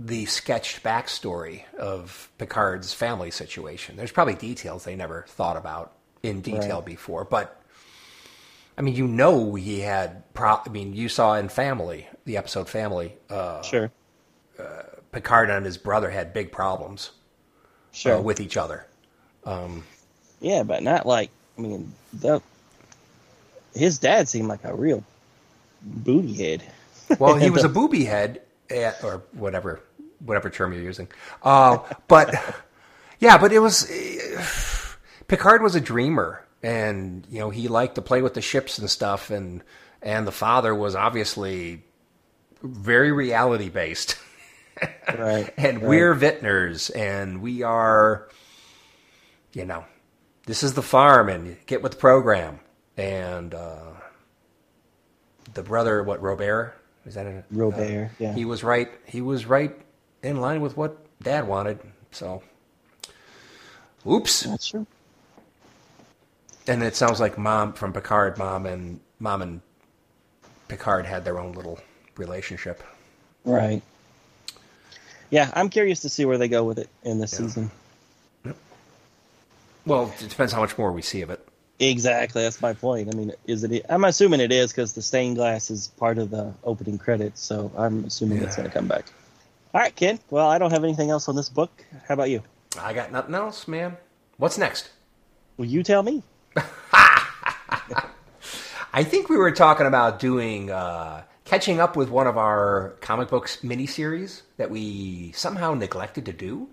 the 0.00 0.26
sketched 0.26 0.82
backstory 0.82 1.62
of 1.78 2.30
Picard's 2.38 2.92
family 2.94 3.30
situation? 3.30 3.96
There's 3.96 4.12
probably 4.12 4.34
details 4.34 4.84
they 4.84 4.96
never 4.96 5.24
thought 5.28 5.56
about 5.56 5.92
in 6.22 6.40
detail 6.40 6.76
Right. 6.78 6.84
before, 6.86 7.24
but 7.24 7.54
I 8.76 8.80
mean, 8.82 8.94
you 8.94 9.08
know, 9.08 9.54
he 9.56 9.80
had. 9.80 10.22
Pro- 10.34 10.60
I 10.64 10.68
mean, 10.68 10.94
you 10.94 11.08
saw 11.08 11.34
in 11.34 11.48
Family, 11.48 12.06
the 12.26 12.36
episode 12.36 12.68
Family, 12.68 13.12
uh, 13.28 13.60
Sure, 13.62 13.90
Picard 15.10 15.50
and 15.50 15.66
his 15.66 15.76
brother 15.78 16.10
had 16.10 16.32
big 16.32 16.52
problems 16.52 17.10
sure, 17.92 18.16
uh, 18.16 18.20
with 18.20 18.38
each 18.40 18.56
other. 18.56 18.86
yeah, 20.40 20.62
but 20.62 20.82
not 20.84 21.06
like 21.06 21.30
I 21.56 21.60
mean, 21.60 21.92
the 22.12 22.40
his 23.74 23.98
dad 23.98 24.28
seemed 24.28 24.48
like 24.48 24.64
a 24.64 24.74
real 24.74 25.02
booty 25.82 26.34
head. 26.34 26.62
Well, 27.18 27.34
he 27.34 27.50
was 27.56 27.64
a 27.64 27.68
booby 27.68 28.04
head, 28.04 28.42
eh, 28.70 28.92
or 29.02 29.22
whatever, 29.32 29.80
whatever 30.20 30.50
term 30.50 30.72
you're 30.72 30.82
using. 30.82 31.08
Uh, 31.42 31.78
but 32.06 32.34
yeah, 33.18 33.38
but 33.38 33.52
it 33.52 33.58
was 33.58 33.86
Picard 35.28 35.62
was 35.62 35.74
a 35.74 35.80
dreamer, 35.80 36.44
and 36.62 37.26
you 37.30 37.38
know 37.38 37.50
he 37.50 37.68
liked 37.68 37.94
to 37.96 38.02
play 38.02 38.22
with 38.22 38.34
the 38.34 38.40
ships 38.40 38.78
and 38.78 38.90
stuff, 38.90 39.30
and 39.30 39.62
and 40.02 40.26
the 40.26 40.32
father 40.32 40.74
was 40.74 40.94
obviously 40.94 41.84
very 42.62 43.12
reality 43.12 43.68
based. 43.68 44.16
right, 45.16 45.52
and 45.56 45.78
right. 45.78 45.88
we're 45.88 46.14
vintners, 46.14 46.90
and 46.90 47.42
we 47.42 47.62
are, 47.62 48.28
you 49.52 49.64
know, 49.64 49.84
this 50.46 50.62
is 50.62 50.74
the 50.74 50.82
farm, 50.82 51.28
and 51.28 51.56
get 51.66 51.82
with 51.82 51.92
the 51.92 51.98
program. 51.98 52.60
And 52.96 53.54
uh, 53.54 53.92
the 55.54 55.62
brother, 55.62 56.02
what 56.02 56.20
Robert 56.20 56.74
is 57.06 57.14
that 57.14 57.26
it? 57.26 57.44
Robert, 57.50 58.10
yeah. 58.18 58.34
He 58.34 58.44
was 58.44 58.64
right. 58.64 58.90
He 59.06 59.20
was 59.20 59.46
right 59.46 59.78
in 60.22 60.40
line 60.40 60.60
with 60.60 60.76
what 60.76 60.96
Dad 61.22 61.46
wanted. 61.46 61.78
So, 62.10 62.42
oops. 64.06 64.40
That's 64.42 64.68
true. 64.68 64.86
And 66.66 66.82
it 66.82 66.96
sounds 66.96 67.20
like 67.20 67.38
Mom 67.38 67.72
from 67.72 67.92
Picard, 67.92 68.36
Mom 68.38 68.66
and 68.66 69.00
Mom 69.20 69.42
and 69.42 69.60
Picard 70.68 71.06
had 71.06 71.24
their 71.24 71.38
own 71.38 71.52
little 71.52 71.80
relationship. 72.16 72.82
Right. 73.44 73.82
Yeah, 75.30 75.50
I'm 75.54 75.68
curious 75.70 76.00
to 76.00 76.08
see 76.08 76.24
where 76.24 76.38
they 76.38 76.48
go 76.48 76.64
with 76.64 76.78
it 76.78 76.88
in 77.02 77.18
this 77.18 77.32
Yeah. 77.32 77.38
season. 77.38 77.70
Well, 79.86 80.12
it 80.20 80.28
depends 80.28 80.52
how 80.52 80.60
much 80.60 80.76
more 80.76 80.92
we 80.92 81.00
see 81.00 81.22
of 81.22 81.30
it. 81.30 81.46
Exactly, 81.80 82.42
that's 82.42 82.60
my 82.60 82.74
point. 82.74 83.14
I 83.14 83.16
mean, 83.16 83.32
is 83.46 83.64
it? 83.64 83.86
I'm 83.88 84.04
assuming 84.04 84.40
it 84.40 84.52
is 84.52 84.70
because 84.72 84.92
the 84.92 85.00
stained 85.00 85.36
glass 85.36 85.70
is 85.70 85.88
part 85.88 86.18
of 86.18 86.30
the 86.30 86.52
opening 86.64 86.98
credits, 86.98 87.40
so 87.40 87.70
I'm 87.76 88.04
assuming 88.04 88.42
it's 88.42 88.56
going 88.56 88.68
to 88.68 88.74
come 88.74 88.88
back. 88.88 89.06
All 89.78 89.84
right, 89.84 89.94
Ken. 89.94 90.18
Well, 90.28 90.48
I 90.48 90.58
don't 90.58 90.72
have 90.72 90.82
anything 90.82 91.10
else 91.10 91.28
on 91.28 91.36
this 91.36 91.48
book. 91.48 91.70
How 92.08 92.14
about 92.14 92.30
you? 92.30 92.42
I 92.80 92.92
got 92.92 93.12
nothing 93.12 93.36
else, 93.36 93.68
man. 93.68 93.96
What's 94.36 94.58
next? 94.58 94.90
Will 95.56 95.66
you 95.66 95.84
tell 95.84 96.02
me? 96.02 96.24
I 96.92 99.04
think 99.04 99.28
we 99.28 99.36
were 99.36 99.52
talking 99.52 99.86
about 99.86 100.18
doing 100.18 100.72
uh, 100.72 101.22
catching 101.44 101.78
up 101.78 101.96
with 101.96 102.10
one 102.10 102.26
of 102.26 102.36
our 102.36 102.96
comic 103.00 103.28
books 103.28 103.58
miniseries 103.62 104.42
that 104.56 104.68
we 104.68 105.30
somehow 105.30 105.74
neglected 105.74 106.26
to 106.26 106.32
do. 106.32 106.70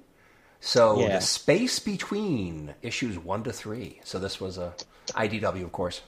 So 0.59 1.01
Yeah. 1.01 1.17
the 1.17 1.21
space 1.21 1.77
between 1.77 2.73
issues 2.81 3.19
one 3.19 3.43
to 3.43 3.53
three. 3.53 4.01
So 4.03 4.17
this 4.17 4.41
was 4.41 4.57
a 4.57 4.73
IDW, 5.09 5.63
of 5.63 5.71
course. 5.71 6.01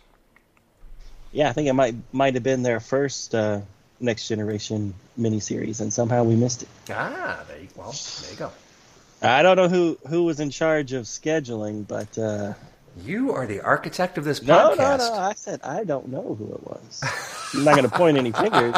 Yeah, 1.32 1.50
I 1.50 1.54
think 1.54 1.68
it 1.68 1.74
might 1.74 1.94
might 2.12 2.34
have 2.34 2.42
been 2.42 2.64
their 2.64 2.80
first 2.80 3.36
uh, 3.36 3.62
next 4.00 4.28
generation 4.28 4.94
miniseries, 5.20 5.82
and 5.82 5.92
somehow 5.92 6.24
we 6.24 6.36
missed 6.36 6.64
it. 6.64 6.70
Ah, 6.90 7.44
there 7.48 7.60
you, 7.60 7.68
well, 7.76 7.92
there 8.22 8.32
you 8.32 8.38
go. 8.38 8.52
I 9.22 9.42
don't 9.42 9.56
know 9.58 9.68
who 9.70 9.98
who 10.08 10.24
was 10.24 10.40
in 10.40 10.50
charge 10.52 10.94
of 10.94 11.06
scheduling, 11.06 11.88
but 11.88 12.18
uh, 12.18 12.54
You 13.04 13.34
are 13.34 13.46
the 13.48 13.62
architect 13.62 14.18
of 14.18 14.24
this 14.26 14.42
no, 14.44 14.76
podcast. 14.76 14.98
no, 15.00 15.10
no. 15.10 15.14
I 15.22 15.34
said 15.34 15.60
I 15.64 15.84
don't 15.84 16.08
know 16.10 16.36
who 16.36 16.54
it 16.54 16.64
was. 16.64 17.02
I'm 17.56 17.64
not 17.64 17.76
going 17.76 17.90
to 17.90 17.96
point 17.96 18.18
any 18.18 18.32
fingers, 18.32 18.76